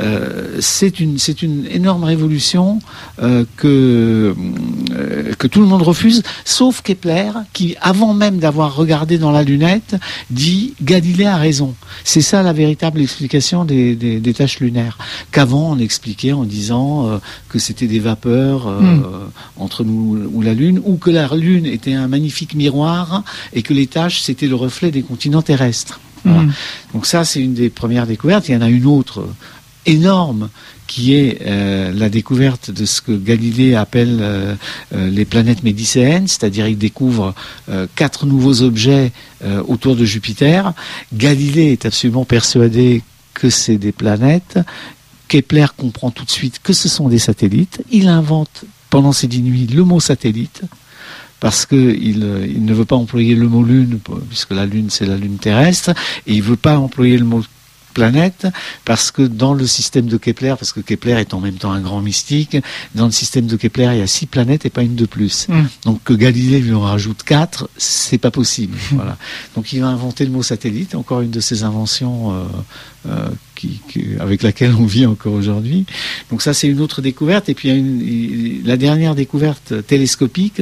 Euh, 0.01 0.57
c'est 0.61 0.99
une 1.01 1.19
c'est 1.19 1.43
une 1.43 1.67
énorme 1.71 2.05
révolution 2.05 2.79
que 3.57 4.35
que 5.39 5.47
tout 5.47 5.61
le 5.61 5.67
monde 5.67 5.83
refuse, 5.83 6.23
sauf 6.45 6.81
Kepler, 6.83 7.31
qui 7.53 7.77
avant 7.81 8.15
même 8.15 8.39
d'avoir 8.39 8.75
regardé 8.75 9.19
dans 9.19 9.31
la 9.31 9.43
lunette, 9.43 9.97
dit 10.31 10.75
Galilée 10.83 11.27
a 11.27 11.37
raison. 11.37 11.75
C'est 12.05 12.21
ça 12.21 12.43
la 12.43 12.53
véritable 12.53 13.01
explication 13.01 13.65
des, 13.65 13.95
des, 13.95 14.21
des 14.21 14.35
tâches 14.35 14.61
lunaires. 14.61 14.97
Qu'avant 15.33 15.73
on 15.73 15.79
expliquait 15.79 16.33
en 16.33 16.45
disant 16.45 17.09
euh, 17.09 17.19
que 17.49 17.59
c'était 17.59 17.87
des 17.87 18.01
vapeurs 18.01 18.67
euh, 18.67 18.87
Hmm. 18.87 19.03
entre 19.57 19.85
nous 19.85 20.29
ou 20.33 20.43
la 20.43 20.55
Lune, 20.55 20.81
ou 20.85 20.97
que 20.97 21.11
la 21.11 21.29
Lune 21.35 21.67
était 21.67 21.95
un 21.95 22.09
magnifique 22.09 22.55
miroir 22.55 23.25
et 23.53 23.63
que 23.63 23.75
les 23.75 23.87
taches 23.87 24.21
c'était 24.21 24.47
le 24.47 24.55
reflet 24.55 24.91
des 24.91 25.03
continents 25.03 25.43
terrestres. 25.43 26.01
Voilà. 26.25 26.43
Mm. 26.43 26.53
Donc 26.95 27.07
ça, 27.07 27.25
c'est 27.25 27.41
une 27.41 27.55
des 27.55 27.71
premières 27.71 28.07
découvertes. 28.07 28.49
Il 28.49 28.55
y 28.55 28.57
en 28.57 28.63
a 28.63 28.69
une 28.69 28.87
autre 28.87 29.27
énorme 29.87 30.49
qui 30.87 31.15
est 31.15 31.43
euh, 31.47 31.93
la 31.93 32.09
découverte 32.09 32.71
de 32.71 32.85
ce 32.85 33.01
que 33.01 33.13
Galilée 33.13 33.75
appelle 33.75 34.19
euh, 34.21 34.55
euh, 34.95 35.11
les 35.11 35.25
planètes 35.25 35.63
médicéennes, 35.63 36.29
c'est-à-dire 36.29 36.69
il 36.69 36.79
découvre 36.79 37.35
quatre 37.95 38.27
nouveaux 38.27 38.63
objets 38.63 39.13
autour 39.69 39.97
de 39.97 40.05
Jupiter. 40.05 40.73
Galilée 41.13 41.73
est 41.73 41.87
absolument 41.87 42.25
persuadé 42.25 43.03
que 43.35 43.51
c'est 43.51 43.77
des 43.77 43.93
planètes. 43.93 44.59
Kepler 45.29 45.67
comprend 45.77 46.11
tout 46.11 46.25
de 46.25 46.31
suite 46.31 46.61
que 46.63 46.73
ce 46.73 46.89
sont 46.89 47.09
des 47.09 47.19
satellites. 47.19 47.83
Il 47.91 48.09
invente 48.09 48.65
pendant 48.91 49.13
ces 49.13 49.27
dix 49.27 49.43
nuits 49.43 49.67
le 49.67 49.85
mot 49.85 50.01
satellite 50.01 50.63
parce 51.41 51.67
qu'il 51.67 52.23
euh, 52.23 52.47
ne 52.47 52.73
veut 52.73 52.85
pas 52.85 52.97
employer 52.97 53.35
le 53.35 53.49
mot 53.49 53.63
lune, 53.63 53.99
puisque 54.29 54.53
la 54.53 54.65
lune 54.65 54.89
c'est 54.91 55.07
la 55.07 55.17
lune 55.17 55.37
terrestre, 55.37 55.91
et 56.27 56.33
il 56.33 56.39
ne 56.39 56.43
veut 56.43 56.57
pas 56.57 56.79
employer 56.79 57.19
le 57.19 57.25
mot 57.25 57.43
planète, 58.01 58.47
parce 58.85 59.11
que 59.11 59.23
dans 59.23 59.55
le 59.55 59.67
système 59.67 60.07
de 60.07 60.19
Kepler, 60.19 60.55
parce 60.59 60.73
que 60.75 60.81
Kepler 60.81 61.15
est 61.25 61.33
en 61.33 61.41
même 61.41 61.55
temps 61.63 61.73
un 61.73 61.81
grand 61.81 62.03
mystique, 62.03 62.57
dans 62.95 63.07
le 63.07 63.11
système 63.23 63.47
de 63.47 63.57
Kepler, 63.57 63.89
il 63.95 63.99
y 64.01 64.03
a 64.03 64.07
six 64.07 64.27
planètes 64.27 64.67
et 64.67 64.71
pas 64.71 64.83
une 64.83 64.97
de 64.97 65.07
plus. 65.07 65.47
Mm. 65.49 65.63
Donc 65.87 66.05
que 66.05 66.13
Galilée 66.13 66.61
lui 66.61 66.75
en 66.75 66.83
rajoute 66.83 67.23
quatre, 67.23 67.71
c'est 67.79 68.19
pas 68.19 68.31
possible. 68.31 68.77
voilà. 68.93 69.17
Donc 69.55 69.73
il 69.73 69.81
va 69.81 69.89
inventer 69.89 70.27
le 70.27 70.31
mot 70.31 70.43
satellite, 70.43 70.95
encore 70.95 71.23
une 71.23 71.31
de 71.31 71.41
ces 71.41 71.63
inventions 71.65 72.33
euh, 72.33 72.45
euh, 73.09 73.29
qui, 73.55 73.81
qui- 73.89 74.09
avec 74.21 74.43
laquelle 74.43 74.75
on 74.79 74.85
vit 74.85 75.07
encore 75.07 75.33
aujourd'hui. 75.33 75.87
Donc 76.31 76.43
ça 76.43 76.53
c'est 76.53 76.69
une 76.69 76.81
autre 76.81 77.01
découverte. 77.01 77.49
Et 77.49 77.55
puis 77.55 77.69
il 77.69 77.73
y 77.73 77.75
a 77.75 77.79
une- 77.79 78.01
il- 78.03 78.67
la 78.67 78.77
dernière 78.77 79.15
découverte 79.15 79.73
télescopique, 79.87 80.61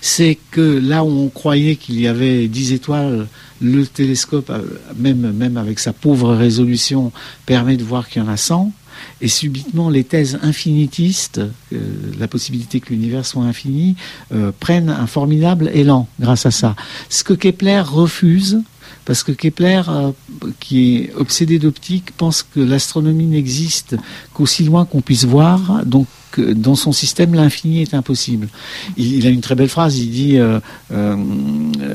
c'est 0.00 0.38
que 0.50 0.60
là 0.60 1.04
où 1.04 1.08
on 1.08 1.28
croyait 1.28 1.76
qu'il 1.76 2.00
y 2.00 2.06
avait 2.06 2.48
10 2.48 2.72
étoiles, 2.72 3.26
le 3.60 3.86
télescope, 3.86 4.50
euh, 4.50 4.62
même, 4.96 5.56
avec 5.56 5.78
sa 5.78 5.92
pauvre 5.92 6.34
résolution, 6.34 7.12
permet 7.46 7.76
de 7.76 7.84
voir 7.84 8.08
qu'il 8.08 8.22
y 8.22 8.24
en 8.24 8.28
a 8.28 8.36
100. 8.36 8.72
Et 9.20 9.28
subitement, 9.28 9.90
les 9.90 10.04
thèses 10.04 10.38
infinitistes, 10.42 11.40
euh, 11.72 11.78
la 12.18 12.26
possibilité 12.26 12.80
que 12.80 12.90
l'univers 12.90 13.24
soit 13.24 13.44
infini, 13.44 13.96
euh, 14.32 14.50
prennent 14.58 14.90
un 14.90 15.06
formidable 15.06 15.70
élan 15.72 16.08
grâce 16.20 16.46
à 16.46 16.50
ça. 16.50 16.74
Ce 17.08 17.22
que 17.22 17.34
Kepler 17.34 17.80
refuse, 17.80 18.60
parce 19.04 19.22
que 19.22 19.32
Kepler, 19.32 19.82
qui 20.60 20.96
est 20.96 21.14
obsédé 21.14 21.58
d'optique, 21.58 22.12
pense 22.16 22.42
que 22.42 22.60
l'astronomie 22.60 23.26
n'existe 23.26 23.96
qu'aussi 24.34 24.64
loin 24.64 24.84
qu'on 24.84 25.00
puisse 25.00 25.24
voir. 25.24 25.84
Donc, 25.86 26.06
euh, 26.38 26.54
dans 26.54 26.74
son 26.74 26.92
système, 26.92 27.34
l'infini 27.34 27.82
est 27.82 27.94
impossible. 27.94 28.48
Il, 28.96 29.14
il 29.14 29.26
a 29.26 29.30
une 29.30 29.40
très 29.40 29.54
belle 29.54 29.68
phrase. 29.68 29.98
Il 29.98 30.10
dit 30.10 30.36
euh, 30.38 30.60
euh, 30.92 31.16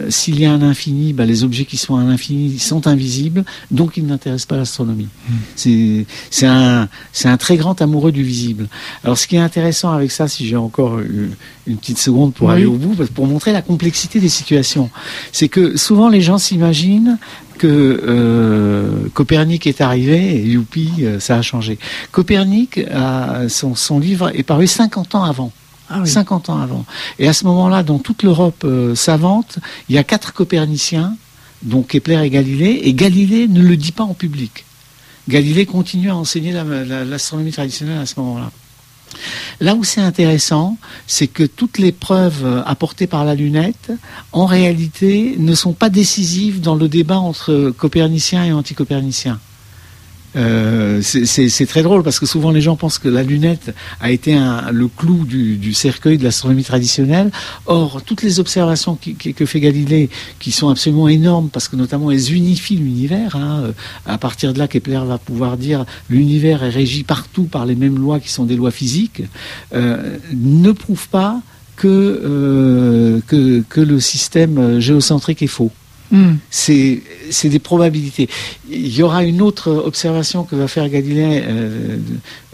s'il 0.10 0.40
y 0.40 0.46
a 0.46 0.52
un 0.52 0.62
infini, 0.62 1.14
bah, 1.14 1.26
les 1.26 1.44
objets 1.44 1.66
qui 1.66 1.78
sont 1.78 1.96
à 1.98 2.04
l'infini 2.04 2.58
sont 2.60 2.88
invisibles, 2.88 3.44
donc 3.72 3.98
il 3.98 4.06
n'intéresse 4.06 4.46
pas 4.46 4.58
l'astronomie. 4.58 5.10
C'est 5.56 6.06
c'est 6.30 6.48
un 6.48 6.88
un 7.26 7.38
très 7.38 7.58
grand 7.58 7.82
amoureux 7.82 8.12
du 8.12 8.24
visible. 8.24 8.68
Alors, 9.04 9.18
ce 9.18 9.28
qui 9.28 9.36
est 9.36 9.40
intéressant 9.40 9.92
avec 9.92 10.12
ça, 10.12 10.28
si 10.28 10.46
j'ai 10.48 10.56
encore 10.56 11.00
une, 11.00 11.32
une 11.68 11.78
petite 11.78 11.98
seconde 11.98 12.34
pour 12.34 12.48
Oui. 12.50 12.54
aller 12.56 12.66
au 12.66 12.74
bout, 12.74 12.96
pour 13.14 13.28
montrer 13.28 13.52
la 13.52 13.62
complexité 13.62 14.20
des 14.20 14.30
situations, 14.30 14.90
c'est 15.32 15.48
que 15.50 15.78
souvent 15.78 16.10
les 16.10 16.22
gens 16.22 16.38
s'imaginent 16.38 17.18
que 17.58 18.02
euh, 18.08 19.08
Copernic 19.14 19.68
est 19.68 19.82
arrivé 19.82 20.36
et 20.38 20.42
youpi, 20.46 20.90
euh, 21.02 21.20
ça 21.20 21.36
a 21.38 21.42
changé. 21.42 21.78
Copernic, 22.12 22.80
a, 22.94 23.48
son, 23.50 23.76
son 23.76 24.00
livre 24.00 24.32
est 24.36 24.44
paru 24.44 24.68
50 24.68 25.16
ans 25.16 25.24
avant. 25.24 25.52
Ah 25.90 26.00
oui. 26.02 26.08
50 26.10 26.50
ans 26.50 26.60
avant. 26.60 26.86
Et 27.20 27.28
à 27.28 27.34
ce 27.34 27.46
moment-là, 27.46 27.84
dans 27.84 28.00
toute 28.00 28.24
l'Europe 28.24 28.64
euh, 28.66 28.96
savante, 28.96 29.60
il 29.90 29.96
y 29.96 29.98
a 29.98 30.04
quatre 30.04 30.34
coperniciens, 30.34 31.16
dont 31.62 31.82
Kepler 31.84 32.22
et 32.26 32.30
Galilée, 32.30 32.82
et 32.84 32.94
Galilée 32.94 33.48
ne 33.48 33.62
le 33.62 33.78
dit 33.78 33.92
pas 33.92 34.04
en 34.04 34.14
public. 34.14 34.66
Galilée 35.30 35.66
continue 35.66 36.10
à 36.10 36.16
enseigner 36.16 36.52
la- 36.52 36.64
la- 36.64 37.06
l'astronomie 37.06 37.52
traditionnelle 37.52 38.00
à 38.00 38.06
ce 38.06 38.20
moment-là. 38.20 38.52
Là 39.60 39.76
où 39.76 39.84
c'est 39.84 40.02
intéressant, 40.02 40.78
c'est 41.08 41.28
que 41.28 41.44
toutes 41.44 41.78
les 41.78 41.92
preuves 41.92 42.64
apportées 42.66 43.08
par 43.08 43.26
la 43.26 43.36
lunette, 43.36 43.92
en 44.32 44.46
réalité, 44.46 45.36
ne 45.38 45.56
sont 45.56 45.74
pas 45.74 45.90
décisives 45.90 46.62
dans 46.62 46.76
le 46.76 46.88
débat 46.88 47.18
entre 47.18 47.74
coperniciens 47.78 48.46
et 48.46 48.54
anticoperniciens. 48.54 49.40
Euh, 50.36 51.02
c'est- 51.02 51.66
très 51.68 51.84
drôle 51.84 52.04
parce 52.04 52.20
que 52.20 52.26
souvent 52.26 52.52
les 52.52 52.62
gens 52.62 52.76
pensent 52.76 52.98
que 53.00 53.08
la 53.08 53.24
lunette 53.24 53.74
a 54.02 54.12
été 54.12 54.38
le 54.72 54.88
clou 54.88 55.26
du, 55.26 55.74
cercueil 55.74 56.18
de 56.18 56.24
l'astronomie 56.24 56.64
traditionnelle. 56.64 57.32
Or, 57.66 58.02
toutes 58.02 58.22
les 58.22 58.40
observations 58.40 58.98
que 59.36 59.46
fait 59.46 59.60
Galilée, 59.60 60.10
qui 60.40 60.52
sont 60.52 60.70
absolument 60.70 61.08
énormes 61.08 61.50
parce 61.50 61.68
que 61.68 61.76
notamment 61.76 62.12
elles 62.12 62.34
unifient 62.34 62.78
l'univers. 62.78 63.36
hein, 63.36 63.62
euh, 63.64 63.72
à 64.06 64.18
partir 64.18 64.54
de 64.54 64.60
là, 64.60 64.68
Kepler 64.68 65.02
va 65.06 65.18
pouvoir 65.18 65.58
dire 65.58 65.86
l'univers 66.10 66.64
est 66.64 66.70
régi 66.70 67.04
partout 67.04 67.44
par 67.44 67.66
les 67.66 67.76
mêmes 67.76 67.98
lois 67.98 68.20
qui 68.20 68.30
sont 68.30 68.46
des 68.46 68.56
lois 68.56 68.72
physiques, 68.72 69.24
euh, 69.74 70.18
ne 70.34 70.72
prouvent 70.72 71.10
pas 71.10 71.42
que, 71.76 73.22
que, 73.28 73.82
le 73.82 74.00
système 74.00 74.80
géocentrique 74.80 75.42
est 75.42 75.48
faux 75.48 75.72
Mm. 76.12 76.34
c'est 76.50 77.02
des 77.46 77.60
probabilités. 77.60 78.30
Il 78.70 78.96
y 78.96 79.02
aura 79.02 79.24
une 79.24 79.42
autre 79.42 79.72
observation 79.72 80.44
que 80.44 80.56
va 80.56 80.68
faire 80.68 80.88
Galilée 80.90 81.42
euh, 81.44 81.98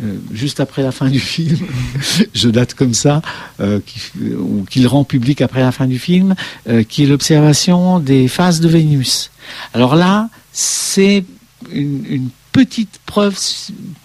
euh, 0.02 0.18
juste 0.32 0.60
après 0.60 0.82
la 0.82 0.92
fin 0.92 1.10
du 1.10 1.20
film. 1.20 1.58
Je 2.34 2.50
date 2.50 2.74
comme 2.74 2.94
ça, 2.94 3.22
euh, 3.60 3.80
ou 4.22 4.66
qu'il 4.70 4.88
rend 4.88 5.04
public 5.04 5.42
après 5.42 5.60
la 5.60 5.72
fin 5.72 5.88
du 5.88 6.00
film, 6.00 6.36
euh, 6.70 6.84
qui 6.84 7.04
est 7.04 7.08
l'observation 7.08 8.00
des 8.00 8.28
phases 8.28 8.62
de 8.62 8.70
Vénus. 8.70 9.32
Alors 9.74 9.96
là, 9.96 10.30
c'est 10.54 11.26
une, 11.74 12.06
une 12.08 12.30
petite 12.52 13.00
preuve 13.06 13.38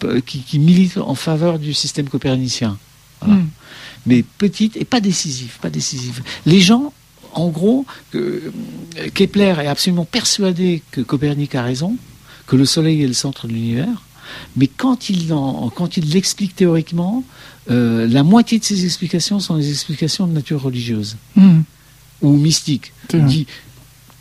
euh, 0.04 0.20
qui, 0.20 0.40
qui 0.40 0.58
milite 0.58 0.98
en 0.98 1.14
faveur 1.14 1.58
du 1.58 1.74
système 1.74 2.08
copernicien. 2.08 2.76
Voilà. 3.20 3.40
Mm. 3.40 3.48
Mais 4.06 4.24
petite 4.38 4.76
et 4.76 4.84
pas 4.84 5.00
décisive, 5.00 5.58
pas 5.62 5.70
décisive. 5.70 6.22
Les 6.44 6.60
gens 6.60 6.92
en 7.34 7.48
gros, 7.48 7.84
que 8.10 8.18
euh, 8.18 9.08
Kepler 9.14 9.54
est 9.62 9.66
absolument 9.66 10.04
persuadé 10.04 10.82
que 10.90 11.00
Copernic 11.00 11.54
a 11.54 11.62
raison, 11.62 11.96
que 12.46 12.56
le 12.56 12.64
Soleil 12.64 13.02
est 13.02 13.06
le 13.08 13.12
centre 13.14 13.46
de 13.48 13.52
l'univers, 13.52 14.02
mais 14.56 14.66
quand 14.66 15.10
il, 15.10 15.32
en- 15.32 15.70
quand 15.70 15.96
il 15.96 16.10
l'explique 16.12 16.54
théoriquement, 16.56 17.24
euh, 17.70 18.06
la 18.08 18.22
moitié 18.22 18.58
de 18.58 18.64
ses 18.64 18.84
explications 18.84 19.40
sont 19.40 19.56
des 19.56 19.70
explications 19.70 20.26
de 20.26 20.32
nature 20.32 20.62
religieuse 20.62 21.16
Mm. 21.36 21.60
ou 22.22 22.36
mystique. 22.36 22.92
Il 23.12 23.24
dit, 23.26 23.46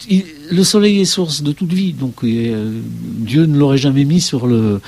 le 0.10 0.64
Soleil 0.64 1.01
est 1.01 1.06
source 1.06 1.41
de 1.41 1.51
toute 1.51 1.72
vie, 1.72 1.93
donc 1.93 2.24
euh, 2.24 2.80
Dieu 2.91 3.45
ne 3.45 3.58
l'aurait 3.58 3.78
jamais 3.78 4.06
mis 4.06 4.22
sur 4.22 4.47
le 4.47 4.82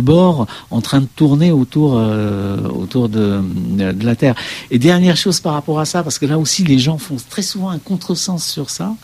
bord, 0.00 0.46
en 0.70 0.80
train 0.80 1.00
de 1.00 1.08
tourner 1.16 1.52
autour 1.52 1.98
euh, 1.98 2.56
autour 2.68 3.08
de, 3.08 3.40
de 3.42 4.04
la 4.04 4.16
Terre. 4.16 4.34
Et 4.70 4.78
dernière 4.78 5.16
chose 5.16 5.40
par 5.40 5.54
rapport 5.54 5.80
à 5.80 5.84
ça, 5.84 6.02
parce 6.02 6.18
que 6.18 6.26
là 6.26 6.38
aussi 6.38 6.64
les 6.64 6.78
gens 6.78 6.98
font 6.98 7.16
très 7.28 7.42
souvent 7.42 7.70
un 7.70 7.78
contresens 7.78 8.44
sur 8.44 8.70
ça, 8.70 8.94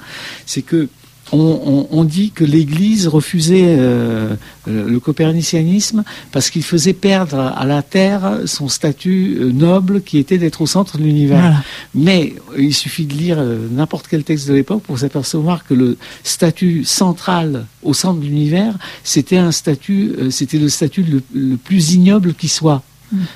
c'est 0.46 0.62
que 0.62 0.88
on, 1.32 1.38
on- 1.38 1.86
on 1.90 2.04
dit 2.04 2.30
que 2.30 2.44
l'Église 2.44 3.06
refusait 3.08 3.76
euh, 3.78 4.34
le 4.66 4.98
copernicianisme 5.00 6.04
parce 6.32 6.50
qu'il 6.50 6.62
faisait 6.62 6.92
perdre 6.92 7.38
à 7.38 7.64
la 7.66 7.82
Terre 7.82 8.40
son 8.46 8.68
statut 8.68 9.38
euh, 9.40 9.52
noble 9.52 10.02
qui 10.02 10.18
était 10.18 10.38
d'être 10.38 10.60
au 10.62 10.66
centre 10.66 10.98
de 10.98 11.02
l'univers. 11.02 11.40
Voilà. 11.40 11.62
Mais 11.94 12.34
euh, 12.56 12.62
il 12.62 12.74
suffit 12.74 13.06
de 13.06 13.14
lire 13.14 13.36
euh, 13.38 13.66
n'importe 13.70 14.06
quel 14.08 14.24
texte 14.24 14.48
de 14.48 14.54
l'époque 14.54 14.82
pour 14.82 14.98
s'apercevoir 14.98 15.64
que 15.66 15.74
le 15.74 15.96
statut 16.24 16.84
central 16.84 17.66
au 17.82 17.94
centre 17.94 18.20
de 18.20 18.24
l'univers, 18.26 18.74
c'était 19.04 19.38
un 19.38 19.52
statut, 19.52 20.14
c'était 20.30 20.58
le 20.58 20.68
statut 20.68 21.02
le, 21.02 21.22
le 21.34 21.56
plus 21.56 21.94
ignoble 21.94 22.34
qui 22.34 22.48
soit. 22.48 22.82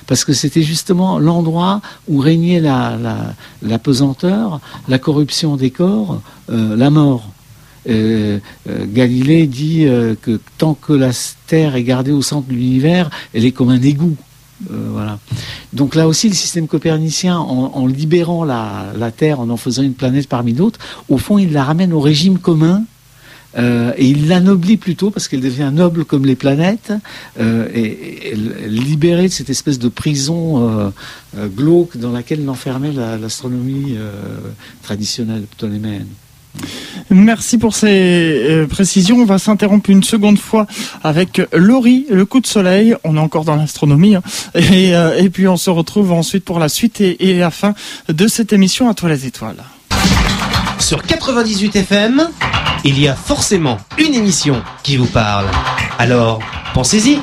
Parce 0.05 0.23
que 0.23 0.33
c'était 0.33 0.61
justement 0.61 1.17
l'endroit 1.17 1.81
où 2.07 2.19
régnait 2.19 2.59
la, 2.59 2.95
la, 3.01 3.33
la 3.63 3.79
pesanteur, 3.79 4.61
la 4.87 4.99
corruption 4.99 5.55
des 5.55 5.71
corps, 5.71 6.21
euh, 6.51 6.75
la 6.75 6.91
mort. 6.91 7.31
Galilée 7.87 9.47
dit 9.47 9.85
que 10.21 10.39
tant 10.57 10.73
que 10.73 10.93
la 10.93 11.11
Terre 11.47 11.75
est 11.75 11.83
gardée 11.83 12.11
au 12.11 12.21
centre 12.21 12.47
de 12.47 12.53
l'univers, 12.53 13.09
elle 13.33 13.45
est 13.45 13.51
comme 13.51 13.69
un 13.69 13.81
égout. 13.81 14.15
voilà. 14.69 15.19
Donc 15.73 15.95
là 15.95 16.07
aussi, 16.07 16.29
le 16.29 16.35
système 16.35 16.67
copernicien, 16.67 17.37
en, 17.37 17.85
libérant 17.85 18.43
la, 18.43 19.11
Terre, 19.15 19.39
en 19.39 19.49
en 19.49 19.57
faisant 19.57 19.83
une 19.83 19.95
planète 19.95 20.27
parmi 20.27 20.53
d'autres, 20.53 20.79
au 21.09 21.17
fond, 21.17 21.37
il 21.37 21.51
la 21.51 21.63
ramène 21.63 21.93
au 21.93 21.99
régime 21.99 22.37
commun 22.37 22.83
euh, 23.57 23.93
et 23.97 24.07
il 24.07 24.27
l'anoblit 24.27 24.77
plutôt 24.77 25.11
parce 25.11 25.27
qu'elle 25.27 25.41
devient 25.41 25.71
noble 25.73 26.05
comme 26.05 26.25
les 26.25 26.35
planètes 26.35 26.91
euh, 27.39 27.67
et, 27.73 28.35
libérée 28.67 29.27
de 29.27 29.33
cette 29.33 29.49
espèce 29.49 29.77
de 29.77 29.89
prison 29.89 30.67
euh, 30.67 30.89
euh, 31.37 31.47
glauque 31.47 31.97
dans 31.97 32.11
laquelle 32.11 32.43
l'enfermait 32.45 32.91
l'astronomie 32.91 33.95
traditionnelle 34.81 35.43
ptoléméenne. 35.43 36.07
Merci 37.09 37.57
pour 37.57 37.75
ces 37.75 38.65
précisions. 38.69 39.17
On 39.17 39.25
va 39.25 39.39
s'interrompre 39.39 39.89
une 39.89 40.03
seconde 40.03 40.39
fois 40.39 40.67
avec 41.03 41.41
Laurie, 41.51 42.05
le 42.09 42.25
coup 42.25 42.39
de 42.39 42.47
soleil. 42.47 42.95
On 43.03 43.17
est 43.17 43.19
encore 43.19 43.45
dans 43.45 43.55
l'astronomie. 43.55 44.15
Hein. 44.15 44.21
Et, 44.55 44.91
et, 44.91 45.29
puis 45.29 45.47
on 45.47 45.57
se 45.57 45.69
retrouve 45.69 46.11
ensuite 46.11 46.45
pour 46.45 46.59
la 46.59 46.69
suite 46.69 47.01
et, 47.01 47.29
et 47.29 47.37
la 47.37 47.51
fin 47.51 47.73
de 48.07 48.27
cette 48.27 48.53
émission 48.53 48.89
à 48.89 48.93
toi 48.93 49.09
les 49.09 49.25
étoiles. 49.25 49.63
Sur 50.79 51.03
98 51.03 51.75
FM, 51.77 52.29
il 52.83 52.99
y 52.99 53.07
a 53.07 53.15
forcément 53.15 53.77
une 53.97 54.13
émission 54.13 54.61
qui 54.83 54.97
vous 54.97 55.05
parle. 55.05 55.45
Alors, 55.97 56.39
pensez-y. 56.73 57.19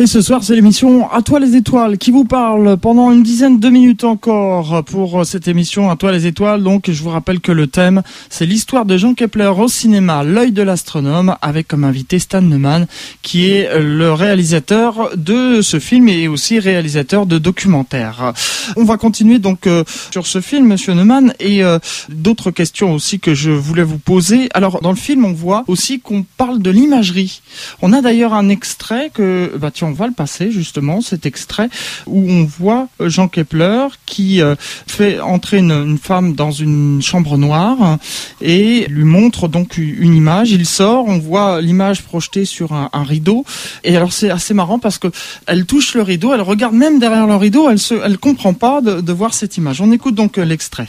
Et 0.00 0.06
ce 0.06 0.22
soir, 0.22 0.44
c'est 0.44 0.54
l'émission 0.54 1.10
À 1.10 1.22
toi 1.22 1.40
les 1.40 1.56
étoiles 1.56 1.98
qui 1.98 2.12
vous 2.12 2.24
parle 2.24 2.76
pendant 2.76 3.10
une 3.10 3.24
dizaine 3.24 3.58
de 3.58 3.68
minutes 3.68 4.04
encore 4.04 4.84
pour 4.84 5.26
cette 5.26 5.48
émission 5.48 5.90
À 5.90 5.96
toi 5.96 6.12
les 6.12 6.24
étoiles. 6.24 6.62
Donc, 6.62 6.88
je 6.88 7.02
vous 7.02 7.10
rappelle 7.10 7.40
que 7.40 7.50
le 7.50 7.66
thème, 7.66 8.02
c'est 8.30 8.46
l'histoire 8.46 8.84
de 8.84 8.96
Jean 8.96 9.14
Kepler 9.14 9.50
au 9.58 9.66
cinéma, 9.66 10.22
l'œil 10.22 10.52
de 10.52 10.62
l'astronome, 10.62 11.34
avec 11.42 11.66
comme 11.66 11.82
invité 11.82 12.20
Stan 12.20 12.42
Neumann, 12.42 12.86
qui 13.22 13.50
est 13.50 13.76
le 13.80 14.12
réalisateur 14.12 15.10
de 15.16 15.62
ce 15.62 15.80
film 15.80 16.08
et 16.08 16.28
aussi 16.28 16.60
réalisateur 16.60 17.26
de 17.26 17.38
documentaires. 17.38 18.34
On 18.76 18.84
va 18.84 18.98
continuer 18.98 19.40
donc 19.40 19.66
euh, 19.66 19.82
sur 20.12 20.28
ce 20.28 20.40
film, 20.40 20.68
Monsieur 20.68 20.94
Neumann, 20.94 21.34
et 21.40 21.64
euh, 21.64 21.80
d'autres 22.08 22.52
questions 22.52 22.94
aussi 22.94 23.18
que 23.18 23.34
je 23.34 23.50
voulais 23.50 23.82
vous 23.82 23.98
poser. 23.98 24.48
Alors, 24.54 24.80
dans 24.80 24.90
le 24.90 24.96
film, 24.96 25.24
on 25.24 25.32
voit 25.32 25.64
aussi 25.66 25.98
qu'on 25.98 26.24
parle 26.36 26.62
de 26.62 26.70
l'imagerie. 26.70 27.40
On 27.82 27.92
a 27.92 28.00
d'ailleurs 28.00 28.32
un 28.32 28.48
extrait 28.48 29.10
que, 29.12 29.52
bah 29.58 29.72
tiens, 29.74 29.87
on 29.88 29.92
va 29.92 30.06
le 30.06 30.12
passer 30.12 30.50
justement, 30.50 31.00
cet 31.00 31.26
extrait 31.26 31.68
où 32.06 32.30
on 32.30 32.44
voit 32.44 32.88
euh, 33.00 33.08
Jean 33.08 33.28
Kepler 33.28 33.86
qui 34.06 34.40
euh, 34.40 34.54
fait 34.86 35.20
entrer 35.20 35.58
une, 35.58 35.98
femme 35.98 36.34
dans 36.34 36.50
une 36.50 37.00
chambre 37.02 37.36
noire 37.36 37.98
et 38.40 38.86
lui 38.88 39.04
montre 39.04 39.48
donc 39.48 39.78
une 39.78 40.14
image. 40.14 40.50
Il 40.50 40.66
sort, 40.66 41.06
on 41.06 41.18
voit 41.18 41.60
l'image 41.60 42.02
projetée 42.02 42.44
sur 42.44 42.72
un, 42.72 42.88
rideau. 43.02 43.44
Et 43.84 43.96
alors 43.96 44.12
c'est 44.12 44.30
assez 44.30 44.54
marrant 44.54 44.78
parce 44.78 44.98
que 44.98 45.08
elle 45.46 45.64
touche 45.64 45.94
le 45.94 46.02
rideau, 46.02 46.34
elle 46.34 46.42
regarde 46.42 46.74
même 46.74 46.98
derrière 46.98 47.26
le 47.26 47.36
rideau, 47.36 47.70
elle 47.70 47.78
elle 48.04 48.18
comprend 48.18 48.54
pas 48.54 48.80
de, 48.80 49.00
de 49.00 49.12
voir 49.12 49.34
cette 49.34 49.56
image. 49.56 49.80
On 49.80 49.90
écoute 49.92 50.14
donc 50.14 50.38
euh, 50.38 50.44
l'extrait. 50.44 50.88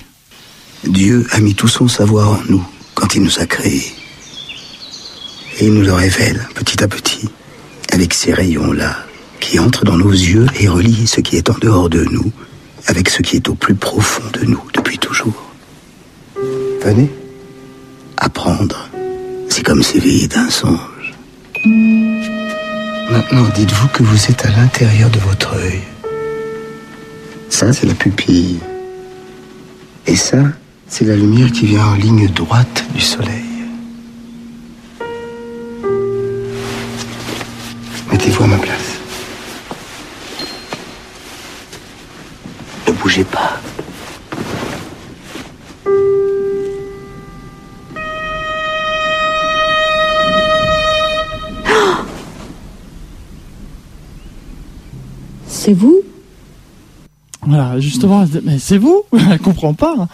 Dieu 0.85 1.27
a 1.31 1.39
mis 1.39 1.55
tout 1.55 1.67
son 1.67 1.87
savoir 1.87 2.31
en 2.31 2.39
nous 2.49 2.65
quand 2.93 3.15
il 3.15 3.23
nous 3.23 3.39
a 3.39 3.45
créés. 3.45 3.93
Et 5.59 5.65
il 5.65 5.73
nous 5.73 5.83
le 5.83 5.93
révèle 5.93 6.47
petit 6.55 6.81
à 6.83 6.87
petit 6.87 7.29
avec 7.91 8.13
ces 8.13 8.33
rayons-là, 8.33 8.97
qui 9.39 9.59
entrent 9.59 9.85
dans 9.85 9.97
nos 9.97 10.11
yeux 10.11 10.47
et 10.59 10.67
relient 10.67 11.07
ce 11.07 11.21
qui 11.21 11.37
est 11.37 11.49
en 11.49 11.57
dehors 11.59 11.89
de 11.89 12.03
nous 12.05 12.31
avec 12.87 13.09
ce 13.09 13.21
qui 13.21 13.35
est 13.35 13.49
au 13.49 13.55
plus 13.55 13.75
profond 13.75 14.23
de 14.33 14.45
nous 14.45 14.63
depuis 14.73 14.97
toujours. 14.97 15.51
Venez. 16.81 17.09
Apprendre, 18.17 18.89
c'est 19.49 19.63
comme 19.63 19.83
s'éveiller 19.83 20.27
d'un 20.27 20.49
songe. 20.49 21.13
Maintenant, 23.11 23.45
dites-vous 23.55 23.87
que 23.89 24.03
vous 24.03 24.25
êtes 24.29 24.45
à 24.45 24.49
l'intérieur 24.51 25.09
de 25.09 25.19
votre 25.19 25.55
œil. 25.55 25.81
Ça, 27.49 27.71
c'est 27.73 27.87
la 27.87 27.93
pupille. 27.93 28.59
Et 30.05 30.15
ça, 30.15 30.37
c'est 30.87 31.05
la 31.05 31.15
lumière 31.15 31.51
qui 31.51 31.65
vient 31.65 31.85
en 31.85 31.95
ligne 31.95 32.27
droite 32.27 32.85
du 32.93 33.01
soleil. 33.01 33.48
Mettez-vous 38.11 38.43
à 38.43 38.47
ma 38.47 38.57
place. 38.57 38.99
Ne 42.87 42.93
bougez 42.93 43.23
pas. 43.23 43.59
C'est 55.47 55.73
vous? 55.73 56.01
Voilà, 57.45 57.79
justement, 57.79 58.25
mais 58.43 58.57
c'est 58.59 58.77
vous? 58.77 59.03
Elle 59.31 59.39
comprend 59.39 59.73
pas. 59.73 60.07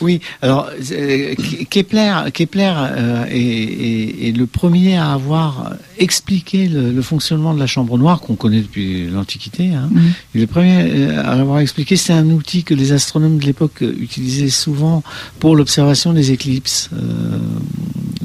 Oui, 0.00 0.20
alors 0.42 0.70
euh, 0.92 1.34
Kepler, 1.70 2.14
Kepler 2.32 2.72
euh, 2.76 3.24
est, 3.30 4.36
le 4.36 4.46
premier 4.46 4.96
à 4.96 5.12
avoir 5.12 5.72
expliqué 5.98 6.68
le, 6.68 7.02
fonctionnement 7.02 7.54
de 7.54 7.58
la 7.58 7.66
chambre 7.66 7.98
noire 7.98 8.20
qu'on 8.20 8.36
connaît 8.36 8.60
depuis 8.60 9.08
l'Antiquité. 9.08 9.74
Hein. 9.74 9.88
Mm. 9.90 10.00
Il 10.34 10.38
est 10.38 10.44
le 10.44 10.46
premier 10.46 10.82
euh, 10.82 11.22
à 11.24 11.36
l'avoir 11.36 11.60
expliqué. 11.60 11.96
C'est 11.96 12.12
un 12.12 12.28
outil 12.30 12.64
que 12.64 12.74
les 12.74 12.92
astronomes 12.92 13.38
de 13.38 13.44
l'époque 13.46 13.80
utilisaient 13.80 14.50
souvent 14.50 15.02
pour 15.40 15.56
l'observation 15.56 16.12
des 16.12 16.32
éclipses, 16.32 16.90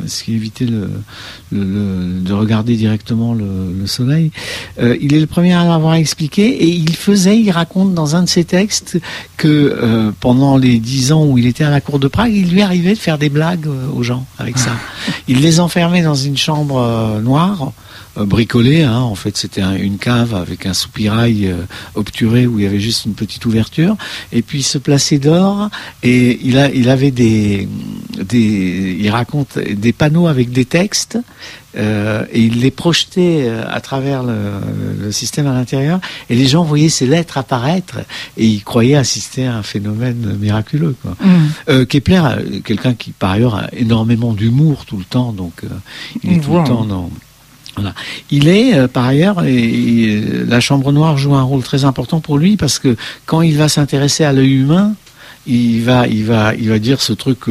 ce 0.08 0.24
qui 0.24 0.34
évitait 0.34 0.66
le, 0.66 0.90
de 1.52 2.34
regarder 2.34 2.76
directement 2.76 3.34
le, 3.34 3.86
Soleil. 3.86 4.32
il 4.80 5.14
est 5.14 5.20
le 5.20 5.28
premier 5.28 5.54
à 5.54 5.66
l'avoir 5.66 5.96
expliqué 5.96 6.48
et 6.64 6.68
il 6.68 6.96
faisait, 6.96 7.38
il 7.38 7.52
raconte 7.52 7.94
dans 7.94 8.16
un 8.16 8.24
de 8.24 8.30
ses 8.30 8.46
textes 8.46 9.00
que 9.36 10.12
pendant 10.20 10.58
les 10.58 10.80
dix 10.80 11.12
ans 11.12 11.26
où 11.26 11.38
il 11.38 11.46
était 11.46 11.64
à 11.66 11.70
la 11.70 11.82
cour 11.82 12.00
de 12.00 12.08
Prague, 12.08 12.34
il 12.34 12.52
lui 12.52 12.62
arrivait 12.62 12.94
de 12.94 13.00
faire 13.00 13.18
des 13.18 13.30
blagues 13.30 13.68
euh, 13.68 13.88
aux 13.94 14.04
gens 14.04 14.26
avec 14.38 14.58
ça. 14.58 14.72
Il 15.28 15.42
les 15.42 15.60
enfermait 15.60 16.02
dans 16.02 16.16
une 16.16 16.38
chambre 16.38 16.78
euh, 16.78 17.22
noire, 17.22 17.72
euh, 18.18 18.26
bricolée. 18.26 18.84
Hein. 18.84 19.00
En 19.00 19.16
fait, 19.16 19.38
c'était 19.38 19.62
une 19.62 19.98
cave 19.98 20.34
avec 20.34 20.66
un 20.66 20.74
soupirail 20.74 21.54
obturé 21.96 22.48
où 22.48 22.60
il 22.60 22.66
y 22.66 22.68
avait 22.68 22.80
juste 22.80 23.06
une 23.06 23.14
petite 23.14 23.46
ouverture. 23.46 23.96
Et 24.32 24.42
puis 24.42 24.60
il 24.60 24.64
se 24.64 24.78
plaçait 24.78 25.20
dehors 25.20 25.70
et 26.02 26.40
il, 26.44 26.58
a, 26.58 26.70
il 26.70 26.90
avait 26.90 27.12
des, 27.12 27.68
des, 28.18 28.98
il 29.00 29.10
raconte 29.10 29.58
des 29.58 29.94
panneaux 29.94 30.28
avec 30.28 30.52
des 30.52 30.66
textes 30.66 31.18
euh, 31.76 32.26
et 32.32 32.42
il 32.42 32.62
les 32.62 32.72
projetait 32.72 33.46
euh, 33.48 33.64
à 33.68 33.82
travers 33.82 34.24
le, 34.24 35.12
système 35.12 35.48
à 35.48 35.54
l'intérieur, 35.54 36.00
et 36.30 36.36
les 36.36 36.48
gens 36.48 36.64
voyaient 36.64 36.90
ces 36.90 37.06
lettres 37.06 37.38
apparaître, 37.38 38.00
et 38.38 38.46
ils 38.46 38.64
croyaient 38.64 38.96
assister 38.96 39.46
à 39.46 39.58
un 39.58 39.64
phénomène 39.64 40.38
miraculeux. 40.40 40.96
Quoi. 41.02 41.16
Mm. 41.20 41.50
Euh, 41.70 41.86
Kepler, 41.86 42.22
quelqu'un 42.64 42.94
qui 42.94 43.12
par 43.12 43.32
ailleurs 43.32 43.56
a 43.56 43.68
énormément 43.74 44.34
d'humour 44.34 44.86
tout 44.86 44.98
le 44.98 45.04
temps, 45.04 45.34
donc 45.34 45.62
il 46.24 46.34
est 46.34 46.40
tout 46.40 46.58
le 46.58 46.64
temps 46.64 46.86
dans... 46.86 47.10
Voilà. 47.76 47.94
Il 48.30 48.48
est, 48.48 48.88
par 48.88 49.06
ailleurs, 49.06 49.42
la 49.44 50.60
chambre 50.60 50.92
noire 50.92 51.18
joue 51.18 51.34
un 51.34 51.42
rôle 51.42 51.64
très 51.64 51.86
important 51.86 52.20
pour 52.20 52.38
lui 52.38 52.56
parce 52.56 52.78
que 52.78 52.96
quand 53.26 53.42
il 53.42 53.58
va 53.58 53.68
s'intéresser 53.68 54.24
à 54.24 54.32
l'œil 54.32 54.54
humain, 54.54 54.94
il 55.48 55.82
va, 55.82 56.08
il 56.08 56.24
va, 56.24 56.54
il 56.56 56.70
va 56.70 56.80
dire 56.80 57.02
ce 57.02 57.14
truc 57.14 57.48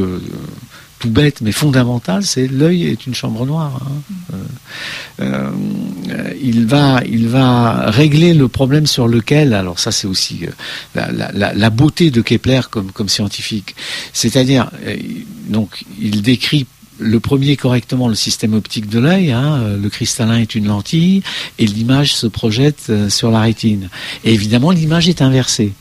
tout 1.03 1.11
bête 1.11 1.41
mais 1.41 1.51
fondamental, 1.51 2.23
c'est 2.23 2.47
l'œil 2.47 2.87
est 2.87 3.07
une 3.07 3.15
chambre 3.15 3.45
noire. 3.45 3.81
Hein. 3.85 4.37
Euh, 5.21 5.51
euh, 6.11 6.31
il 6.41 6.65
va, 6.67 7.03
il 7.05 7.27
va 7.27 7.91
régler 7.91 8.35
le 8.35 8.47
problème 8.47 8.87
sur 8.87 9.09
lequel, 9.09 9.53
alors 9.53 9.81
ça 9.81 9.91
c'est 9.91 10.07
aussi 10.07 10.47
euh, 10.97 11.31
la, 11.35 11.71
beauté 11.71 12.13
de 12.13 12.21
Kepler 12.21 12.61
comme, 12.71 12.93
comme 12.93 13.09
scientifique, 13.09 13.75
c'est-à-dire 14.13 14.71
donc 15.49 15.85
il 16.01 16.23
décrit 16.23 16.67
le 17.03 17.21
premier 17.21 17.57
correctement 17.57 18.09
le 18.09 18.15
système 18.15 18.55
optique 18.55 18.89
de 18.89 18.99
l'œil. 18.99 19.33
Hein, 19.33 19.77
le 19.81 19.89
cristallin 19.89 20.39
est 20.39 20.55
une 20.55 20.67
lentille 20.67 21.23
et 21.59 21.67
l'image 21.67 22.15
se 22.15 22.27
projette 22.27 22.93
sur 23.09 23.31
la 23.31 23.41
rétine. 23.41 23.89
Et 24.25 24.33
évidemment, 24.33 24.71
l'image 24.71 25.09
est 25.09 25.23
inversée. 25.23 25.73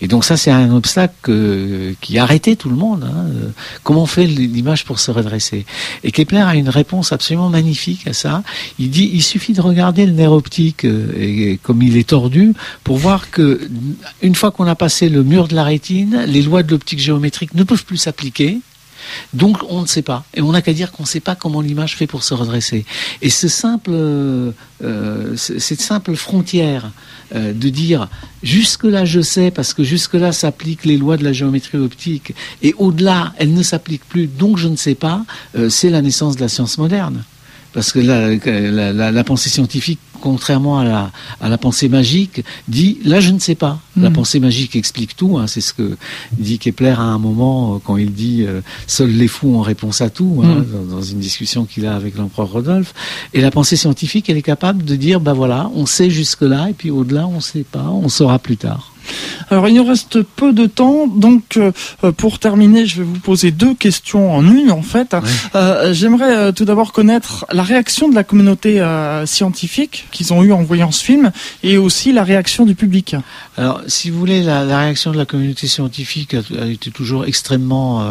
Et 0.00 0.08
donc 0.08 0.24
ça, 0.24 0.36
c'est 0.36 0.50
un 0.50 0.72
obstacle 0.74 1.94
qui 2.00 2.18
arrêtait 2.18 2.56
tout 2.56 2.68
le 2.68 2.76
monde. 2.76 3.04
Hein. 3.04 3.50
Comment 3.82 4.02
on 4.02 4.06
fait 4.06 4.26
l'image 4.26 4.84
pour 4.84 4.98
se 4.98 5.10
redresser 5.10 5.66
Et 6.04 6.12
Kepler 6.12 6.40
a 6.40 6.54
une 6.54 6.68
réponse 6.68 7.12
absolument 7.12 7.48
magnifique 7.48 8.06
à 8.06 8.12
ça. 8.12 8.42
Il 8.78 8.90
dit, 8.90 9.10
il 9.12 9.22
suffit 9.22 9.52
de 9.52 9.60
regarder 9.60 10.06
le 10.06 10.12
nerf 10.12 10.32
optique 10.32 10.84
euh, 10.84 11.56
comme 11.62 11.82
il 11.82 11.96
est 11.96 12.08
tordu 12.08 12.54
pour 12.84 12.96
voir 12.96 13.30
que 13.30 13.68
une 14.22 14.34
fois 14.34 14.50
qu'on 14.50 14.66
a 14.66 14.74
passé 14.74 15.08
le 15.08 15.22
mur 15.22 15.48
de 15.48 15.54
la 15.54 15.64
rétine, 15.64 16.24
les 16.26 16.42
lois 16.42 16.62
de 16.62 16.70
l'optique 16.70 17.00
géométrique 17.00 17.54
ne 17.54 17.62
peuvent 17.62 17.84
plus 17.84 17.96
s'appliquer 17.96 18.60
Donc 19.34 19.58
on 19.68 19.82
ne 19.82 19.86
sait 19.86 20.02
pas. 20.02 20.24
Et 20.34 20.42
on 20.42 20.52
n'a 20.52 20.62
qu'à 20.62 20.72
dire 20.72 20.92
qu'on 20.92 21.04
ne 21.04 21.08
sait 21.08 21.20
pas 21.20 21.34
comment 21.34 21.60
l'image 21.60 21.96
fait 21.96 22.06
pour 22.06 22.22
se 22.22 22.34
redresser. 22.34 22.84
Et 23.22 23.30
ce 23.30 23.48
simple, 23.48 23.90
euh, 23.92 25.36
cette 25.36 25.80
simple 25.80 26.14
frontière 26.16 26.90
euh, 27.34 27.52
de 27.52 27.68
dire 27.68 28.08
jusque-là 28.42 29.04
je 29.04 29.20
sais 29.20 29.50
parce 29.50 29.74
que 29.74 29.82
jusque-là 29.82 30.32
s'appliquent 30.32 30.84
les 30.84 30.96
lois 30.96 31.16
de 31.16 31.24
la 31.24 31.32
géométrie 31.32 31.78
optique 31.78 32.34
et 32.62 32.74
au-delà 32.78 33.34
elles 33.36 33.52
ne 33.52 33.62
s'appliquent 33.62 34.08
plus 34.08 34.26
donc 34.26 34.56
je 34.56 34.68
ne 34.68 34.76
sais 34.76 34.94
pas, 34.94 35.24
euh, 35.56 35.68
c'est 35.68 35.90
la 35.90 36.00
naissance 36.00 36.36
de 36.36 36.40
la 36.40 36.48
science 36.48 36.78
moderne. 36.78 37.24
Parce 37.72 37.92
que 37.92 37.98
la, 38.00 39.24
pensée 39.24 39.50
scientifique, 39.50 40.00
contrairement 40.20 40.78
à 40.78 40.84
la, 40.84 41.10
à 41.40 41.48
la, 41.48 41.58
pensée 41.58 41.88
magique, 41.88 42.44
dit 42.68 42.98
là 43.04 43.20
je 43.20 43.30
ne 43.30 43.38
sais 43.38 43.54
pas. 43.54 43.78
La 43.96 44.10
hmm. 44.10 44.12
pensée 44.12 44.40
magique 44.40 44.76
explique 44.76 45.16
tout. 45.16 45.38
Hein, 45.38 45.46
c'est 45.46 45.60
ce 45.60 45.72
que 45.72 45.96
dit 46.32 46.58
Kepler 46.58 46.90
à 46.90 47.02
un 47.02 47.18
moment 47.18 47.74
euh, 47.74 47.78
quand 47.82 47.96
il 47.96 48.12
dit 48.12 48.44
euh, 48.46 48.60
seuls 48.86 49.10
les 49.10 49.28
fous 49.28 49.54
ont 49.54 49.62
réponse 49.62 50.00
à 50.00 50.10
tout 50.10 50.42
hein, 50.44 50.58
hmm. 50.58 50.90
dans, 50.90 51.02
une 51.02 51.18
discussion 51.18 51.64
qu'il 51.64 51.86
a 51.86 51.94
avec 51.94 52.16
l'empereur 52.16 52.50
Rodolphe. 52.50 52.94
Et 53.34 53.40
la 53.40 53.50
pensée 53.50 53.76
scientifique, 53.76 54.28
elle 54.28 54.36
est 54.36 54.42
capable 54.42 54.84
de 54.84 54.96
dire 54.96 55.20
bah 55.20 55.32
voilà, 55.32 55.70
on 55.74 55.86
sait 55.86 56.10
jusque 56.10 56.42
là 56.42 56.68
et 56.70 56.74
puis 56.74 56.90
au-delà 56.90 57.26
on 57.26 57.36
ne 57.36 57.40
sait 57.40 57.64
pas, 57.64 57.84
on 57.84 58.08
saura 58.08 58.38
plus 58.38 58.56
tard. 58.56 58.92
Alors 59.50 59.68
il 59.68 59.74
nous 59.74 59.84
reste 59.84 60.22
peu 60.22 60.52
de 60.52 60.66
temps, 60.66 61.06
donc 61.06 61.56
euh, 61.56 61.72
pour 62.16 62.38
terminer, 62.38 62.86
je 62.86 62.98
vais 62.98 63.04
vous 63.04 63.18
poser 63.18 63.50
deux 63.50 63.74
questions 63.74 64.34
en 64.34 64.46
une 64.46 64.70
en 64.70 64.82
fait. 64.82 65.16
Euh, 65.54 65.92
j'aimerais 65.94 66.36
euh, 66.36 66.52
tout 66.52 66.64
d'abord 66.64 66.92
connaître 66.92 67.46
la 67.50 67.62
réaction 67.62 68.08
de 68.08 68.14
la 68.14 68.24
communauté 68.24 68.84
scientifique 69.26 70.06
qu'ils 70.10 70.32
ont 70.32 70.42
eu 70.42 70.52
en 70.52 70.62
voyant 70.62 70.90
ce 70.90 71.04
film 71.04 71.30
et 71.62 71.78
aussi 71.78 72.12
la 72.12 72.24
réaction 72.24 72.64
du 72.64 72.74
public. 72.74 73.16
Alors 73.56 73.82
si 73.86 74.10
vous 74.10 74.18
voulez, 74.18 74.42
la, 74.42 74.64
réaction 74.64 75.12
de 75.12 75.16
la 75.16 75.26
communauté 75.26 75.66
scientifique 75.66 76.34
a, 76.34 76.66
été 76.66 76.90
toujours 76.90 77.24
extrêmement 77.24 78.06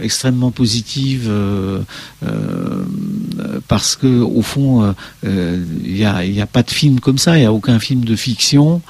extrêmement 0.00 0.50
positive 0.50 1.30
parce 3.68 3.96
que 3.96 4.20
au 4.20 4.42
fond 4.42 4.94
il 5.22 5.94
n'y 5.94 6.04
a, 6.04 6.16
a, 6.16 6.46
pas 6.46 6.62
de 6.62 6.70
film 6.70 7.00
comme 7.00 7.18
ça, 7.18 7.36
il 7.36 7.40
n'y 7.40 7.46
a 7.46 7.52
aucun 7.52 7.78
film 7.78 8.04
de 8.04 8.16
fiction. 8.16 8.82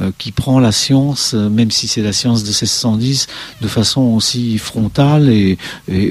Euh, 0.00 0.12
qui 0.16 0.30
prend 0.30 0.60
la 0.60 0.70
science, 0.70 1.32
euh, 1.34 1.48
même 1.48 1.72
si 1.72 1.88
c'est 1.88 2.02
la 2.02 2.12
science 2.12 2.44
de 2.44 2.50
1610, 2.50 3.26
de 3.60 3.66
façon 3.66 4.02
aussi 4.02 4.56
frontale 4.56 5.28
et, 5.28 5.58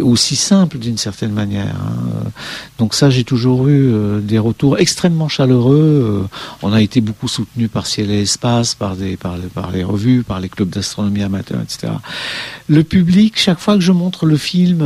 aussi 0.02 0.36
simple 0.36 0.78
d'une 0.78 0.98
certaine 0.98 1.32
manière. 1.32 1.74
Hein. 1.74 2.30
Donc 2.80 2.94
ça, 2.94 3.10
j'ai 3.10 3.24
toujours 3.24 3.70
eu 3.70 3.94
euh, 3.94 4.20
des 4.20 4.40
retours 4.40 4.67
extrêmement 4.76 5.30
chaleureux. 5.30 6.28
On 6.62 6.74
a 6.74 6.82
été 6.82 7.00
beaucoup 7.00 7.28
soutenu 7.28 7.70
par 7.70 7.88
Ciel 7.88 8.12
et 8.12 8.22
Espace, 8.22 8.76
par, 8.76 8.96
des, 8.96 9.16
par, 9.16 9.38
les 9.72 9.84
revues, 9.84 10.24
par 10.24 10.40
les 10.40 10.50
clubs 10.50 10.70
d'astronomie 10.70 11.24
amateur, 11.24 11.62
etc. 11.62 11.94
Le 12.68 12.84
public, 12.84 13.34
chaque 13.38 13.60
fois 13.60 13.76
que 13.76 13.82
je 13.82 13.92
montre 13.92 14.26
le 14.26 14.38
film 14.38 14.84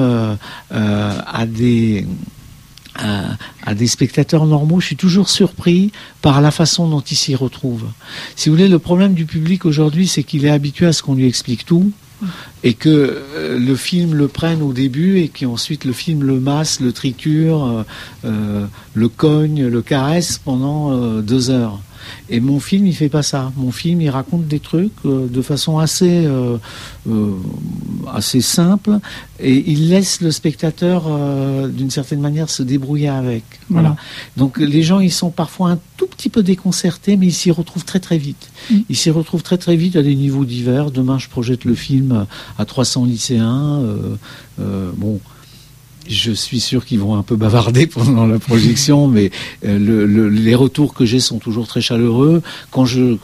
à 0.69 1.45
des 1.45 2.05
à, 2.95 3.73
des 3.73 3.87
spectateurs 3.87 4.45
normaux, 4.45 4.79
je 4.79 4.87
suis 4.87 4.95
toujours 4.95 5.29
surpris 5.29 5.91
par 6.21 6.41
la 6.41 6.51
façon 6.51 6.87
dont 6.89 7.01
ils 7.01 7.15
s'y 7.15 7.35
retrouvent. 7.35 7.89
Si 8.35 8.49
vous 8.49 8.55
voulez, 8.55 8.67
le 8.67 8.79
problème 8.79 9.13
du 9.13 9.25
public 9.25 9.65
aujourd'hui, 9.65 10.07
c'est 10.07 10.23
qu'il 10.23 10.45
est 10.45 10.49
habitué 10.49 10.87
à 10.87 10.93
ce 10.93 11.01
qu'on 11.01 11.15
lui 11.15 11.27
explique 11.27 11.65
tout 11.65 11.91
et 12.63 12.73
que 12.73 12.89
euh, 12.89 13.59
le 13.59 13.75
film 13.75 14.13
le 14.13 14.27
prenne 14.27 14.61
au 14.61 14.73
début 14.73 15.19
et 15.19 15.29
qu'ensuite 15.29 15.85
le 15.85 15.93
film 15.93 16.23
le 16.23 16.39
masse, 16.39 16.79
le 16.79 16.91
triture, 16.91 17.65
euh, 17.65 17.83
euh, 18.25 18.65
le 18.93 19.09
cogne, 19.09 19.67
le 19.67 19.81
caresse 19.81 20.39
pendant 20.43 21.21
deux 21.21 21.49
heures. 21.49 21.79
Et 22.29 22.39
mon 22.39 22.59
film, 22.59 22.87
il 22.87 22.95
fait 22.95 23.09
pas 23.09 23.23
ça. 23.23 23.51
Mon 23.57 23.71
film, 23.71 24.01
il 24.01 24.09
raconte 24.09 24.47
des 24.47 24.59
trucs 24.59 24.91
euh, 25.05 25.27
de 25.27 25.41
façon 25.41 25.79
assez, 25.79 26.25
euh, 26.25 26.57
euh, 27.09 27.33
assez 28.13 28.41
simple 28.41 28.99
et 29.39 29.71
il 29.71 29.89
laisse 29.89 30.21
le 30.21 30.29
spectateur, 30.29 31.09
d'une 31.69 31.89
certaine 31.89 32.21
manière, 32.21 32.49
se 32.49 32.61
débrouiller 32.61 33.09
avec. 33.09 33.43
Voilà. 33.69 33.95
Donc 34.37 34.57
les 34.57 34.83
gens, 34.83 34.99
ils 34.99 35.11
sont 35.11 35.31
parfois 35.31 35.71
un 35.71 35.79
tout 35.97 36.05
petit 36.05 36.29
peu 36.29 36.43
déconcertés, 36.43 37.17
mais 37.17 37.27
ils 37.27 37.33
s'y 37.33 37.49
retrouvent 37.49 37.85
très 37.85 37.99
très 37.99 38.19
vite. 38.19 38.51
Mm. 38.69 38.77
Ils 38.89 38.95
s'y 38.95 39.09
retrouvent 39.09 39.41
très 39.41 39.57
très 39.57 39.75
vite 39.75 39.95
à 39.95 40.03
des 40.03 40.13
niveaux 40.13 40.45
divers. 40.45 40.91
Demain, 40.91 41.17
je 41.17 41.27
projette 41.27 41.65
le 41.65 41.73
film 41.73 42.27
à 42.59 42.65
300 42.65 43.05
lycéens. 43.05 43.81
bon 44.59 45.19
je 46.07 46.31
suis 46.31 46.59
sûr 46.59 46.85
qu'ils 46.85 46.99
vont 46.99 47.15
un 47.15 47.23
peu 47.23 47.35
bavarder 47.35 47.87
pendant 47.87 48.27
la 48.27 48.39
projection, 48.39 49.07
mais 49.07 49.31
euh, 49.65 50.29
les 50.29 50.55
retours 50.55 50.93
que 50.93 51.05
j'ai 51.05 51.19
sont 51.19 51.39
toujours 51.39 51.67
très 51.67 51.81
chaleureux. 51.81 52.41
Quand 52.71 52.85
je, 52.85 53.17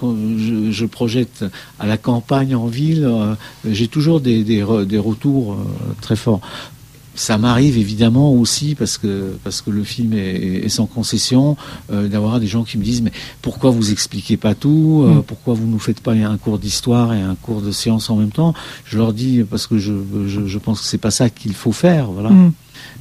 je, 0.70 0.86
projette 0.86 1.46
à 1.80 1.88
la 1.88 1.98
campagne, 1.98 2.56
en 2.56 2.68
ville, 2.68 3.06
euh, 3.06 3.36
j'ai 3.70 3.88
toujours 3.88 4.22
des, 4.22 4.44
des, 4.44 4.64
retours 4.64 5.54
euh, 5.54 5.58
très 6.02 6.16
forts. 6.16 6.42
Ça 7.16 7.40
m'arrive 7.40 7.80
évidemment 7.80 8.32
aussi 8.32 8.76
parce 8.76 9.00
que 9.00 9.34
parce 9.44 9.62
que 9.62 9.72
le 9.72 9.84
film 9.84 10.14
est, 10.14 10.70
sans 10.70 10.86
concession 10.86 11.58
d'avoir 11.90 12.40
des 12.40 12.46
gens 12.46 12.64
qui 12.64 12.78
me 12.78 12.84
disent 12.84 13.02
mais 13.02 13.12
pourquoi 13.42 13.72
vous 13.72 13.92
expliquez 13.92 14.38
pas 14.38 14.54
tout 14.54 15.04
mm. 15.08 15.24
pourquoi 15.24 15.56
vous 15.56 15.66
nous 15.66 15.80
faites 15.80 16.00
pas 16.00 16.12
un 16.12 16.38
cours 16.38 16.60
d'histoire 16.60 17.16
et 17.16 17.22
un 17.22 17.34
cours 17.34 17.62
de 17.62 17.72
science 17.72 18.12
en 18.12 18.18
même 18.18 18.30
temps? 18.30 18.54
Je 18.86 19.00
leur 19.00 19.14
dis 19.14 19.44
parce 19.50 19.66
que 19.66 19.80
je 19.80 19.94
je, 20.28 20.58
pense 20.60 20.82
que 20.82 20.86
c'est 20.86 21.00
pas 21.00 21.10
ça 21.10 21.32
qu'il 21.32 21.56
faut 21.56 21.72
faire 21.72 22.12
voilà 22.12 22.30
mm. 22.30 22.52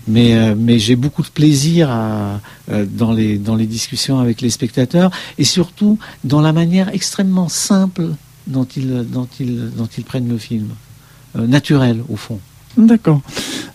Mais, 0.08 0.36
euh, 0.36 0.54
mais 0.56 0.78
j'ai 0.78 0.94
beaucoup 0.94 1.22
de 1.22 1.28
plaisir 1.28 1.88
euh, 1.90 2.86
dans, 2.86 3.12
les, 3.12 3.66
discussions 3.66 4.20
avec 4.20 4.40
les 4.40 4.50
spectateurs 4.50 5.10
et 5.36 5.44
surtout 5.44 5.98
dans 6.22 6.40
la 6.40 6.52
manière 6.52 6.94
extrêmement 6.94 7.48
simple 7.48 8.10
dont 8.46 8.66
ils 8.74 10.04
prennent 10.06 10.28
le 10.28 10.38
film, 10.38 10.68
euh, 11.36 11.46
naturel 11.46 12.02
au 12.08 12.16
fond. 12.16 12.38
D'accord. 12.76 13.20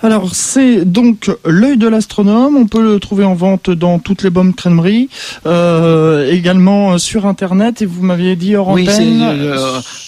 Alors 0.04 0.34
c'est 0.34 0.84
donc 0.86 1.32
l'œil 1.46 1.78
de 1.78 1.88
l'astronome. 1.88 2.56
On 2.56 2.68
peut 2.68 2.82
le 2.82 3.00
trouver 3.00 3.24
en 3.24 3.36
vente 3.36 3.70
dans 3.70 4.00
toutes 4.00 4.24
les 4.24 4.30
bonnes 4.30 4.54
crèmeries, 4.54 5.10
euh, 5.46 6.32
également 6.32 6.98
sur 6.98 7.26
Internet. 7.26 7.82
Et 7.82 7.86
vous 7.86 8.04
m'aviez 8.04 8.36
dit 8.36 8.56
hors 8.56 8.70
oui, 8.70 8.88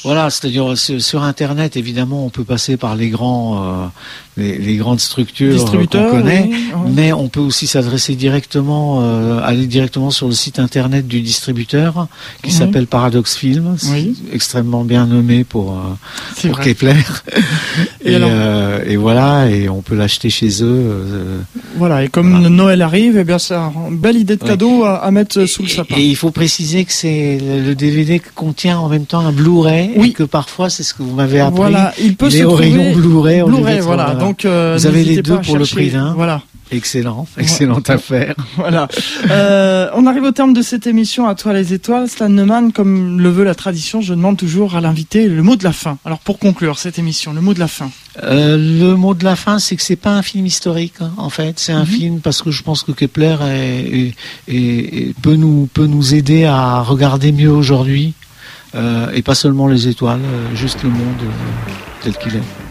voilà, 0.04 0.30
c'est-à-dire 0.30 0.78
sur 0.78 1.24
Internet, 1.24 1.78
évidemment, 1.78 2.26
on 2.26 2.30
peut 2.30 2.44
passer 2.44 2.78
par 2.78 2.96
les 2.96 3.10
grands, 3.10 3.92
les, 4.38 4.76
grandes 4.78 5.00
structures 5.00 5.66
qu'on 5.66 5.86
connaît, 5.86 6.50
mais 6.88 7.14
on 7.14 7.28
peut 7.28 7.40
aussi 7.40 7.68
s'adresser 7.68 8.16
directement, 8.16 9.00
euh, 9.02 9.40
aller 9.44 9.68
directement 9.68 10.12
sur 10.12 10.28
le 10.28 10.34
site 10.34 10.60
internet 10.60 11.08
du 11.08 11.22
distributeur 11.22 12.08
qui 12.42 12.52
s'appelle 12.52 12.88
Paradox 12.88 13.36
Film, 13.36 13.76
extrêmement 14.32 14.84
bien 14.84 15.06
nommé 15.06 15.44
pour, 15.44 15.74
euh, 15.74 16.48
pour 16.48 16.60
Kepler. 16.60 16.94
et, 18.06 18.16
euh, 18.16 18.83
et, 18.86 18.96
voilà, 18.96 19.50
et 19.50 19.70
on 19.70 19.82
peut 19.82 19.96
l'acheter 19.96 20.30
chez 20.30 20.64
eux. 20.64 21.04
voilà, 21.78 22.04
et 22.04 22.08
comme 22.08 22.48
Noël 22.48 22.82
arrive, 22.82 23.18
eh 23.18 23.24
bien 23.24 23.40
c'est 23.40 23.56
une 23.56 23.98
belle 23.98 24.18
idée 24.18 24.36
de 24.36 24.44
cadeau 24.44 24.84
à, 24.86 25.10
mettre 25.12 25.46
sous 25.46 25.64
le 25.64 25.70
sapin. 25.70 25.96
Et 25.98 26.04
il 26.04 26.16
faut 26.16 26.32
préciser 26.32 26.86
que 26.86 26.94
c'est 26.94 27.38
le 27.40 27.76
DVD 27.76 28.22
contient 28.36 28.80
en 28.80 28.90
même 28.90 29.06
temps 29.06 29.20
un 29.20 29.32
Blu-ray, 29.32 29.92
oui. 29.96 30.10
et 30.10 30.14
que 30.14 30.24
parfois 30.24 30.70
c'est 30.70 30.84
ce 30.84 30.94
que 30.94 31.04
vous 31.04 31.16
m'avez 31.16 31.40
appris. 31.40 31.58
Voilà, 31.58 31.94
il 32.00 32.16
peut 32.16 32.30
se 32.30 32.42
trouver 32.44 32.72
Blu-ray. 32.94 33.44
Blu-ray, 33.44 33.80
voilà. 33.80 34.16
Donc, 34.16 34.46
euh, 34.46 34.76
vous 34.78 34.86
avez 34.86 35.04
les 35.04 35.22
deux 35.22 35.40
pour 35.40 35.58
le 35.58 35.66
prix 35.66 35.90
d'un. 35.90 36.14
Voilà. 36.14 36.42
Excellent, 36.74 37.28
excellente 37.38 37.90
affaire. 37.92 38.34
voilà. 38.56 38.88
Euh, 39.30 39.90
on 39.94 40.08
arrive 40.08 40.24
au 40.24 40.32
terme 40.32 40.54
de 40.54 40.64
cette 40.64 40.88
émission 40.88 41.28
à 41.28 41.36
toi 41.36 41.54
les 41.54 41.72
étoiles. 41.72 42.10
Stan 42.10 42.30
Neumann, 42.30 42.72
comme 42.72 43.22
le 43.22 43.30
veut 43.30 43.44
la 43.44 43.54
tradition, 43.54 44.02
je 44.02 44.16
demande 44.16 44.38
toujours 44.38 44.76
à 44.76 44.82
l'invité 44.82 45.28
le 45.28 45.44
mot 45.44 45.56
de 45.56 45.64
la 45.64 45.72
fin. 45.72 46.00
Alors 46.04 46.18
pour 46.20 46.40
conclure 46.40 46.80
cette 46.80 46.98
émission, 46.98 47.32
le 47.32 47.42
mot 47.42 47.54
de 47.54 47.60
la 47.60 47.68
fin. 47.68 47.92
Euh, 48.24 48.58
le 48.58 48.96
mot 48.96 49.14
de 49.14 49.24
la 49.24 49.36
fin, 49.36 49.60
c'est 49.60 49.76
que 49.76 49.84
c'est 49.84 49.96
pas 49.96 50.16
un 50.16 50.24
film 50.24 50.48
historique. 50.48 50.96
Hein, 51.00 51.12
en 51.18 51.30
fait, 51.30 51.60
c'est 51.60 51.74
un 51.74 51.82
mhm. 51.82 51.86
film 51.86 52.20
parce 52.22 52.42
que 52.42 52.50
je 52.50 52.64
pense 52.64 52.82
que 52.82 52.92
Kepler 52.92 53.38
est, 54.48 55.14
peut 55.22 55.36
nous 55.36 55.70
peut 55.74 55.86
nous 55.86 56.16
aider 56.16 56.46
à 56.46 56.82
regarder 56.82 57.32
mieux 57.32 57.52
aujourd'hui 57.52 58.14
et 59.14 59.22
pas 59.22 59.36
seulement 59.36 59.68
les 59.68 59.88
étoiles, 59.88 60.22
juste 60.56 60.82
le 60.82 60.90
monde 60.90 61.22
tel 62.02 62.18
qu'il 62.18 62.36
est. 62.36 62.63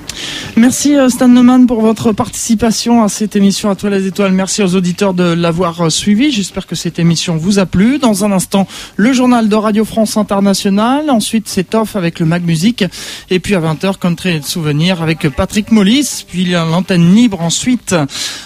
Merci 0.56 0.96
euh, 0.96 1.08
Stan 1.08 1.28
Neumann 1.28 1.66
pour 1.66 1.80
votre 1.80 2.12
participation 2.12 3.02
à 3.02 3.08
cette 3.08 3.36
émission 3.36 3.70
à 3.70 3.74
toi 3.74 3.90
les 3.90 4.06
étoiles. 4.06 4.32
Merci 4.32 4.62
aux 4.62 4.74
auditeurs 4.74 5.14
de 5.14 5.24
l'avoir 5.24 5.86
euh, 5.86 5.90
suivi. 5.90 6.30
J'espère 6.30 6.66
que 6.66 6.74
cette 6.74 6.98
émission 6.98 7.36
vous 7.36 7.58
a 7.58 7.66
plu. 7.66 7.98
Dans 7.98 8.24
un 8.24 8.32
instant, 8.32 8.66
le 8.96 9.12
journal 9.12 9.48
de 9.48 9.56
Radio 9.56 9.84
France 9.84 10.16
Internationale. 10.16 11.10
Ensuite, 11.10 11.48
c'est 11.48 11.74
off 11.74 11.96
avec 11.96 12.20
le 12.20 12.26
Mag 12.26 12.44
Music. 12.44 12.84
Et 13.30 13.38
puis 13.38 13.54
à 13.54 13.60
20h, 13.60 13.98
Country 13.98 14.36
et 14.36 14.42
souvenirs 14.42 15.02
avec 15.02 15.28
Patrick 15.30 15.72
Mollis. 15.72 16.24
Puis 16.28 16.44
l'antenne 16.44 17.14
libre 17.14 17.40
ensuite. 17.40 17.94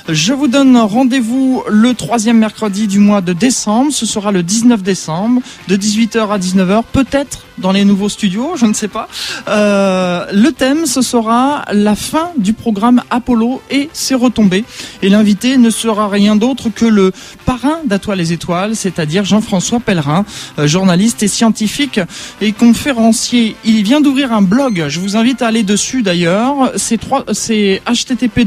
Je 0.09 0.33
vous 0.33 0.49
donne 0.49 0.77
rendez-vous 0.77 1.63
le 1.69 1.95
troisième 1.95 2.39
mercredi 2.39 2.87
du 2.87 2.99
mois 2.99 3.21
de 3.21 3.33
décembre. 3.33 3.93
Ce 3.93 4.07
sera 4.07 4.33
le 4.33 4.43
19 4.43 4.83
décembre 4.83 5.43
de 5.69 5.77
18h 5.77 6.29
à 6.31 6.39
19h. 6.39 6.83
Peut-être 6.93 7.47
dans 7.59 7.73
les 7.73 7.85
nouveaux 7.85 8.09
studios, 8.09 8.53
je 8.57 8.67
ne 8.67 8.75
sais 8.75 8.89
pas. 8.89 9.09
Euh, 9.49 10.27
le 10.33 10.51
thème, 10.53 10.87
ce 10.87 11.03
sera 11.03 11.56
la 11.73 11.95
fin 11.95 12.31
du 12.39 12.53
programme 12.53 13.03
Apollo 13.11 13.63
et 13.71 13.89
ses 13.93 14.15
retombées. 14.15 14.65
Et 15.03 15.09
l'invité 15.09 15.57
ne 15.57 15.71
sera 15.71 16.09
rien 16.09 16.37
d'autre 16.37 16.69
que 16.69 16.85
le 16.85 17.13
parrain 17.45 17.79
d'Atoile 17.85 18.17
les 18.17 18.33
Étoiles, 18.33 18.75
c'est-à-dire 18.75 19.25
Jean-François 19.25 19.81
Pellerin, 19.81 20.25
euh, 20.59 20.67
journaliste 20.67 21.23
et 21.23 21.29
scientifique 21.29 22.01
et 22.41 22.53
conférencier. 22.53 23.57
Il 23.65 23.83
vient 23.83 24.01
d'ouvrir 24.01 24.33
un 24.33 24.43
blog. 24.43 24.87
Je 24.89 25.01
vous 25.01 25.17
invite 25.17 25.43
à 25.43 25.49
aller 25.49 25.63
dessus 25.63 26.03
d'ailleurs. 26.03 26.73
C'est 26.77 27.83
http 27.87 28.47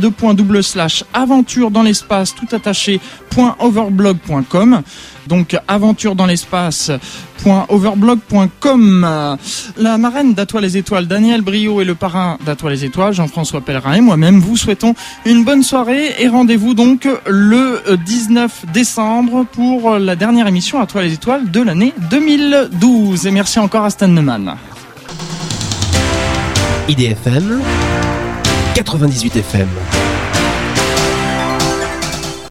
aventure 1.13 1.71
dans 1.71 1.83
l'espace 1.83 2.35
tout 2.35 2.47
attaché 2.51 2.99
.overblog.com 3.59 4.81
donc 5.29 5.55
aventure 5.67 6.15
dans 6.15 6.25
l'espace.overblog.com. 7.45 9.37
La 9.77 9.97
marraine 9.97 10.33
d'Atoile 10.33 10.63
les 10.63 10.77
Étoiles, 10.77 11.07
Daniel 11.07 11.41
Brio 11.41 11.81
et 11.81 11.85
le 11.85 11.95
parrain 11.95 12.37
d'Atoile 12.45 12.73
les 12.73 12.85
Étoiles, 12.85 13.13
Jean-François 13.13 13.61
Pellerin 13.61 13.93
et 13.93 14.01
moi-même 14.01 14.39
vous 14.39 14.57
souhaitons 14.57 14.93
une 15.25 15.43
bonne 15.43 15.63
soirée 15.63 16.15
et 16.19 16.27
rendez-vous 16.27 16.73
donc 16.73 17.07
le 17.27 17.81
19 18.05 18.65
décembre 18.73 19.45
pour 19.51 19.97
la 19.97 20.15
dernière 20.15 20.47
émission 20.47 20.81
Atoile 20.81 21.05
les 21.05 21.13
Étoiles 21.13 21.49
de 21.51 21.61
l'année 21.61 21.93
2012. 22.09 23.27
Et 23.27 23.31
merci 23.31 23.59
encore 23.59 23.85
à 23.85 23.89
Stan 23.89 24.07
Neumann. 24.07 24.55
IDFM 26.87 27.61
98 28.75 29.37
FM 29.37 29.67